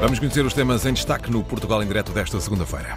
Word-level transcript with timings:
Vamos 0.00 0.18
conhecer 0.18 0.46
os 0.46 0.54
temas 0.54 0.86
em 0.86 0.94
destaque 0.94 1.30
no 1.30 1.44
Portugal 1.44 1.82
em 1.82 1.86
Direto 1.86 2.10
desta 2.10 2.40
segunda-feira. 2.40 2.96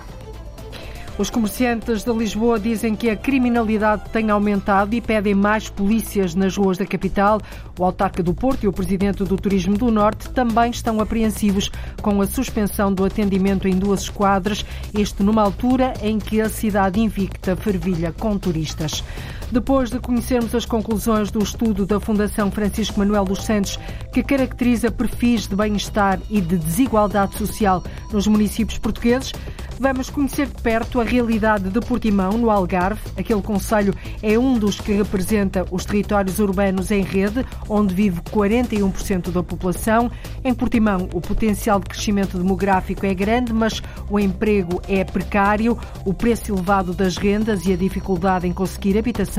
Os 1.18 1.30
comerciantes 1.30 2.02
de 2.02 2.12
Lisboa 2.14 2.58
dizem 2.58 2.96
que 2.96 3.10
a 3.10 3.16
criminalidade 3.16 4.10
tem 4.10 4.32
aumentado 4.32 4.96
e 4.96 5.02
pedem 5.02 5.36
mais 5.36 5.68
polícias 5.68 6.34
nas 6.34 6.56
ruas 6.56 6.78
da 6.78 6.86
capital. 6.86 7.42
O 7.78 7.84
autarca 7.84 8.24
do 8.24 8.34
Porto 8.34 8.64
e 8.64 8.68
o 8.70 8.74
presidente 8.74 9.24
do 9.24 9.36
Turismo 9.36 9.78
do 9.78 9.92
Norte 9.92 10.30
também 10.30 10.72
estão 10.72 11.02
apreensivos 11.02 11.70
com 12.02 12.22
a 12.22 12.26
suspensão 12.26 12.92
do 12.92 13.04
atendimento 13.04 13.68
em 13.68 13.78
duas 13.78 14.04
esquadras, 14.04 14.66
isto 14.98 15.24
numa 15.24 15.44
altura 15.44 15.94
em 16.02 16.18
que 16.18 16.40
a 16.40 16.48
cidade 16.48 17.02
invicta 17.02 17.56
fervilha 17.56 18.14
com 18.18 18.38
turistas. 18.40 19.04
Depois 19.52 19.90
de 19.90 20.00
conhecermos 20.00 20.56
as 20.56 20.66
conclusões 20.66 21.30
do 21.30 21.40
estudo 21.40 21.86
da 21.86 22.00
Fundação 22.00 22.52
Francisco 22.52 23.00
Manuel 23.00 23.26
dos 23.26 23.44
Santos, 23.44 23.78
que 24.12 24.24
caracteriza 24.24 24.92
perfis 24.92 25.48
de 25.48 25.56
bem-estar 25.56 26.20
e 26.30 26.42
de 26.42 26.58
desigualdade 26.58 27.36
social 27.36 27.84
nos 28.12 28.28
municípios 28.28 28.78
portugueses, 28.80 29.32
Vamos 29.80 30.10
conhecer 30.10 30.48
de 30.48 30.62
perto 30.62 31.02
a 31.02 31.04
realidade 31.04 31.70
de 31.70 31.80
Portimão, 31.82 32.38
no 32.38 32.50
Algarve. 32.50 33.02
Aquele 33.18 33.42
conselho 33.42 33.94
é 34.22 34.38
um 34.38 34.58
dos 34.58 34.80
que 34.80 34.94
representa 34.94 35.66
os 35.72 35.84
territórios 35.84 36.40
urbanos 36.40 36.92
em 36.92 37.02
rede, 37.02 37.46
onde 37.68 37.94
vive 37.94 38.22
41% 38.22 39.32
da 39.32 39.42
população. 39.42 40.12
Em 40.44 40.54
Portimão, 40.54 41.10
o 41.14 41.20
potencial 41.20 41.80
de 41.80 41.88
crescimento 41.88 42.38
demográfico 42.38 43.06
é 43.06 43.14
grande, 43.14 43.52
mas 43.52 43.82
o 44.10 44.20
emprego 44.20 44.82
é 44.88 45.04
precário, 45.04 45.78
o 46.06 46.14
preço 46.14 46.52
elevado 46.52 46.94
das 46.94 47.18
rendas 47.18 47.66
e 47.66 47.74
a 47.74 47.76
dificuldade 47.76 48.48
em 48.48 48.54
conseguir 48.54 48.98
habitação 48.98 49.33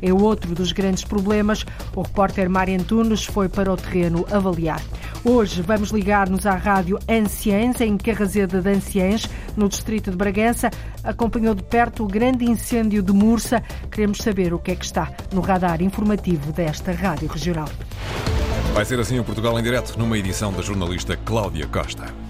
é 0.00 0.12
outro 0.12 0.54
dos 0.54 0.72
grandes 0.72 1.04
problemas. 1.04 1.64
O 1.94 2.02
repórter 2.02 2.48
Mário 2.48 2.78
Antunes 2.78 3.24
foi 3.24 3.48
para 3.48 3.72
o 3.72 3.76
terreno 3.76 4.26
avaliar. 4.30 4.80
Hoje 5.24 5.60
vamos 5.60 5.90
ligar-nos 5.90 6.46
à 6.46 6.54
rádio 6.54 6.98
Anciães, 7.08 7.80
em 7.80 7.98
Carrazeda 7.98 8.62
de 8.62 8.70
Anciães, 8.70 9.28
no 9.56 9.68
distrito 9.68 10.10
de 10.10 10.16
Bragança. 10.16 10.70
Acompanhou 11.04 11.54
de 11.54 11.62
perto 11.62 12.04
o 12.04 12.06
grande 12.06 12.44
incêndio 12.44 13.02
de 13.02 13.12
Mursa. 13.12 13.62
Queremos 13.90 14.18
saber 14.18 14.54
o 14.54 14.58
que 14.58 14.70
é 14.70 14.76
que 14.76 14.84
está 14.84 15.10
no 15.32 15.40
radar 15.40 15.82
informativo 15.82 16.52
desta 16.52 16.92
rádio 16.92 17.28
regional. 17.28 17.68
Vai 18.72 18.84
ser 18.84 18.98
assim 19.00 19.18
o 19.18 19.24
Portugal 19.24 19.58
em 19.58 19.62
direto, 19.62 19.98
numa 19.98 20.16
edição 20.16 20.52
da 20.52 20.62
jornalista 20.62 21.16
Cláudia 21.16 21.66
Costa. 21.66 22.29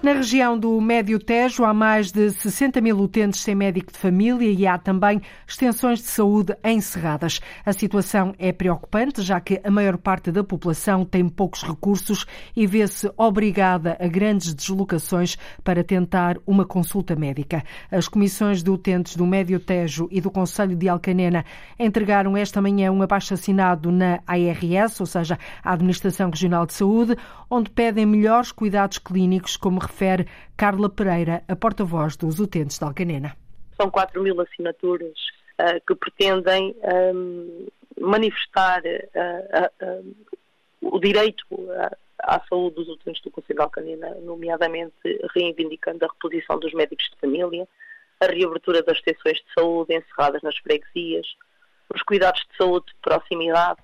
Na 0.00 0.12
região 0.12 0.56
do 0.56 0.80
Médio 0.80 1.18
Tejo 1.18 1.64
há 1.64 1.74
mais 1.74 2.12
de 2.12 2.30
60 2.30 2.80
mil 2.80 3.00
utentes 3.00 3.40
sem 3.40 3.52
médico 3.52 3.90
de 3.90 3.98
família 3.98 4.48
e 4.48 4.64
há 4.64 4.78
também 4.78 5.20
extensões 5.44 5.98
de 5.98 6.06
saúde 6.06 6.56
encerradas. 6.62 7.40
A 7.66 7.72
situação 7.72 8.32
é 8.38 8.52
preocupante, 8.52 9.20
já 9.22 9.40
que 9.40 9.60
a 9.64 9.70
maior 9.72 9.98
parte 9.98 10.30
da 10.30 10.44
população 10.44 11.04
tem 11.04 11.28
poucos 11.28 11.64
recursos 11.64 12.26
e 12.54 12.64
vê-se 12.64 13.10
obrigada 13.16 13.96
a 13.98 14.06
grandes 14.06 14.54
deslocações 14.54 15.36
para 15.64 15.82
tentar 15.82 16.36
uma 16.46 16.64
consulta 16.64 17.16
médica. 17.16 17.64
As 17.90 18.06
comissões 18.06 18.62
de 18.62 18.70
utentes 18.70 19.16
do 19.16 19.26
Médio 19.26 19.58
Tejo 19.58 20.06
e 20.12 20.20
do 20.20 20.30
Conselho 20.30 20.76
de 20.76 20.88
Alcanena 20.88 21.44
entregaram 21.76 22.36
esta 22.36 22.62
manhã 22.62 22.92
um 22.92 23.02
abaixo-assinado 23.02 23.90
na 23.90 24.20
ARS, 24.28 25.00
ou 25.00 25.06
seja, 25.06 25.36
a 25.64 25.72
Administração 25.72 26.30
Regional 26.30 26.66
de 26.66 26.74
Saúde, 26.74 27.16
onde 27.50 27.68
pedem 27.68 28.06
melhores 28.06 28.52
cuidados 28.52 28.98
clínicos 28.98 29.56
como 29.56 29.87
refere 29.88 30.26
Carla 30.56 30.88
Pereira, 30.88 31.42
a 31.48 31.56
porta-voz 31.56 32.16
dos 32.16 32.38
utentes 32.38 32.78
de 32.78 32.84
Alcanena. 32.84 33.36
São 33.80 33.90
4 33.90 34.22
mil 34.22 34.40
assinaturas 34.40 35.16
uh, 35.60 35.80
que 35.86 35.94
pretendem 35.94 36.76
um, 37.14 37.66
manifestar 38.00 38.82
uh, 38.82 40.00
uh, 40.00 40.16
o 40.80 41.00
direito 41.00 41.44
à 42.22 42.40
saúde 42.48 42.76
dos 42.76 42.88
utentes 42.88 43.22
do 43.22 43.30
Conselho 43.30 43.56
de 43.56 43.62
Alcanena, 43.62 44.14
nomeadamente 44.22 44.92
reivindicando 45.34 46.04
a 46.04 46.08
reposição 46.08 46.58
dos 46.58 46.72
médicos 46.72 47.08
de 47.10 47.20
família, 47.20 47.66
a 48.20 48.26
reabertura 48.26 48.82
das 48.82 48.98
estações 48.98 49.38
de 49.38 49.54
saúde 49.54 49.94
encerradas 49.94 50.42
nas 50.42 50.56
freguesias, 50.58 51.26
os 51.94 52.02
cuidados 52.02 52.40
de 52.50 52.56
saúde 52.56 52.86
de 52.86 52.94
proximidade, 53.00 53.80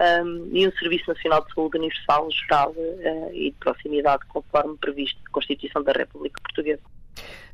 um, 0.00 0.48
e 0.52 0.66
um 0.66 0.72
Serviço 0.72 1.08
Nacional 1.08 1.44
de 1.44 1.54
Saúde 1.54 1.78
Universal, 1.78 2.28
Geral 2.30 2.70
uh, 2.72 3.30
e 3.32 3.50
de 3.50 3.56
proximidade, 3.58 4.24
conforme 4.28 4.76
previsto 4.76 5.18
na 5.24 5.30
Constituição 5.30 5.82
da 5.82 5.92
República 5.92 6.40
Portuguesa. 6.42 6.82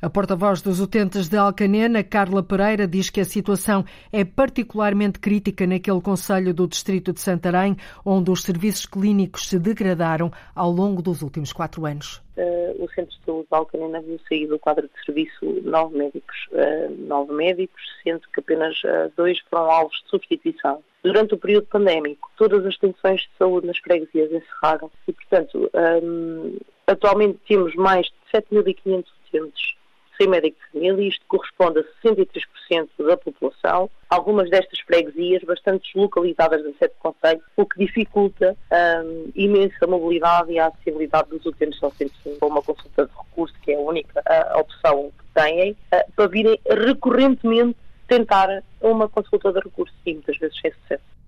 A 0.01 0.11
porta-voz 0.11 0.61
dos 0.61 0.81
utentes 0.81 1.29
de 1.29 1.37
Alcanena, 1.37 2.03
Carla 2.03 2.43
Pereira, 2.43 2.89
diz 2.89 3.09
que 3.09 3.21
a 3.21 3.25
situação 3.25 3.85
é 4.13 4.25
particularmente 4.25 5.21
crítica 5.21 5.65
naquele 5.65 6.01
Conselho 6.01 6.53
do 6.53 6.67
Distrito 6.67 7.13
de 7.13 7.21
Santarém, 7.21 7.77
onde 8.05 8.31
os 8.31 8.43
serviços 8.43 8.85
clínicos 8.85 9.49
se 9.49 9.61
degradaram 9.61 10.33
ao 10.57 10.73
longo 10.73 11.01
dos 11.01 11.23
últimos 11.23 11.53
quatro 11.53 11.87
anos. 11.87 12.21
Uh, 12.37 12.83
o 12.83 12.89
Centro 12.95 13.17
de 13.17 13.25
Saúde 13.25 13.47
de 13.49 13.57
Alcanena 13.57 14.01
viu 14.01 14.19
sair 14.29 14.47
do 14.49 14.59
quadro 14.59 14.89
de 14.89 15.05
serviço 15.05 15.45
nove 15.63 15.97
médicos, 15.97 16.37
uh, 16.51 17.07
nove 17.07 17.33
médicos, 17.33 17.81
sendo 18.03 18.23
que 18.33 18.41
apenas 18.41 18.77
uh, 18.83 19.13
dois 19.17 19.39
foram 19.51 19.71
alvos 19.71 20.03
de 20.03 20.11
substituição. 20.11 20.83
Durante 21.05 21.35
o 21.35 21.39
período 21.39 21.67
pandémico, 21.67 22.31
todas 22.37 22.65
as 22.65 22.73
extensões 22.73 23.21
de 23.21 23.31
saúde 23.39 23.67
nas 23.67 23.79
freguesias 23.79 24.33
encerraram 24.33 24.91
e, 25.07 25.13
portanto, 25.13 25.71
um, 26.03 26.57
atualmente 26.87 27.39
temos 27.47 27.75
mais 27.75 28.07
de 28.07 28.15
7.500 28.33 29.05
utentes 29.29 29.75
sem 30.19 30.29
médico 30.29 30.57
de 30.59 30.73
família, 30.73 31.09
isto 31.09 31.25
corresponde 31.27 31.81
a 31.81 31.85
63% 32.07 32.89
da 32.99 33.17
população, 33.17 33.91
algumas 34.09 34.51
destas 34.51 34.79
freguesias 34.81 35.43
bastante 35.43 35.91
localizadas 35.97 36.63
no 36.65 36.75
sete 36.79 36.95
conselho, 36.99 37.41
o 37.57 37.67
que 37.67 37.79
dificulta 37.79 38.57
um, 39.05 39.33
imensa 39.35 39.77
a 39.83 39.87
mobilidade 39.87 40.53
e 40.53 40.59
a 40.59 40.67
acessibilidade 40.67 41.31
dos 41.31 41.45
utentes 41.47 41.83
ao 41.83 41.91
centro 41.93 42.15
com 42.39 42.47
uma 42.47 42.63
consulta 42.63 43.07
de 43.07 43.13
recurso, 43.13 43.55
que 43.63 43.73
é 43.73 43.77
a 43.77 43.81
única 43.81 44.21
uh, 44.21 44.61
opção 44.61 45.11
que 45.19 45.41
têm, 45.41 45.73
uh, 45.73 46.13
para 46.15 46.27
virem 46.29 46.59
recorrentemente 46.69 47.77
tentar 48.07 48.63
uma 48.81 49.09
consulta 49.09 49.53
de 49.53 49.61
recurso. 49.61 49.95
E 50.05 50.13
muitas 50.13 50.37
vezes 50.37 50.61
sem 50.61 50.73
sucesso. 50.73 51.22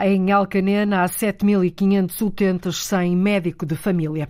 Em 0.00 0.30
Alcanena 0.30 1.02
há 1.02 1.06
7.500 1.06 2.22
utentes 2.22 2.86
sem 2.86 3.16
médico 3.16 3.66
de 3.66 3.74
família. 3.74 4.28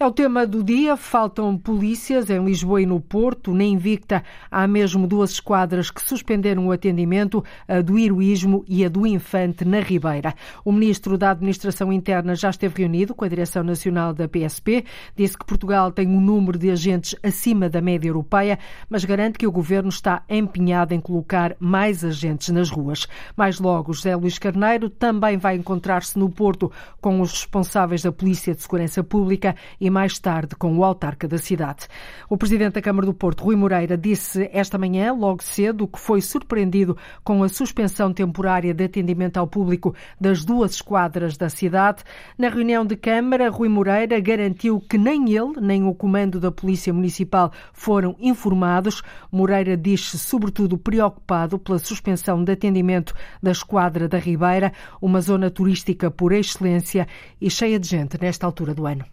É 0.00 0.06
o 0.06 0.10
tema 0.10 0.46
do 0.46 0.64
dia. 0.64 0.96
Faltam 0.96 1.58
polícias 1.58 2.30
em 2.30 2.42
Lisboa 2.42 2.80
e 2.80 2.86
no 2.86 2.98
Porto. 3.02 3.52
Na 3.52 3.64
Invicta 3.64 4.24
há 4.50 4.66
mesmo 4.66 5.06
duas 5.06 5.32
esquadras 5.32 5.90
que 5.90 6.00
suspenderam 6.00 6.66
o 6.66 6.72
atendimento, 6.72 7.44
a 7.68 7.82
do 7.82 7.98
Heroísmo 7.98 8.64
e 8.66 8.82
a 8.82 8.88
do 8.88 9.06
Infante 9.06 9.62
na 9.62 9.80
Ribeira. 9.80 10.34
O 10.64 10.72
ministro 10.72 11.18
da 11.18 11.32
Administração 11.32 11.92
Interna 11.92 12.34
já 12.34 12.48
esteve 12.48 12.80
reunido 12.80 13.14
com 13.14 13.26
a 13.26 13.28
Direção 13.28 13.62
Nacional 13.62 14.14
da 14.14 14.26
PSP. 14.26 14.86
Disse 15.14 15.36
que 15.36 15.44
Portugal 15.44 15.92
tem 15.92 16.08
um 16.08 16.18
número 16.18 16.58
de 16.58 16.70
agentes 16.70 17.14
acima 17.22 17.68
da 17.68 17.82
média 17.82 18.08
europeia, 18.08 18.58
mas 18.88 19.04
garante 19.04 19.36
que 19.36 19.46
o 19.46 19.52
governo 19.52 19.90
está 19.90 20.22
empenhado 20.30 20.94
em 20.94 21.00
colocar 21.00 21.54
mais 21.60 22.02
agentes 22.06 22.48
nas 22.48 22.70
ruas. 22.70 23.06
Mais 23.36 23.60
logo, 23.60 23.92
José 23.92 24.16
Luís 24.16 24.38
Carneiro 24.38 24.88
vai 25.18 25.56
encontrar-se 25.56 26.18
no 26.18 26.30
Porto 26.30 26.70
com 27.00 27.20
os 27.20 27.32
responsáveis 27.32 28.02
da 28.02 28.12
Polícia 28.12 28.54
de 28.54 28.62
Segurança 28.62 29.02
Pública 29.02 29.56
e 29.80 29.90
mais 29.90 30.18
tarde 30.18 30.54
com 30.54 30.76
o 30.76 30.84
autarca 30.84 31.26
da 31.26 31.38
cidade. 31.38 31.88
O 32.28 32.36
presidente 32.36 32.74
da 32.74 32.82
Câmara 32.82 33.06
do 33.06 33.14
Porto, 33.14 33.44
Rui 33.44 33.56
Moreira, 33.56 33.96
disse 33.96 34.48
esta 34.52 34.78
manhã, 34.78 35.12
logo 35.12 35.42
cedo, 35.42 35.88
que 35.88 35.98
foi 35.98 36.20
surpreendido 36.20 36.96
com 37.24 37.42
a 37.42 37.48
suspensão 37.48 38.12
temporária 38.12 38.74
de 38.74 38.84
atendimento 38.84 39.38
ao 39.38 39.46
público 39.46 39.94
das 40.20 40.44
duas 40.44 40.74
esquadras 40.74 41.36
da 41.36 41.48
cidade. 41.48 42.02
Na 42.38 42.48
reunião 42.48 42.84
de 42.84 42.96
Câmara, 42.96 43.50
Rui 43.50 43.68
Moreira 43.68 44.20
garantiu 44.20 44.80
que 44.80 44.98
nem 44.98 45.32
ele, 45.34 45.60
nem 45.60 45.84
o 45.84 45.94
comando 45.94 46.38
da 46.38 46.50
Polícia 46.50 46.92
Municipal 46.92 47.52
foram 47.72 48.14
informados. 48.20 49.02
Moreira 49.32 49.76
diz-se, 49.76 50.18
sobretudo, 50.18 50.76
preocupado 50.76 51.58
pela 51.58 51.78
suspensão 51.78 52.42
de 52.44 52.52
atendimento 52.52 53.14
da 53.42 53.50
esquadra 53.50 54.08
da 54.08 54.18
Ribeira, 54.18 54.72
uma 55.00 55.20
zona 55.20 55.50
turística 55.50 56.10
por 56.10 56.32
excelência 56.32 57.06
e 57.40 57.50
cheia 57.50 57.78
de 57.78 57.88
gente 57.88 58.20
nesta 58.20 58.46
altura 58.46 58.74
do 58.74 58.86
ano 58.86 59.04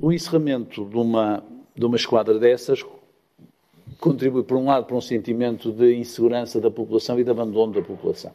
o 0.00 0.12
encerramento 0.12 0.84
de 0.84 0.96
uma, 0.96 1.42
de 1.74 1.84
uma 1.84 1.96
esquadra 1.96 2.38
dessas 2.38 2.84
contribui, 3.98 4.44
por 4.44 4.56
um 4.56 4.66
lado, 4.66 4.86
para 4.86 4.96
um 4.96 5.00
sentimento 5.00 5.72
de 5.72 5.94
insegurança 5.94 6.60
da 6.60 6.70
população 6.70 7.18
e 7.18 7.24
de 7.24 7.30
abandono 7.30 7.72
da 7.72 7.82
população. 7.82 8.32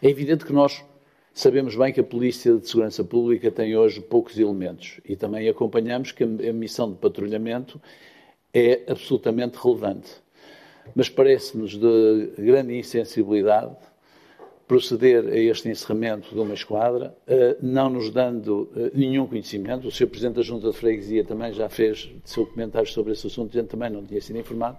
É 0.00 0.08
evidente 0.08 0.44
que 0.44 0.52
nós 0.52 0.82
sabemos 1.34 1.76
bem 1.76 1.92
que 1.92 2.00
a 2.00 2.04
Polícia 2.04 2.56
de 2.56 2.66
Segurança 2.66 3.04
Pública 3.04 3.50
tem 3.50 3.76
hoje 3.76 4.00
poucos 4.00 4.38
elementos 4.38 5.00
e 5.04 5.16
também 5.16 5.48
acompanhamos 5.48 6.12
que 6.12 6.24
a 6.24 6.52
missão 6.52 6.90
de 6.90 6.98
patrulhamento 6.98 7.80
é 8.54 8.82
absolutamente 8.88 9.58
relevante. 9.62 10.10
Mas 10.94 11.08
parece-nos 11.08 11.72
de 11.72 12.32
grande 12.38 12.76
insensibilidade 12.76 13.76
proceder 14.72 15.26
a 15.26 15.36
este 15.36 15.68
encerramento 15.68 16.34
de 16.34 16.40
uma 16.40 16.54
esquadra, 16.54 17.14
eh, 17.26 17.58
não 17.60 17.90
nos 17.90 18.10
dando 18.10 18.72
eh, 18.74 18.90
nenhum 18.94 19.26
conhecimento. 19.26 19.86
O 19.86 19.90
Sr. 19.90 20.06
Presidente 20.06 20.36
da 20.36 20.42
Junta 20.42 20.70
de 20.70 20.78
Freguesia 20.78 21.22
também 21.22 21.52
já 21.52 21.68
fez 21.68 22.10
seu 22.24 22.46
comentário 22.46 22.88
sobre 22.88 23.12
esse 23.12 23.26
assunto, 23.26 23.52
gente 23.52 23.68
também 23.68 23.90
não 23.90 24.02
tinha 24.02 24.18
sido 24.18 24.38
informado. 24.38 24.78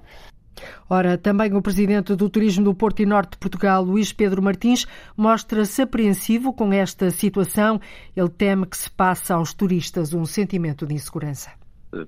Ora, 0.89 1.15
também 1.15 1.53
o 1.53 1.61
presidente 1.61 2.15
do 2.15 2.27
Turismo 2.27 2.65
do 2.65 2.73
Porto 2.73 3.03
e 3.03 3.05
Norte 3.05 3.33
de 3.33 3.37
Portugal, 3.37 3.83
Luís 3.83 4.11
Pedro 4.11 4.41
Martins, 4.41 4.87
mostra-se 5.15 5.83
apreensivo 5.83 6.53
com 6.53 6.73
esta 6.73 7.11
situação. 7.11 7.79
Ele 8.17 8.29
teme 8.29 8.65
que 8.65 8.77
se 8.77 8.89
passe 8.89 9.31
aos 9.31 9.53
turistas 9.53 10.11
um 10.11 10.25
sentimento 10.25 10.87
de 10.87 10.95
insegurança. 10.95 11.51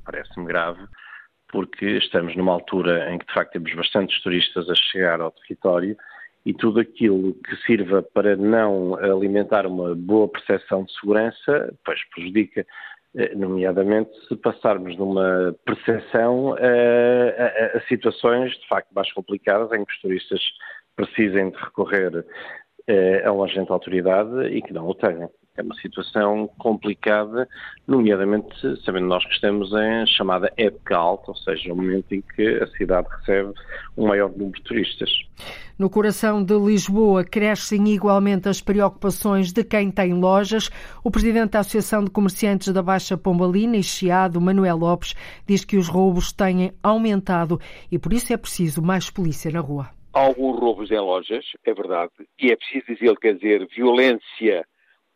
Parece-me 0.04 0.48
grave, 0.48 0.81
porque 1.52 1.86
estamos 1.98 2.36
numa 2.36 2.54
altura 2.54 3.14
em 3.14 3.20
que, 3.20 3.28
de 3.28 3.34
facto, 3.34 3.52
temos 3.52 3.76
bastantes 3.76 4.20
turistas 4.24 4.68
a 4.72 4.74
chegar 4.92 5.22
ao 5.22 5.30
território 5.30 5.96
e 6.45 6.53
tudo 6.53 6.80
aquilo 6.80 7.33
que 7.33 7.56
sirva 7.65 8.03
para 8.03 8.36
não 8.36 8.95
alimentar 8.95 9.65
uma 9.65 9.95
boa 9.95 10.27
percepção 10.27 10.83
de 10.83 10.94
segurança, 11.00 11.74
pois 11.83 12.00
prejudica 12.09 12.65
eh, 13.15 13.33
nomeadamente 13.33 14.12
se 14.27 14.36
passarmos 14.36 14.95
numa 14.97 15.56
percepção 15.65 16.53
a, 16.53 16.57
a, 16.57 17.77
a, 17.77 17.81
situações 17.88 18.51
de 18.51 18.68
facto 18.68 18.92
mais 18.94 19.12
complicadas 19.13 19.71
em 19.71 19.83
que 19.83 19.92
os 19.92 20.01
turistas 20.01 20.42
precisem 20.95 21.50
de 21.50 21.57
recorrer 21.57 22.25
eh, 22.88 23.24
a 23.25 23.31
um 23.31 23.44
agente 23.44 23.68
de 23.68 23.71
autoridade 23.71 24.47
e 24.47 24.62
que 24.62 24.74
não 24.74 24.88
o 24.88 24.94
tenham. 24.94 25.31
É 25.57 25.62
uma 25.62 25.75
situação 25.75 26.50
complicada, 26.57 27.48
nomeadamente 27.88 28.48
sabendo 28.84 29.07
nós 29.07 29.25
que 29.25 29.34
estamos 29.34 29.72
em 29.72 30.06
chamada 30.06 30.52
época 30.57 30.98
alta, 30.98 31.31
ou 31.31 31.38
seja, 31.38 31.69
no 31.69 31.78
momento 31.78 32.13
em 32.13 32.22
que 32.22 32.46
a 32.62 32.68
cidade 32.68 33.07
recebe 33.10 33.54
um 33.96 34.07
maior 34.07 34.30
número 34.31 34.52
de 34.52 34.63
turistas. 34.63 35.10
No 35.78 35.90
coração 35.90 36.44
de 36.44 36.57
Lisboa 36.57 37.24
crescem 37.24 37.88
igualmente 37.90 38.50
as 38.50 38.62
preocupações 38.62 39.54
de 39.54 39.63
quem 39.63 39.92
tem 39.92 40.13
lojas. 40.13 40.69
O 41.04 41.12
presidente 41.12 41.52
da 41.52 41.60
Associação 41.60 42.04
de 42.04 42.12
Comerciantes 42.12 42.74
da 42.74 42.81
Baixa 42.81 43.18
Pombalina 43.18 43.78
e 43.78 43.84
Chiado, 43.84 44.42
Manuel 44.42 44.78
Lopes, 44.78 45.13
diz 45.48 45.63
que 45.63 45.78
os 45.78 45.88
roubos 45.88 46.31
têm 46.34 46.74
aumentado 46.84 47.60
e 47.92 47.98
por 47.98 48.12
isso 48.12 48.34
é 48.34 48.38
preciso 48.38 48.81
mais 48.81 49.10
polícia 49.10 49.52
na 49.52 49.60
rua. 49.60 49.90
Há 50.13 50.19
alguns 50.19 50.60
roubos 50.60 50.92
em 50.92 51.00
lojas, 51.00 51.46
é 51.66 51.74
verdade, 51.74 52.12
e 52.40 52.52
é 52.52 52.56
preciso 52.56 52.86
dizer, 52.88 53.18
quer 53.18 53.36
dizer, 53.36 53.68
violência 53.68 54.66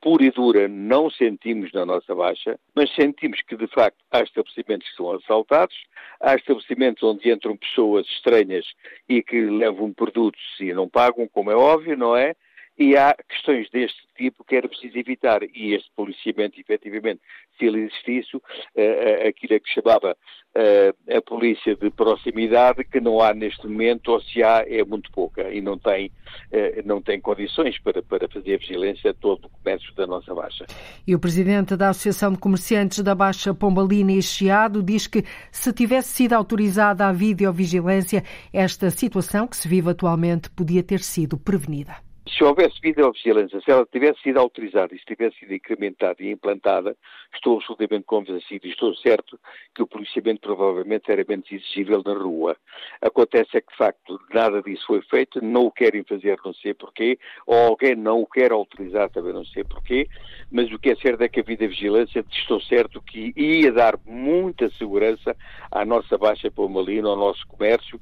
pura 0.02 0.24
e 0.24 0.32
dura 0.32 0.68
não 0.68 1.10
sentimos 1.10 1.72
na 1.74 1.86
nossa 1.86 2.16
baixa, 2.16 2.60
mas 2.76 2.94
sentimos 2.96 3.42
que, 3.42 3.56
de 3.56 3.68
facto, 3.68 3.98
há 4.12 4.22
estabelecimentos 4.22 4.90
que 4.90 4.96
são 4.96 5.12
assaltados, 5.12 5.76
há 6.20 6.36
estabelecimentos 6.36 7.04
onde 7.04 7.32
entram 7.32 7.58
pessoas 7.58 8.06
estranhas 8.08 8.66
e 9.08 9.22
que 9.22 9.42
levam 9.42 9.94
produtos 9.94 10.42
e 10.60 10.74
não 10.74 10.88
pagam, 10.88 11.28
como 11.28 11.52
é 11.52 11.56
óbvio, 11.56 11.98
não 11.98 12.16
é? 12.16 12.36
E 12.80 12.96
há 12.96 13.14
questões 13.28 13.70
deste 13.72 14.00
tipo 14.16 14.42
que 14.46 14.56
era 14.56 14.70
preciso 14.70 14.98
evitar. 14.98 15.44
E 15.44 15.74
este 15.74 15.92
policiamento, 15.94 16.58
efetivamente, 16.58 17.20
se 17.58 17.66
ele 17.66 17.82
existisse, 17.82 18.38
uh, 18.38 19.28
aquilo 19.28 19.56
é 19.56 19.60
que 19.60 19.70
chamava 19.70 20.16
uh, 20.56 21.18
a 21.18 21.22
polícia 21.22 21.76
de 21.76 21.90
proximidade, 21.90 22.86
que 22.86 23.02
não 23.02 23.20
há 23.20 23.34
neste 23.34 23.68
momento, 23.68 24.14
ou 24.14 24.22
se 24.22 24.42
há, 24.42 24.64
é 24.66 24.82
muito 24.86 25.12
pouca 25.12 25.52
e 25.52 25.60
não 25.60 25.78
tem, 25.78 26.08
uh, 26.08 26.82
não 26.86 27.02
tem 27.02 27.20
condições 27.20 27.78
para, 27.80 28.02
para 28.02 28.30
fazer 28.30 28.58
vigilância 28.58 29.12
a 29.12 29.14
todo 29.14 29.48
o 29.48 29.50
comércio 29.50 29.94
da 29.96 30.08
nossa 30.08 30.34
Baixa. 30.34 30.66
E 31.06 31.14
o 31.14 31.20
presidente 31.20 31.76
da 31.76 31.90
Associação 31.90 32.32
de 32.32 32.40
Comerciantes 32.40 33.04
da 33.04 33.14
Baixa 33.14 33.54
Pombalina 33.54 34.14
e 34.14 34.22
Chiado 34.22 34.82
diz 34.82 35.06
que 35.06 35.26
se 35.52 35.74
tivesse 35.74 36.14
sido 36.14 36.32
autorizada 36.32 37.06
a 37.06 37.12
videovigilância, 37.12 38.24
esta 38.54 38.90
situação 38.90 39.48
que 39.48 39.58
se 39.58 39.68
vive 39.68 39.90
atualmente 39.90 40.50
podia 40.50 40.82
ter 40.82 41.02
sido 41.02 41.38
prevenida 41.38 42.09
se 42.30 42.44
houvesse 42.44 42.80
videovigilância, 42.82 43.60
se 43.62 43.72
ela 43.72 43.86
tivesse 43.92 44.22
sido 44.22 44.40
autorizada 44.40 44.94
e 44.94 45.00
se 45.00 45.06
tivesse 45.06 45.38
sido 45.40 45.54
incrementada 45.54 46.22
e 46.22 46.32
implantada, 46.32 46.96
estou 47.34 47.58
absolutamente 47.58 48.06
convencido 48.06 48.68
e 48.68 48.70
estou 48.72 48.96
certo 48.96 49.40
que 49.76 49.82
o 49.82 49.88
policiamento 49.88 50.42
provavelmente 50.42 51.12
era 51.12 51.26
menos 51.28 51.52
exigível 51.52 52.02
na 52.06 52.14
rua. 52.14 52.56
Acontece 53.02 53.58
é 53.58 53.62
que, 53.62 53.72
de 53.72 53.78
facto, 53.78 54.20
nada 54.34 54.62
disso 54.62 54.86
foi 54.88 55.02
feito, 55.02 55.44
não 55.44 55.66
o 55.66 55.72
querem 55.72 56.04
fazer, 56.04 56.38
não 56.44 56.54
sei 56.54 56.74
porquê, 56.74 57.18
ou 57.46 57.56
alguém 57.56 57.96
não 57.96 58.22
o 58.22 58.28
quer 58.28 58.52
autorizar, 58.52 59.10
também 59.10 59.34
não 59.34 59.46
sei 59.46 59.64
porquê, 59.64 60.08
mas 60.52 60.72
o 60.72 60.80
que 60.80 60.92
é 60.92 60.96
certo 60.96 61.22
é 61.22 61.30
que 61.30 61.40
a 61.40 61.44
videovigilância, 61.44 62.26
estou 62.32 62.62
certo 62.62 63.02
que 63.02 63.34
ia 63.36 63.72
dar 63.72 64.00
muita 64.06 64.70
segurança 64.72 65.36
à 65.72 65.86
nossa 65.86 66.18
Baixa 66.18 66.52
Palmalina, 66.52 67.10
ao 67.10 67.16
nosso 67.16 67.46
comércio, 67.48 68.00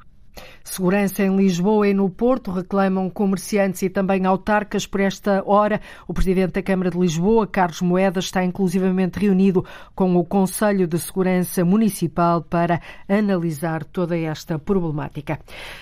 Segurança 0.63 1.23
em 1.23 1.35
Lisboa 1.35 1.87
e 1.87 1.93
no 1.93 2.09
Porto 2.09 2.51
reclamam 2.51 3.09
comerciantes 3.09 3.81
e 3.81 3.89
também 3.89 4.25
autarcas 4.25 4.85
por 4.85 4.99
esta 4.99 5.41
hora. 5.45 5.79
O 6.07 6.13
presidente 6.13 6.53
da 6.53 6.61
Câmara 6.61 6.91
de 6.91 6.99
Lisboa, 6.99 7.47
Carlos 7.47 7.81
Moedas, 7.81 8.25
está 8.25 8.43
inclusivamente 8.43 9.17
reunido 9.17 9.65
com 9.95 10.15
o 10.17 10.25
Conselho 10.25 10.85
de 10.85 10.99
Segurança 10.99 11.63
Municipal 11.63 12.41
para 12.41 12.81
analisar 13.07 13.85
toda 13.85 14.17
esta 14.17 14.59
problemática. 14.59 15.39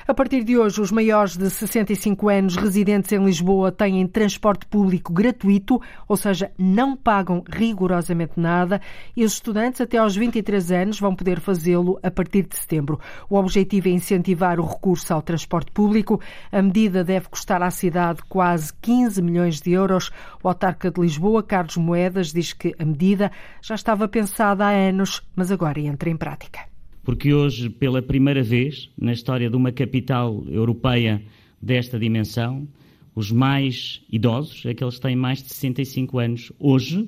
A 0.08 0.14
partir 0.14 0.44
de 0.44 0.58
hoje, 0.58 0.80
os 0.80 0.92
maiores 0.92 1.36
de 1.36 1.50
65 1.50 2.30
anos 2.30 2.56
residentes 2.56 3.12
em 3.12 3.24
Lisboa 3.24 3.72
têm 3.72 4.06
transporte 4.08 4.68
público 4.68 5.12
gratuito, 5.12 5.82
ou 6.08 6.16
seja, 6.16 6.52
não 6.58 6.96
pagam 6.96 7.44
rigorosamente 7.50 8.34
nada, 8.38 8.80
e 9.18 9.26
os 9.26 9.34
estudantes 9.34 9.82
até 9.82 9.98
aos 9.98 10.16
23 10.16 10.72
anos 10.72 11.00
vão 11.00 11.16
poder 11.16 11.40
fazê-lo 11.40 12.00
a 12.04 12.12
partir 12.12 12.44
de 12.44 12.56
setembro. 12.56 13.00
O 13.30 13.36
objetivo 13.36 13.88
é 13.88 13.92
incentivar 13.92 14.45
incentivar 14.46 14.60
o 14.60 14.66
recurso 14.66 15.14
ao 15.14 15.22
transporte 15.22 15.72
público. 15.72 16.22
A 16.52 16.62
medida 16.62 17.04
deve 17.04 17.28
custar 17.30 17.62
à 17.64 17.72
cidade 17.72 18.22
quase 18.30 18.72
15 18.82 19.22
milhões 19.22 19.60
de 19.60 19.72
euros. 19.72 20.12
O 20.44 20.48
autarca 20.48 20.92
de 20.92 21.02
Lisboa, 21.02 21.42
Carlos 21.42 21.78
Moedas, 21.78 22.32
diz 22.32 22.54
que 22.54 22.76
a 22.78 22.86
medida 22.86 23.32
já 23.62 23.76
estava 23.76 24.08
pensada 24.08 24.66
há 24.66 24.70
anos, 24.70 25.22
mas 25.36 25.52
agora 25.52 25.80
entra 25.80 26.10
em 26.10 26.18
prática. 26.18 26.60
Porque 27.04 27.34
hoje, 27.34 27.70
pela 27.70 28.02
primeira 28.02 28.44
vez 28.44 28.90
na 28.98 29.14
história 29.14 29.50
de 29.50 29.56
uma 29.56 29.72
capital 29.72 30.44
europeia 30.48 31.22
desta 31.62 32.00
dimensão, 32.00 32.68
os 33.14 33.32
mais 33.32 34.02
idosos, 34.12 34.66
aqueles 34.66 34.96
que 34.96 35.02
têm 35.02 35.16
mais 35.16 35.42
de 35.42 35.50
65 35.50 36.20
anos, 36.20 36.52
hoje 36.60 37.08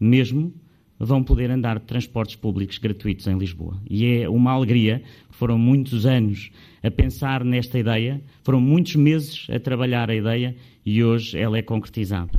mesmo 0.00 0.52
vão 0.98 1.22
poder 1.22 1.50
andar 1.50 1.78
de 1.78 1.84
transportes 1.84 2.36
públicos 2.36 2.78
gratuitos 2.78 3.26
em 3.26 3.36
Lisboa. 3.36 3.80
E 3.88 4.06
é 4.06 4.28
uma 4.28 4.52
alegria, 4.52 5.02
foram 5.34 5.58
muitos 5.58 6.06
anos 6.06 6.50
a 6.82 6.90
pensar 6.90 7.44
nesta 7.44 7.78
ideia, 7.78 8.22
foram 8.42 8.60
muitos 8.60 8.96
meses 8.96 9.46
a 9.50 9.58
trabalhar 9.58 10.10
a 10.10 10.14
ideia 10.14 10.54
e 10.84 11.02
hoje 11.02 11.38
ela 11.38 11.58
é 11.58 11.62
concretizada. 11.62 12.38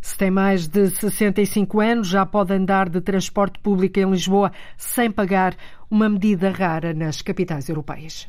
Se 0.00 0.18
tem 0.18 0.30
mais 0.32 0.66
de 0.66 0.90
65 0.90 1.80
anos, 1.80 2.08
já 2.08 2.26
pode 2.26 2.52
andar 2.52 2.88
de 2.88 3.00
transporte 3.00 3.60
público 3.60 4.00
em 4.00 4.10
Lisboa 4.10 4.50
sem 4.76 5.10
pagar, 5.10 5.56
uma 5.88 6.08
medida 6.08 6.50
rara 6.50 6.92
nas 6.92 7.22
capitais 7.22 7.68
europeias. 7.68 8.28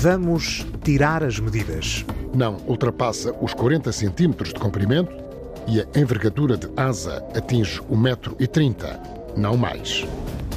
Vamos 0.00 0.64
tirar 0.82 1.22
as 1.22 1.38
medidas. 1.38 2.06
Não 2.34 2.56
ultrapassa 2.66 3.34
os 3.42 3.52
40 3.52 3.92
centímetros 3.92 4.52
de 4.54 4.60
comprimento 4.60 5.27
e 5.68 5.80
a 5.80 6.00
envergadura 6.00 6.56
de 6.56 6.68
asa 6.76 7.24
atinge 7.36 7.80
o 7.88 7.96
metro 7.96 8.34
e 8.40 8.46
30, 8.46 9.00
não 9.36 9.56
mais. 9.56 10.06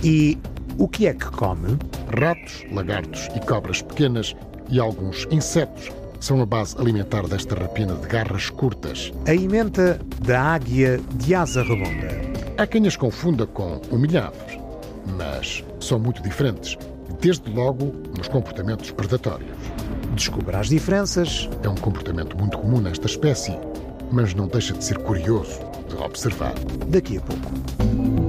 E 0.03 0.37
o 0.77 0.87
que 0.87 1.05
é 1.07 1.13
que 1.13 1.25
come? 1.25 1.77
Ratos, 2.19 2.63
lagartos 2.71 3.29
e 3.35 3.39
cobras 3.45 3.81
pequenas 3.81 4.35
e 4.69 4.79
alguns 4.79 5.27
insetos 5.29 5.91
são 6.19 6.41
a 6.41 6.45
base 6.45 6.77
alimentar 6.79 7.27
desta 7.27 7.55
rapina 7.55 7.95
de 7.95 8.07
garras 8.07 8.49
curtas. 8.49 9.11
A 9.27 9.33
emenda 9.33 9.99
da 10.25 10.41
águia 10.41 10.99
de 11.15 11.35
asa 11.35 11.63
redonda. 11.63 12.21
Há 12.57 12.65
quem 12.65 12.87
as 12.87 12.95
confunda 12.95 13.45
com 13.45 13.81
humilhados, 13.91 14.59
mas 15.17 15.63
são 15.79 15.99
muito 15.99 16.21
diferentes 16.21 16.77
desde 17.19 17.51
logo 17.51 17.93
nos 18.17 18.27
comportamentos 18.27 18.91
predatórios. 18.91 19.51
Descubra 20.15 20.59
as 20.59 20.67
diferenças. 20.69 21.49
É 21.63 21.69
um 21.69 21.75
comportamento 21.75 22.37
muito 22.37 22.57
comum 22.57 22.81
nesta 22.81 23.05
espécie, 23.05 23.57
mas 24.11 24.33
não 24.33 24.47
deixa 24.47 24.73
de 24.73 24.83
ser 24.83 24.97
curioso 24.99 25.59
de 25.87 25.95
observar. 25.95 26.53
Daqui 26.87 27.17
a 27.17 27.21
pouco. 27.21 28.20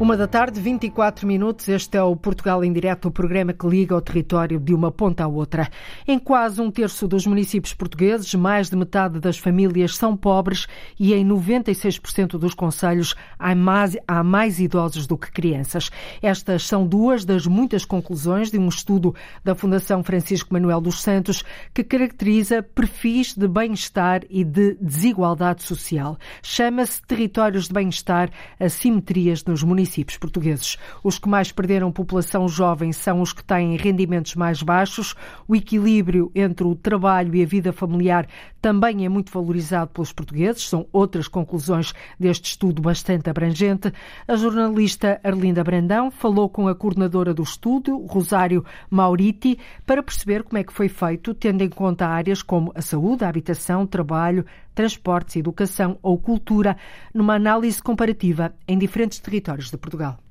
Uma 0.00 0.16
da 0.16 0.26
tarde, 0.26 0.60
24 0.60 1.24
minutos. 1.24 1.68
Este 1.68 1.96
é 1.96 2.02
o 2.02 2.16
Portugal 2.16 2.64
em 2.64 2.72
Direto, 2.72 3.06
o 3.06 3.12
programa 3.12 3.52
que 3.52 3.64
liga 3.64 3.94
o 3.94 4.00
território 4.00 4.58
de 4.58 4.74
uma 4.74 4.90
ponta 4.90 5.22
à 5.22 5.28
outra. 5.28 5.70
Em 6.06 6.18
quase 6.18 6.60
um 6.60 6.68
terço 6.68 7.06
dos 7.06 7.24
municípios 7.24 7.72
portugueses, 7.72 8.34
mais 8.34 8.68
de 8.68 8.74
metade 8.74 9.20
das 9.20 9.38
famílias 9.38 9.96
são 9.96 10.16
pobres 10.16 10.66
e 10.98 11.14
em 11.14 11.24
96% 11.24 12.36
dos 12.36 12.54
conselhos 12.54 13.14
há 13.38 13.54
mais, 13.54 13.96
há 14.06 14.24
mais 14.24 14.58
idosos 14.58 15.06
do 15.06 15.16
que 15.16 15.30
crianças. 15.30 15.90
Estas 16.20 16.66
são 16.66 16.84
duas 16.84 17.24
das 17.24 17.46
muitas 17.46 17.84
conclusões 17.84 18.50
de 18.50 18.58
um 18.58 18.68
estudo 18.68 19.14
da 19.44 19.54
Fundação 19.54 20.02
Francisco 20.02 20.52
Manuel 20.52 20.80
dos 20.80 21.00
Santos 21.00 21.44
que 21.72 21.84
caracteriza 21.84 22.64
perfis 22.64 23.32
de 23.32 23.46
bem-estar 23.46 24.22
e 24.28 24.42
de 24.42 24.76
desigualdade 24.80 25.62
social. 25.62 26.18
Chama-se 26.42 27.00
Territórios 27.02 27.68
de 27.68 27.74
Bem-Estar, 27.74 28.28
Assimetrias 28.58 29.44
nos 29.44 29.62
Municípios 29.62 29.83
municípios 29.84 30.16
portugueses. 30.16 30.76
Os 31.02 31.18
que 31.18 31.28
mais 31.28 31.52
perderam 31.52 31.92
população 31.92 32.48
jovem 32.48 32.92
são 32.92 33.20
os 33.20 33.32
que 33.32 33.44
têm 33.44 33.76
rendimentos 33.76 34.34
mais 34.34 34.62
baixos. 34.62 35.14
O 35.46 35.54
equilíbrio 35.54 36.30
entre 36.34 36.66
o 36.66 36.74
trabalho 36.74 37.34
e 37.34 37.42
a 37.42 37.46
vida 37.46 37.72
familiar 37.72 38.26
também 38.64 39.04
é 39.04 39.10
muito 39.10 39.30
valorizado 39.30 39.90
pelos 39.90 40.10
portugueses. 40.10 40.66
São 40.66 40.86
outras 40.90 41.28
conclusões 41.28 41.92
deste 42.18 42.46
estudo 42.46 42.80
bastante 42.80 43.28
abrangente. 43.28 43.92
A 44.26 44.36
jornalista 44.36 45.20
Arlinda 45.22 45.62
Brandão 45.62 46.10
falou 46.10 46.48
com 46.48 46.66
a 46.66 46.74
coordenadora 46.74 47.34
do 47.34 47.42
estudo, 47.42 47.98
Rosário 48.06 48.64
Mauriti, 48.88 49.58
para 49.84 50.02
perceber 50.02 50.44
como 50.44 50.56
é 50.56 50.64
que 50.64 50.72
foi 50.72 50.88
feito, 50.88 51.34
tendo 51.34 51.60
em 51.60 51.68
conta 51.68 52.06
áreas 52.06 52.42
como 52.42 52.72
a 52.74 52.80
saúde, 52.80 53.22
a 53.22 53.28
habitação, 53.28 53.86
trabalho, 53.86 54.46
transportes, 54.74 55.36
educação 55.36 55.98
ou 56.02 56.16
cultura, 56.16 56.74
numa 57.12 57.34
análise 57.34 57.82
comparativa 57.82 58.54
em 58.66 58.78
diferentes 58.78 59.18
territórios 59.18 59.70
de 59.70 59.76
Portugal. 59.76 60.23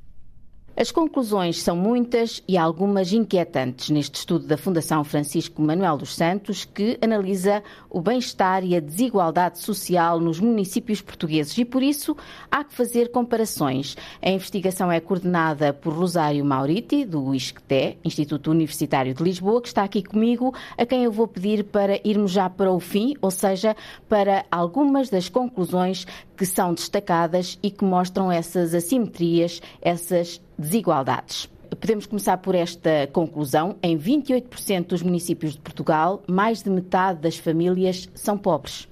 As 0.76 0.92
conclusões 0.92 1.62
são 1.62 1.76
muitas 1.76 2.42
e 2.48 2.58
algumas 2.58 3.14
inquietantes 3.14 3.92
neste 3.92 4.16
estudo 4.16 4.48
da 4.48 4.58
Fundação 4.58 5.04
Francisco 5.04 5.62
Manuel 5.62 5.98
dos 5.98 6.16
Santos, 6.16 6.66
que 6.66 6.98
analisa 7.00 7.62
o 7.88 8.02
bem-estar 8.02 8.66
e 8.66 8.76
a 8.76 8.80
desigualdade 8.80 9.60
social 9.60 10.20
nos 10.20 10.40
municípios 10.40 11.00
portugueses 11.00 11.56
e, 11.60 11.64
por 11.64 11.84
isso, 11.84 12.18
há 12.50 12.64
que 12.64 12.74
fazer 12.74 13.12
comparações. 13.12 13.96
A 14.20 14.32
investigação 14.32 14.92
é 14.92 15.00
coordenada 15.00 15.72
por 15.74 15.94
Rosário 15.94 16.44
Mauriti, 16.44 17.06
do 17.06 17.36
ISCTE, 17.36 18.00
Instituto 18.04 18.50
Universitário 18.50 19.14
de 19.14 19.24
Lisboa, 19.24 19.62
que 19.62 19.68
está 19.68 19.84
aqui 19.84 20.02
comigo, 20.02 20.56
a 20.76 20.88
quem 20.88 21.04
eu 21.04 21.12
vou 21.12 21.28
pedir 21.28 21.66
para 21.66 22.00
irmos 22.04 22.32
já 22.32 22.50
para 22.50 22.72
o 22.72 22.80
fim, 22.80 23.14
ou 23.22 23.30
seja, 23.30 23.76
para 24.10 24.44
algumas 24.50 25.08
das 25.08 25.30
conclusões 25.30 26.08
que 26.36 26.48
são 26.48 26.74
destacadas 26.74 27.60
e 27.62 27.70
que 27.70 27.86
mostram 27.86 28.32
essas 28.32 28.74
assimetrias, 28.74 29.62
essas 29.80 30.42
desigualdades. 30.58 31.50
Podemos 31.80 32.06
começar 32.06 32.38
por 32.38 32.54
esta 32.54 33.08
conclusão. 33.12 33.76
Em 33.82 33.98
28% 33.98 34.88
dos 34.88 35.02
municípios 35.02 35.54
de 35.54 35.60
Portugal, 35.60 36.22
mais 36.28 36.62
de 36.62 36.70
metade 36.70 37.20
das 37.22 37.38
famílias 37.38 38.10
são 38.14 38.38
pobres. 38.38 38.88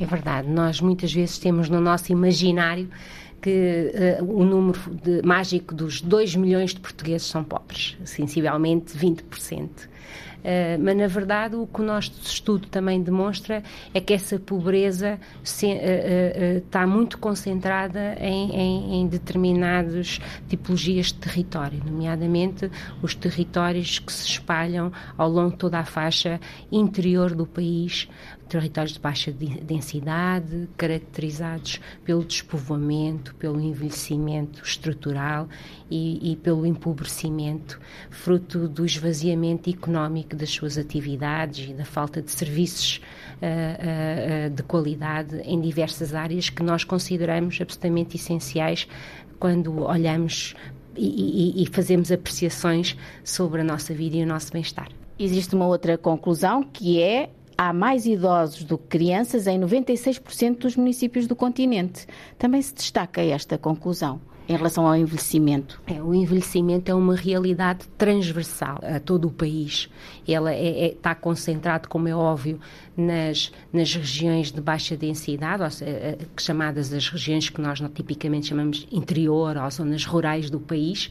É 0.00 0.04
verdade. 0.04 0.48
Nós 0.48 0.80
muitas 0.80 1.12
vezes 1.12 1.38
temos 1.38 1.68
no 1.68 1.80
nosso 1.80 2.12
imaginário 2.12 2.88
que 3.40 3.92
uh, 4.20 4.24
o 4.24 4.44
número 4.44 4.78
de, 5.02 5.22
mágico 5.22 5.74
dos 5.74 6.00
2 6.00 6.36
milhões 6.36 6.74
de 6.74 6.80
portugueses 6.80 7.26
são 7.26 7.44
pobres, 7.44 7.96
sensivelmente 8.04 8.96
20%. 8.96 9.68
Uh, 10.38 10.82
mas, 10.82 10.96
na 10.96 11.06
verdade, 11.06 11.56
o 11.56 11.66
que 11.66 11.80
o 11.80 11.84
nosso 11.84 12.12
estudo 12.22 12.68
também 12.68 13.02
demonstra 13.02 13.62
é 13.92 14.00
que 14.00 14.14
essa 14.14 14.38
pobreza 14.38 15.18
se, 15.42 15.66
uh, 15.66 15.70
uh, 15.70 16.58
está 16.58 16.86
muito 16.86 17.18
concentrada 17.18 18.16
em, 18.20 18.50
em, 18.54 19.00
em 19.00 19.06
determinadas 19.08 20.20
tipologias 20.48 21.06
de 21.06 21.14
território, 21.14 21.82
nomeadamente 21.84 22.70
os 23.02 23.14
territórios 23.14 23.98
que 23.98 24.12
se 24.12 24.26
espalham 24.28 24.92
ao 25.16 25.28
longo 25.28 25.50
de 25.50 25.56
toda 25.56 25.78
a 25.78 25.84
faixa 25.84 26.40
interior 26.70 27.34
do 27.34 27.46
país, 27.46 28.08
territórios 28.48 28.94
de 28.94 29.00
baixa 29.00 29.32
densidade, 29.32 30.68
caracterizados 30.76 31.80
pelo 32.04 32.24
despovoamento, 32.24 33.34
pelo 33.36 33.60
envelhecimento 33.60 34.62
estrutural 34.64 35.48
e, 35.90 36.32
e, 36.32 36.36
pelo 36.36 36.66
empobrecimento, 36.66 37.80
fruto 38.10 38.68
do 38.68 38.84
esvaziamento 38.84 39.70
económico 39.70 40.34
das 40.34 40.50
suas 40.50 40.78
atividades 40.78 41.70
e 41.70 41.74
da 41.74 41.84
falta 41.84 42.20
de 42.20 42.30
serviços 42.30 43.00
uh, 43.42 44.46
uh, 44.46 44.50
de 44.50 44.62
qualidade 44.62 45.36
em 45.44 45.60
diversas 45.60 46.14
áreas 46.14 46.50
que 46.50 46.62
nós 46.62 46.84
consideramos 46.84 47.60
absolutamente 47.60 48.16
essenciais 48.16 48.88
quando 49.38 49.84
olhamos 49.84 50.54
e, 50.96 51.60
e, 51.60 51.62
e 51.62 51.66
fazemos 51.66 52.10
apreciações 52.10 52.96
sobre 53.22 53.60
a 53.60 53.64
nossa 53.64 53.94
vida 53.94 54.16
e 54.16 54.22
o 54.22 54.26
nosso 54.26 54.52
bem-estar. 54.52 54.88
Existe 55.18 55.54
uma 55.54 55.66
outra 55.66 55.96
conclusão 55.96 56.62
que 56.62 57.00
é 57.02 57.30
há 57.58 57.72
mais 57.72 58.06
idosos 58.06 58.62
do 58.62 58.78
que 58.78 58.86
crianças 58.86 59.48
em 59.48 59.58
96% 59.60 60.58
dos 60.58 60.76
municípios 60.76 61.26
do 61.26 61.34
continente. 61.34 62.06
Também 62.38 62.62
se 62.62 62.72
destaca 62.72 63.20
esta 63.20 63.58
conclusão 63.58 64.20
em 64.48 64.56
relação 64.56 64.86
ao 64.86 64.96
envelhecimento? 64.96 65.80
É, 65.86 66.02
o 66.02 66.14
envelhecimento 66.14 66.90
é 66.90 66.94
uma 66.94 67.14
realidade 67.14 67.86
transversal 67.98 68.78
a 68.82 68.98
todo 68.98 69.28
o 69.28 69.30
país. 69.30 69.90
Ela 70.26 70.54
é, 70.54 70.86
é, 70.86 70.92
está 70.92 71.14
concentrado, 71.14 71.88
como 71.88 72.08
é 72.08 72.14
óbvio, 72.14 72.58
nas, 72.96 73.52
nas 73.70 73.94
regiões 73.94 74.50
de 74.50 74.60
baixa 74.60 74.96
densidade, 74.96 75.62
ou 75.62 75.70
seja, 75.70 75.90
eh, 75.90 76.18
chamadas 76.38 76.92
as 76.92 77.08
regiões 77.08 77.50
que 77.50 77.60
nós 77.60 77.78
tipicamente 77.94 78.46
chamamos 78.46 78.86
interior 78.90 79.56
ou 79.58 79.70
zonas 79.70 80.06
rurais 80.06 80.48
do 80.48 80.58
país 80.58 81.10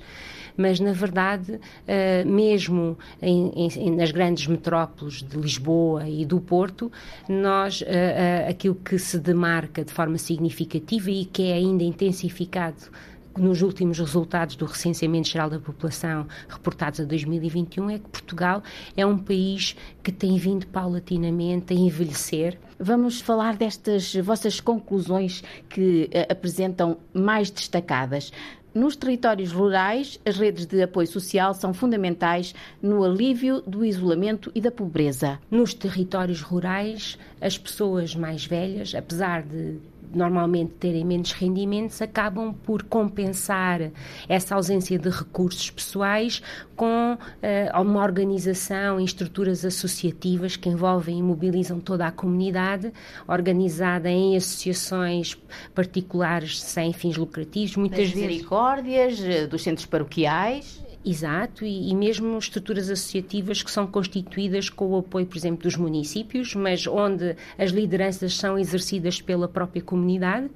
mas 0.57 0.79
na 0.79 0.91
verdade, 0.91 1.53
uh, 1.53 2.27
mesmo 2.27 2.97
em, 3.21 3.51
em, 3.55 3.91
nas 3.95 4.11
grandes 4.11 4.47
metrópoles 4.47 5.21
de 5.21 5.37
Lisboa 5.37 6.09
e 6.09 6.25
do 6.25 6.41
Porto, 6.41 6.91
nós, 7.29 7.81
uh, 7.81 7.85
uh, 7.85 8.49
aquilo 8.49 8.75
que 8.75 8.97
se 8.97 9.19
demarca 9.19 9.85
de 9.85 9.93
forma 9.93 10.17
significativa 10.17 11.11
e 11.11 11.25
que 11.25 11.43
é 11.43 11.53
ainda 11.53 11.83
intensificado 11.83 12.89
nos 13.37 13.61
últimos 13.61 13.99
resultados 13.99 14.55
do 14.55 14.65
recenseamento 14.65 15.29
geral 15.29 15.47
da 15.47 15.59
população 15.59 16.25
reportados 16.49 16.99
a 16.99 17.03
2021 17.03 17.91
é 17.91 17.99
que 17.99 18.09
Portugal 18.09 18.63
é 18.95 19.05
um 19.05 19.15
país 19.15 19.75
que 20.01 20.11
tem 20.11 20.37
vindo 20.37 20.65
paulatinamente 20.65 21.71
a 21.71 21.75
envelhecer. 21.75 22.57
Vamos 22.79 23.21
falar 23.21 23.55
destas 23.55 24.15
vossas 24.15 24.59
conclusões 24.59 25.43
que 25.69 26.09
apresentam 26.29 26.97
mais 27.13 27.51
destacadas. 27.51 28.31
Nos 28.77 28.96
territórios 28.96 29.51
rurais, 29.51 30.19
as 30.24 30.38
redes 30.38 30.67
de 30.67 30.84
apoio 30.84 31.07
social 31.07 31.51
são 31.55 31.74
fundamentais 31.74 32.53
no 32.79 33.03
alívio 33.03 33.60
do 33.62 33.84
isolamento 33.84 34.51
e 34.53 34.62
da 34.62 34.69
pobreza. 34.69 35.39
Nos 35.50 35.74
territórios 35.74 36.43
rurais, 36.43 37.17
as 37.41 37.57
pessoas 37.57 38.15
mais 38.15 38.46
velhas, 38.46 38.93
apesar 38.93 39.41
de 39.41 39.79
normalmente 40.13 40.73
terem 40.73 41.05
menos 41.05 41.31
rendimentos, 41.31 42.01
acabam 42.01 42.53
por 42.53 42.83
compensar 42.83 43.91
essa 44.27 44.55
ausência 44.55 44.97
de 44.97 45.09
recursos 45.09 45.69
pessoais 45.69 46.41
com 46.75 47.13
uh, 47.13 47.81
uma 47.81 48.03
organização 48.03 48.99
e 48.99 49.03
estruturas 49.03 49.65
associativas 49.65 50.55
que 50.55 50.69
envolvem 50.69 51.19
e 51.19 51.23
mobilizam 51.23 51.79
toda 51.79 52.07
a 52.07 52.11
comunidade, 52.11 52.91
organizada 53.27 54.09
em 54.09 54.37
associações 54.37 55.37
particulares 55.73 56.61
sem 56.61 56.93
fins 56.93 57.17
lucrativos, 57.17 57.75
muitas 57.75 57.99
das 57.99 58.09
vezes. 58.09 58.27
misericórdias, 58.27 59.19
eh, 59.21 59.47
dos 59.47 59.63
centros 59.63 59.85
paroquiais. 59.85 60.87
Exato, 61.09 61.63
e, 61.63 61.89
e, 61.89 61.95
mesmo 61.95 62.37
estruturas 62.37 62.89
associativas 62.89 63.63
que 63.63 63.71
são 63.71 63.87
constituídas 63.87 64.69
com 64.69 64.87
o 64.87 64.97
apoio, 64.97 65.25
por 65.25 65.37
exemplo, 65.37 65.63
dos 65.63 65.77
municípios, 65.77 66.53
mas 66.53 66.85
onde 66.85 67.33
as 67.57 67.71
lideranças 67.71 68.35
são 68.35 68.59
exercidas 68.59 69.21
pela 69.21 69.47
própria 69.47 69.81
comunidade, 69.81 70.47
uh, 70.47 70.51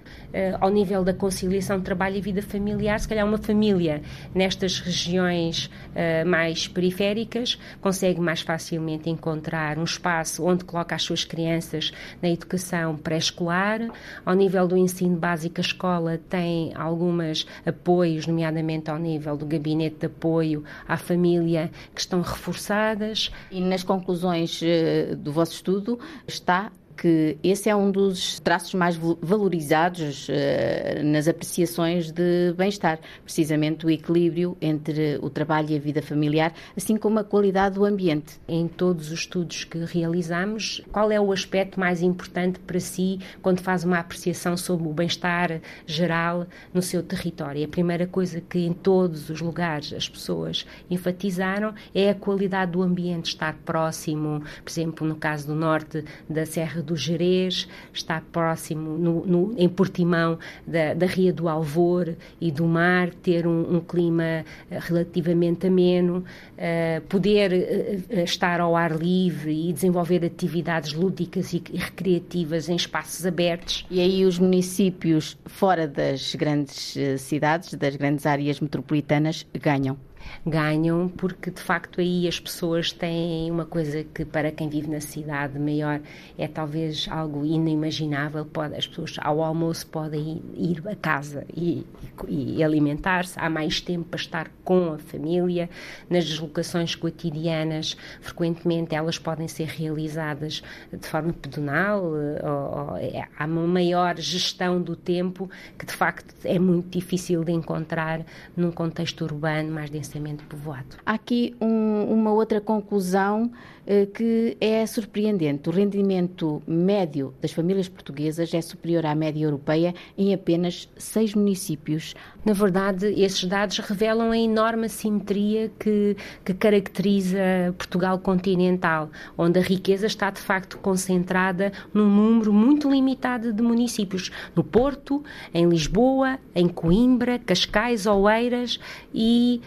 ao 0.59 0.69
nível 0.69 1.05
da 1.05 1.13
conciliação 1.13 1.77
de 1.77 1.85
trabalho 1.85 2.17
e 2.17 2.21
vida 2.21 2.41
familiar. 2.41 2.99
Se 2.99 3.07
calhar 3.07 3.25
uma 3.25 3.37
família 3.37 4.01
nestas 4.35 4.81
regiões 4.81 5.67
uh, 5.67 6.27
mais 6.27 6.67
periféricas 6.67 7.57
consegue 7.79 8.19
mais 8.19 8.41
facilmente 8.41 9.09
encontrar 9.09 9.77
um 9.77 9.85
espaço 9.85 10.45
onde 10.45 10.65
coloca 10.65 10.93
as 10.93 11.03
suas 11.03 11.23
crianças 11.23 11.93
na 12.21 12.29
educação 12.29 12.97
pré-escolar. 12.97 13.79
Ao 14.25 14.35
nível 14.35 14.67
do 14.67 14.75
ensino 14.75 15.15
básico, 15.15 15.61
a 15.61 15.61
escola 15.61 16.19
tem 16.29 16.73
alguns 16.75 17.47
apoios, 17.65 18.27
nomeadamente 18.27 18.91
ao 18.91 18.99
nível 18.99 19.37
do 19.37 19.45
gabinete 19.45 19.95
de 20.01 20.05
apoio 20.07 20.40
apoio 20.41 20.63
à 20.87 20.97
família 20.97 21.71
que 21.93 22.01
estão 22.01 22.21
reforçadas. 22.21 23.31
E 23.51 23.61
nas 23.61 23.83
conclusões 23.83 24.59
eh, 24.63 25.15
do 25.15 25.31
vosso 25.31 25.53
estudo 25.53 25.99
está 26.27 26.71
que 27.01 27.35
esse 27.43 27.67
é 27.67 27.75
um 27.75 27.89
dos 27.89 28.39
traços 28.41 28.75
mais 28.75 28.95
valorizados 28.95 30.29
uh, 30.29 31.03
nas 31.03 31.27
apreciações 31.27 32.11
de 32.11 32.53
bem-estar, 32.55 32.99
precisamente 33.23 33.87
o 33.87 33.89
equilíbrio 33.89 34.55
entre 34.61 35.17
o 35.19 35.27
trabalho 35.27 35.71
e 35.71 35.75
a 35.75 35.79
vida 35.79 35.99
familiar, 36.03 36.53
assim 36.77 36.95
como 36.95 37.17
a 37.17 37.23
qualidade 37.23 37.73
do 37.73 37.85
ambiente. 37.85 38.39
Em 38.47 38.67
todos 38.67 39.07
os 39.07 39.21
estudos 39.21 39.63
que 39.63 39.79
realizamos, 39.79 40.83
qual 40.91 41.11
é 41.11 41.19
o 41.19 41.31
aspecto 41.31 41.79
mais 41.79 42.03
importante 42.03 42.59
para 42.59 42.79
si 42.79 43.17
quando 43.41 43.61
faz 43.61 43.83
uma 43.83 43.97
apreciação 43.97 44.55
sobre 44.55 44.87
o 44.87 44.93
bem-estar 44.93 45.59
geral 45.87 46.45
no 46.71 46.83
seu 46.83 47.01
território? 47.01 47.65
A 47.65 47.67
primeira 47.67 48.05
coisa 48.05 48.39
que 48.39 48.59
em 48.59 48.73
todos 48.73 49.27
os 49.31 49.41
lugares 49.41 49.91
as 49.91 50.07
pessoas 50.07 50.67
enfatizaram 50.87 51.73
é 51.95 52.11
a 52.11 52.15
qualidade 52.15 52.73
do 52.73 52.83
ambiente, 52.83 53.29
estar 53.29 53.55
próximo, 53.65 54.43
por 54.63 54.69
exemplo, 54.69 55.07
no 55.07 55.15
caso 55.15 55.47
do 55.47 55.55
norte 55.55 56.05
da 56.29 56.45
Serra 56.45 56.83
do 56.90 56.90
do 56.91 56.97
Jerez, 56.97 57.69
está 57.93 58.21
próximo 58.31 58.97
no, 58.97 59.25
no, 59.25 59.55
em 59.57 59.69
Portimão 59.69 60.37
da, 60.67 60.93
da 60.93 61.05
Ria 61.05 61.31
do 61.31 61.47
Alvor 61.47 62.15
e 62.39 62.51
do 62.51 62.65
mar, 62.65 63.11
ter 63.11 63.47
um, 63.47 63.77
um 63.77 63.79
clima 63.79 64.23
eh, 64.23 64.43
relativamente 64.79 65.67
ameno, 65.67 66.17
uh, 66.57 67.01
poder 67.07 67.53
uh, 67.53 68.19
estar 68.19 68.59
ao 68.59 68.75
ar 68.75 68.91
livre 68.91 69.69
e 69.69 69.71
desenvolver 69.71 70.25
atividades 70.25 70.93
lúdicas 70.93 71.53
e, 71.53 71.63
e 71.71 71.77
recreativas 71.77 72.67
em 72.67 72.75
espaços 72.75 73.25
abertos. 73.25 73.85
E 73.89 74.01
aí 74.01 74.25
os 74.25 74.37
municípios 74.37 75.37
fora 75.45 75.87
das 75.87 76.35
grandes 76.35 76.97
cidades, 77.19 77.73
das 77.73 77.95
grandes 77.95 78.25
áreas 78.25 78.59
metropolitanas, 78.59 79.45
ganham. 79.53 79.97
Ganham 80.45 81.07
porque 81.09 81.51
de 81.51 81.61
facto 81.61 82.01
aí 82.01 82.27
as 82.27 82.39
pessoas 82.39 82.91
têm 82.91 83.49
uma 83.51 83.65
coisa 83.65 84.03
que 84.03 84.25
para 84.25 84.51
quem 84.51 84.69
vive 84.69 84.89
na 84.89 85.01
cidade 85.01 85.59
maior 85.59 85.99
é 86.37 86.47
talvez 86.47 87.07
algo 87.09 87.45
inimaginável. 87.45 88.45
Pode, 88.45 88.75
as 88.75 88.87
pessoas 88.87 89.15
ao 89.19 89.41
almoço 89.43 89.87
podem 89.87 90.41
ir, 90.55 90.81
a 90.87 90.95
casa 90.95 91.45
e, 91.55 91.85
e, 92.27 92.63
alimentar-se, 92.63 93.39
há 93.39 93.49
mais 93.49 93.79
tempo 93.81 94.05
para 94.05 94.19
estar 94.19 94.51
com 94.63 94.93
a 94.93 94.97
família. 94.97 95.69
Nas 96.09 96.25
deslocações 96.25 96.95
cotidianas, 96.95 97.95
frequentemente 98.21 98.95
elas 98.95 99.17
podem 99.17 99.47
ser 99.47 99.67
realizadas 99.67 100.63
de 100.91 101.07
forma 101.07 101.33
pedonal, 101.33 102.03
ou, 102.03 102.13
ou, 102.13 102.97
é, 102.97 103.27
há 103.37 103.45
uma 103.45 103.67
maior 103.67 104.17
gestão 104.17 104.81
do 104.81 104.95
tempo 104.95 105.49
que 105.77 105.85
de 105.85 105.93
facto 105.93 106.33
é 106.43 106.57
muito 106.57 106.89
difícil 106.89 107.43
de 107.43 107.51
encontrar 107.51 108.25
num 108.55 108.71
contexto 108.71 109.21
urbano 109.23 109.71
mais 109.71 109.89
densamente 110.11 110.43
povoado. 110.43 110.97
Há 111.05 111.13
aqui 111.13 111.55
um, 111.61 112.03
uma 112.11 112.33
outra 112.33 112.59
conclusão 112.59 113.49
eh, 113.87 114.05
que 114.05 114.57
é 114.59 114.85
surpreendente. 114.85 115.69
O 115.69 115.71
rendimento 115.71 116.61
médio 116.67 117.33
das 117.41 117.51
famílias 117.51 117.87
portuguesas 117.87 118.53
é 118.53 118.61
superior 118.61 119.05
à 119.05 119.15
média 119.15 119.43
europeia 119.43 119.95
em 120.17 120.33
apenas 120.33 120.89
seis 120.97 121.33
municípios. 121.33 122.13
Na 122.43 122.53
verdade, 122.53 123.07
esses 123.19 123.43
dados 123.45 123.77
revelam 123.79 124.31
a 124.31 124.37
enorme 124.37 124.85
assimetria 124.85 125.71
que, 125.79 126.17
que 126.43 126.53
caracteriza 126.53 127.39
Portugal 127.77 128.19
continental, 128.19 129.09
onde 129.37 129.59
a 129.59 129.61
riqueza 129.61 130.07
está 130.07 130.29
de 130.29 130.41
facto 130.41 130.77
concentrada 130.77 131.71
num 131.93 132.09
número 132.09 132.51
muito 132.51 132.89
limitado 132.89 133.53
de 133.53 133.63
municípios. 133.63 134.31
No 134.55 134.63
Porto, 134.63 135.23
em 135.53 135.67
Lisboa, 135.67 136.37
em 136.53 136.67
Coimbra, 136.67 137.39
Cascais, 137.39 138.05
Oeiras 138.05 138.79
e 139.13 139.61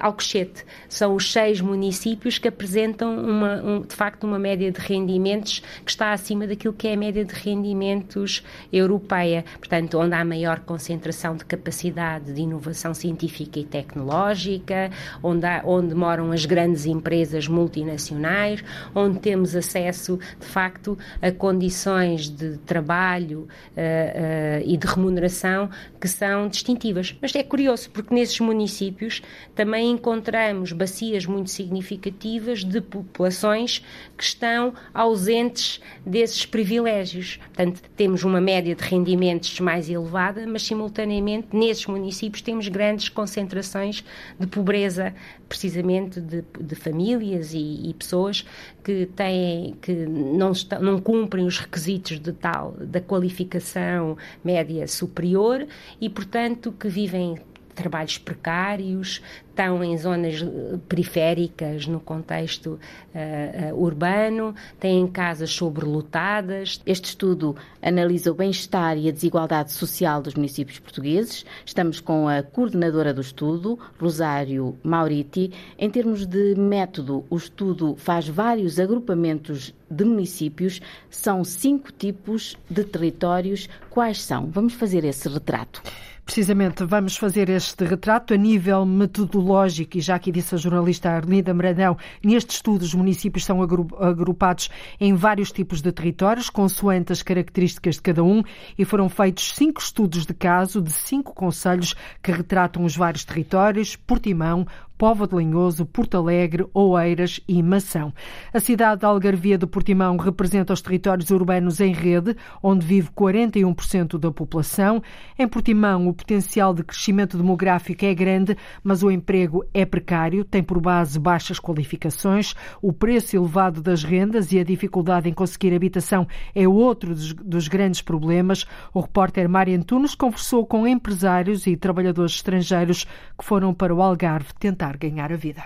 Alcochete. 0.00 0.64
São 0.88 1.14
os 1.14 1.32
seis 1.32 1.60
municípios 1.60 2.38
que 2.38 2.48
apresentam, 2.48 3.18
uma, 3.18 3.62
um, 3.62 3.80
de 3.82 3.94
facto, 3.94 4.24
uma 4.24 4.38
média 4.38 4.70
de 4.70 4.78
rendimentos 4.80 5.62
que 5.84 5.90
está 5.90 6.12
acima 6.12 6.46
daquilo 6.46 6.72
que 6.72 6.88
é 6.88 6.94
a 6.94 6.96
média 6.96 7.24
de 7.24 7.34
rendimentos 7.34 8.44
europeia. 8.72 9.44
Portanto, 9.58 9.98
onde 9.98 10.14
há 10.14 10.24
maior 10.24 10.60
concentração 10.60 11.36
de 11.36 11.44
capacidade 11.44 12.32
de 12.32 12.40
inovação 12.40 12.94
científica 12.94 13.58
e 13.58 13.64
tecnológica, 13.64 14.90
onde, 15.22 15.46
há, 15.46 15.62
onde 15.64 15.94
moram 15.94 16.30
as 16.32 16.44
grandes 16.44 16.86
empresas 16.86 17.48
multinacionais, 17.48 18.62
onde 18.94 19.18
temos 19.18 19.56
acesso, 19.56 20.18
de 20.38 20.46
facto, 20.46 20.96
a 21.20 21.30
condições 21.32 22.28
de 22.28 22.58
trabalho 22.58 23.40
uh, 23.40 23.46
uh, 23.46 24.62
e 24.64 24.76
de 24.76 24.86
remuneração 24.86 25.70
que 26.00 26.08
são 26.08 26.48
distintivas. 26.48 27.16
Mas 27.20 27.34
é 27.34 27.42
curioso, 27.42 27.90
porque 27.90 28.14
nesses 28.14 28.38
municípios 28.40 29.22
também 29.58 29.90
encontramos 29.90 30.70
bacias 30.70 31.26
muito 31.26 31.50
significativas 31.50 32.62
de 32.62 32.80
populações 32.80 33.84
que 34.16 34.22
estão 34.22 34.72
ausentes 34.94 35.80
desses 36.06 36.46
privilégios. 36.46 37.38
Portanto, 37.38 37.82
temos 37.96 38.22
uma 38.22 38.40
média 38.40 38.72
de 38.72 38.84
rendimentos 38.84 39.58
mais 39.58 39.90
elevada, 39.90 40.46
mas 40.46 40.62
simultaneamente 40.62 41.48
nesses 41.52 41.84
municípios 41.86 42.40
temos 42.40 42.68
grandes 42.68 43.08
concentrações 43.08 44.04
de 44.38 44.46
pobreza, 44.46 45.12
precisamente 45.48 46.20
de, 46.20 46.44
de 46.60 46.74
famílias 46.76 47.52
e, 47.52 47.88
e, 47.90 47.94
pessoas 47.94 48.46
que 48.84 49.06
têm 49.06 49.74
que 49.82 49.92
não, 49.92 50.52
estão, 50.52 50.80
não 50.80 51.00
cumprem 51.00 51.44
os 51.44 51.58
requisitos 51.58 52.20
de 52.20 52.32
tal 52.32 52.76
da 52.78 53.00
qualificação 53.00 54.16
média 54.44 54.86
superior 54.86 55.66
e, 56.00 56.08
portanto, 56.08 56.70
que 56.70 56.88
vivem 56.88 57.40
trabalhos 57.78 58.18
precários, 58.18 59.22
estão 59.50 59.82
em 59.84 59.96
zonas 59.96 60.42
eh, 60.42 60.78
periféricas 60.88 61.86
no 61.86 62.00
contexto 62.00 62.78
uh, 63.14 63.72
uh, 63.72 63.82
urbano, 63.82 64.54
têm 64.80 65.06
casas 65.06 65.50
sobrelotadas. 65.50 66.80
Este 66.84 67.06
estudo 67.06 67.56
analisa 67.80 68.32
o 68.32 68.34
bem-estar 68.34 68.96
e 68.96 69.08
a 69.08 69.12
desigualdade 69.12 69.72
social 69.72 70.20
dos 70.20 70.34
municípios 70.34 70.78
portugueses. 70.78 71.44
Estamos 71.64 72.00
com 72.00 72.28
a 72.28 72.42
coordenadora 72.42 73.14
do 73.14 73.20
estudo, 73.20 73.78
Rosário 74.00 74.76
Mauriti. 74.82 75.52
Em 75.78 75.88
termos 75.88 76.26
de 76.26 76.54
método, 76.56 77.24
o 77.30 77.36
estudo 77.36 77.94
faz 77.96 78.28
vários 78.28 78.78
agrupamentos 78.78 79.72
de 79.88 80.04
municípios. 80.04 80.80
São 81.10 81.44
cinco 81.44 81.92
tipos 81.92 82.56
de 82.68 82.84
territórios. 82.84 83.68
Quais 83.90 84.22
são? 84.22 84.46
Vamos 84.46 84.74
fazer 84.74 85.04
esse 85.04 85.28
retrato. 85.28 85.82
Precisamente, 86.28 86.84
vamos 86.84 87.16
fazer 87.16 87.48
este 87.48 87.86
retrato 87.86 88.34
a 88.34 88.36
nível 88.36 88.84
metodológico, 88.84 89.96
e 89.96 90.00
já 90.02 90.14
aqui 90.14 90.30
disse 90.30 90.54
a 90.54 90.58
jornalista 90.58 91.08
Arlinda 91.08 91.54
Maradão, 91.54 91.96
neste 92.22 92.50
estudo 92.50 92.82
os 92.82 92.92
municípios 92.92 93.46
são 93.46 93.62
agrupados 93.62 94.68
em 95.00 95.14
vários 95.14 95.50
tipos 95.50 95.80
de 95.80 95.90
territórios, 95.90 96.50
consoante 96.50 97.14
as 97.14 97.22
características 97.22 97.94
de 97.94 98.02
cada 98.02 98.22
um, 98.22 98.42
e 98.76 98.84
foram 98.84 99.08
feitos 99.08 99.54
cinco 99.54 99.80
estudos 99.80 100.26
de 100.26 100.34
caso 100.34 100.82
de 100.82 100.92
cinco 100.92 101.32
conselhos 101.32 101.94
que 102.22 102.30
retratam 102.30 102.84
os 102.84 102.94
vários 102.94 103.24
territórios, 103.24 103.96
Portimão, 103.96 104.66
Povo 104.98 105.28
de 105.28 105.36
Linhoso, 105.36 105.86
Porto 105.86 106.16
Alegre, 106.16 106.66
Oeiras 106.74 107.38
e 107.46 107.62
Mação. 107.62 108.12
A 108.52 108.58
cidade 108.58 109.02
de 109.02 109.06
Algarvia 109.06 109.56
do 109.56 109.68
Portimão 109.68 110.16
representa 110.16 110.72
os 110.72 110.82
territórios 110.82 111.30
urbanos 111.30 111.80
em 111.80 111.92
rede, 111.92 112.34
onde 112.60 112.84
vive 112.84 113.08
41% 113.10 114.18
da 114.18 114.32
população. 114.32 115.00
Em 115.38 115.46
Portimão, 115.46 116.08
o 116.08 116.12
potencial 116.12 116.74
de 116.74 116.82
crescimento 116.82 117.36
demográfico 117.36 118.04
é 118.04 118.12
grande, 118.12 118.56
mas 118.82 119.04
o 119.04 119.10
emprego 119.10 119.64
é 119.72 119.86
precário, 119.86 120.44
tem 120.44 120.64
por 120.64 120.80
base 120.80 121.16
baixas 121.16 121.60
qualificações, 121.60 122.56
o 122.82 122.92
preço 122.92 123.36
elevado 123.36 123.80
das 123.80 124.02
rendas 124.02 124.50
e 124.50 124.58
a 124.58 124.64
dificuldade 124.64 125.28
em 125.28 125.32
conseguir 125.32 125.72
habitação 125.72 126.26
é 126.52 126.66
outro 126.66 127.14
dos, 127.14 127.68
grandes 127.68 128.02
problemas. 128.02 128.66
O 128.92 128.98
repórter 128.98 129.48
Mário 129.48 129.76
Antunes 129.76 130.16
conversou 130.16 130.66
com 130.66 130.88
empresários 130.88 131.68
e 131.68 131.76
trabalhadores 131.76 132.32
estrangeiros 132.32 133.04
que 133.38 133.44
foram 133.44 133.72
para 133.72 133.94
o 133.94 134.02
Algarve 134.02 134.48
tentar 134.58 134.87
tentar 134.88 134.96
ganhar 134.96 135.32
a 135.32 135.36
vida. 135.36 135.64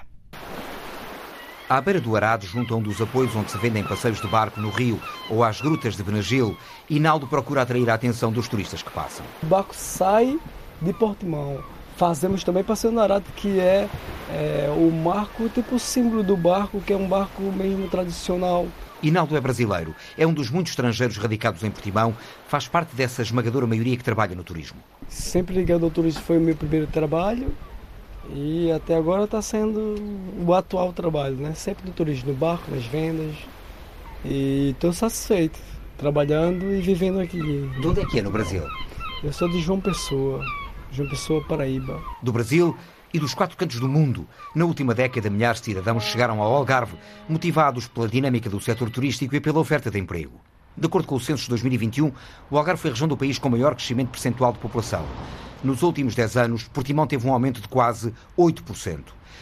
À 1.69 1.81
beira 1.81 2.01
do 2.01 2.15
Arado, 2.17 2.45
junto 2.45 2.75
a 2.75 2.77
um 2.77 2.83
dos 2.83 3.01
apoios 3.01 3.35
onde 3.35 3.51
se 3.51 3.57
vendem 3.59 3.85
passeios 3.85 4.21
de 4.21 4.27
barco 4.27 4.61
no 4.61 4.69
rio 4.69 5.01
ou 5.31 5.43
às 5.43 5.61
grutas 5.61 5.97
de 5.97 6.03
Benagil, 6.03 6.57
Inaldo 6.91 7.27
procura 7.27 7.63
atrair 7.63 7.89
a 7.89 7.95
atenção 7.95 8.31
dos 8.31 8.49
turistas 8.49 8.83
que 8.83 8.91
passam. 8.91 9.25
O 9.43 9.47
barco 9.47 9.75
sai 9.75 10.39
de 10.83 10.93
Portimão. 10.93 11.63
Fazemos 11.97 12.43
também 12.43 12.65
passeio 12.65 12.93
no 12.93 13.01
Arado, 13.01 13.25
que 13.37 13.61
é, 13.61 13.89
é 14.31 14.75
o 14.77 14.91
marco, 14.91 15.49
tipo 15.49 15.77
o 15.77 15.79
símbolo 15.79 16.23
do 16.23 16.37
barco, 16.37 16.81
que 16.81 16.93
é 16.93 16.97
um 16.97 17.09
barco 17.09 17.43
mesmo 17.43 17.89
tradicional. 17.89 18.67
Inaldo 19.03 19.37
é 19.37 19.41
brasileiro, 19.41 19.95
é 20.17 20.27
um 20.27 20.33
dos 20.33 20.51
muitos 20.51 20.73
estrangeiros 20.73 21.17
radicados 21.17 21.63
em 21.65 21.71
Portimão, 21.71 22.15
faz 22.47 22.69
parte 22.69 22.95
dessa 22.95 23.23
esmagadora 23.23 23.67
maioria 23.67 23.97
que 23.97 24.05
trabalha 24.05 24.35
no 24.35 24.45
turismo. 24.45 24.79
Sempre 25.09 25.55
ligado 25.55 25.85
ao 25.85 25.91
turismo 25.91 26.23
foi 26.23 26.39
o 26.39 26.41
meu 26.41 26.55
primeiro 26.55 26.87
trabalho 26.87 27.53
e 28.31 28.71
até 28.71 28.95
agora 28.95 29.25
está 29.25 29.43
sendo 29.43 29.97
o 30.47 30.55
atual 30.55 30.93
trabalho, 30.93 31.37
né? 31.37 31.55
Sempre 31.55 31.87
no 31.87 31.93
turismo, 31.93 32.33
no 32.33 32.39
barco, 32.39 32.71
nas 32.71 32.85
vendas. 32.87 33.35
E 34.25 34.71
estou 34.71 34.93
satisfeito, 34.93 35.59
trabalhando 35.99 36.73
e 36.73 36.81
vivendo 36.81 37.21
aqui. 37.21 37.39
De 37.39 37.87
onde 37.87 38.01
é 38.01 38.07
que 38.07 38.19
é 38.19 38.23
no 38.23 38.31
Brasil? 38.31 38.63
Eu 39.23 39.33
sou 39.33 39.49
de 39.49 39.61
João 39.61 39.81
Pessoa, 39.81 40.45
João 40.93 41.09
Pessoa, 41.09 41.45
Paraíba. 41.45 42.01
Do 42.23 42.33
Brasil 42.33 42.77
e 43.13 43.19
dos 43.19 43.35
quatro 43.35 43.57
cantos 43.57 43.81
do 43.81 43.89
mundo. 43.89 44.27
Na 44.55 44.65
última 44.65 44.95
década, 44.95 45.29
milhares 45.29 45.61
de 45.61 45.67
cidadãos 45.67 46.05
chegaram 46.05 46.41
ao 46.41 46.55
Algarve, 46.55 46.97
motivados 47.29 47.87
pela 47.89 48.09
dinâmica 48.09 48.49
do 48.49 48.61
setor 48.61 48.91
turístico 48.91 49.35
e 49.35 49.41
pela 49.41 49.59
oferta 49.59 49.91
de 49.91 49.99
emprego. 49.99 50.41
De 50.77 50.87
acordo 50.87 51.07
com 51.07 51.17
o 51.17 51.21
censo 51.21 51.45
de 51.45 51.49
2021, 51.51 52.11
o 52.51 52.57
Algarve 52.57 52.81
foi 52.81 52.91
a 52.91 52.93
região 52.95 53.09
do 53.09 53.17
país 53.17 53.39
com 53.39 53.51
maior 53.51 53.75
crescimento 53.75 54.11
percentual 54.11 54.53
de 54.53 54.59
população. 54.59 55.05
Nos 55.63 55.83
últimos 55.83 56.15
10 56.15 56.37
anos, 56.37 56.65
Portimão 56.69 57.07
teve 57.07 57.27
um 57.27 57.33
aumento 57.33 57.61
de 57.61 57.69
quase 57.69 58.13
8%. 58.39 59.01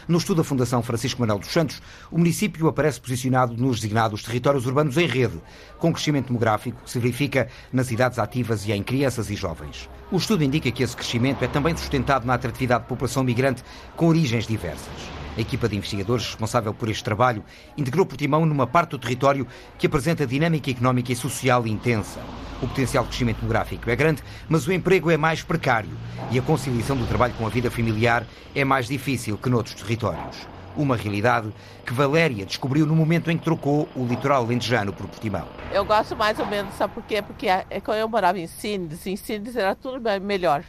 No 0.09 0.19
estudo 0.19 0.38
da 0.38 0.45
Fundação 0.45 0.83
Francisco 0.83 1.21
Manuel 1.21 1.38
dos 1.38 1.53
Santos, 1.53 1.81
o 2.11 2.19
município 2.19 2.66
aparece 2.66 3.01
posicionado 3.01 3.57
nos 3.57 3.77
designados 3.77 4.23
territórios 4.23 4.66
urbanos 4.66 4.97
em 4.97 5.07
rede, 5.07 5.40
com 5.79 5.93
crescimento 5.93 6.27
demográfico 6.27 6.83
que 6.83 6.90
se 6.90 6.99
verifica 6.99 7.49
nas 7.73 7.87
cidades 7.87 8.19
ativas 8.19 8.66
e 8.66 8.73
em 8.73 8.83
crianças 8.83 9.31
e 9.31 9.37
jovens. 9.37 9.88
O 10.11 10.16
estudo 10.16 10.43
indica 10.43 10.71
que 10.71 10.83
esse 10.83 10.97
crescimento 10.97 11.45
é 11.45 11.49
também 11.49 11.77
sustentado 11.77 12.27
na 12.27 12.35
atratividade 12.35 12.83
de 12.83 12.88
população 12.88 13.23
migrante 13.23 13.62
com 13.97 14.09
origens 14.09 14.47
diversas. 14.47 15.20
A 15.37 15.40
equipa 15.40 15.69
de 15.69 15.77
investigadores 15.77 16.27
responsável 16.27 16.75
por 16.75 16.88
este 16.88 17.05
trabalho 17.05 17.45
integrou 17.77 18.05
Portimão 18.05 18.45
numa 18.45 18.66
parte 18.66 18.90
do 18.90 18.99
território 18.99 19.47
que 19.79 19.87
apresenta 19.87 20.27
dinâmica 20.27 20.71
económica 20.71 21.12
e 21.12 21.16
social 21.16 21.66
intensa. 21.66 22.21
O 22.61 22.66
potencial 22.66 23.05
de 23.05 23.11
crescimento 23.11 23.38
demográfico 23.38 23.88
é 23.88 23.97
grande, 23.97 24.23
mas 24.49 24.66
o 24.66 24.73
emprego 24.73 25.11
é 25.11 25.16
mais 25.16 25.43
precário 25.43 25.97
e 26.31 26.38
a 26.38 26.43
conciliação 26.43 26.97
do 26.97 27.07
trabalho 27.07 27.33
com 27.35 27.47
a 27.47 27.49
vida 27.49 27.71
familiar 27.71 28.27
é 28.55 28.64
mais 28.64 28.87
difícil 28.87 29.38
que 29.38 29.49
noutros 29.49 29.81
territórios. 29.81 30.37
Uma 30.77 30.97
realidade 30.97 31.53
que 31.87 31.93
Valéria 31.93 32.45
descobriu 32.45 32.85
no 32.85 32.95
momento 32.95 33.31
em 33.31 33.38
que 33.38 33.45
trocou 33.45 33.88
o 33.95 34.05
litoral 34.05 34.45
lentejano 34.45 34.93
por 34.93 35.07
Portimão. 35.07 35.47
Eu 35.73 35.85
gosto 35.85 36.16
mais 36.16 36.38
ou 36.38 36.47
menos, 36.47 36.75
sabe 36.75 36.93
por 36.93 37.03
quê? 37.05 37.23
Porque 37.23 37.49
é, 37.49 37.64
quando 37.81 37.99
eu 37.99 38.09
morava 38.09 38.38
em 38.38 38.47
Sines, 38.47 39.07
em 39.07 39.16
Sines 39.16 39.57
era 39.57 39.75
tudo 39.75 40.01
melhor. 40.21 40.62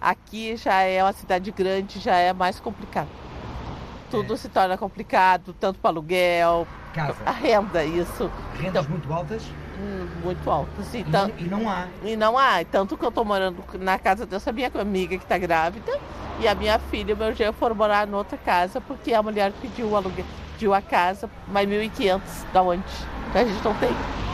Aqui 0.00 0.56
já 0.56 0.82
é 0.82 1.02
uma 1.02 1.12
cidade 1.12 1.50
grande, 1.50 1.98
já 2.00 2.16
é 2.16 2.32
mais 2.32 2.60
complicado. 2.60 3.08
Tudo 4.10 4.36
se 4.36 4.48
torna 4.48 4.76
complicado, 4.76 5.54
tanto 5.58 5.78
para 5.78 5.90
aluguel, 5.90 6.66
Casa. 6.92 7.16
a 7.24 7.30
renda, 7.30 7.84
isso. 7.84 8.30
Rendas 8.58 8.84
então, 8.84 8.90
muito 8.90 9.12
altas? 9.12 9.42
Hum, 9.78 10.08
muito 10.22 10.50
altas. 10.50 10.94
Então, 10.94 11.30
e, 11.38 11.44
não, 11.44 11.60
e 11.60 11.62
não 11.62 11.70
há? 11.70 11.88
E 12.04 12.16
não 12.16 12.38
há. 12.38 12.64
Tanto 12.64 12.96
que 12.96 13.04
eu 13.04 13.08
estou 13.08 13.24
morando 13.24 13.62
na 13.78 13.98
casa 13.98 14.26
dessa 14.26 14.52
minha 14.52 14.70
amiga 14.74 15.16
que 15.16 15.24
está 15.24 15.38
grávida 15.38 15.98
e 16.40 16.48
a 16.48 16.54
minha 16.54 16.78
filha 16.78 17.12
e 17.12 17.14
meu 17.14 17.34
genro 17.34 17.52
foram 17.52 17.76
morar 17.76 18.08
em 18.08 18.14
outra 18.14 18.36
casa 18.36 18.80
porque 18.80 19.14
a 19.14 19.22
mulher 19.22 19.52
pediu 19.60 19.88
o 19.88 19.96
aluguel, 19.96 20.24
pediu 20.52 20.74
a 20.74 20.82
casa, 20.82 21.30
mais 21.48 21.68
1.500 21.68 22.20
da 22.52 22.62
onde 22.62 22.82
a 23.34 23.44
gente 23.44 23.64
não 23.64 23.74
tem. 23.74 24.29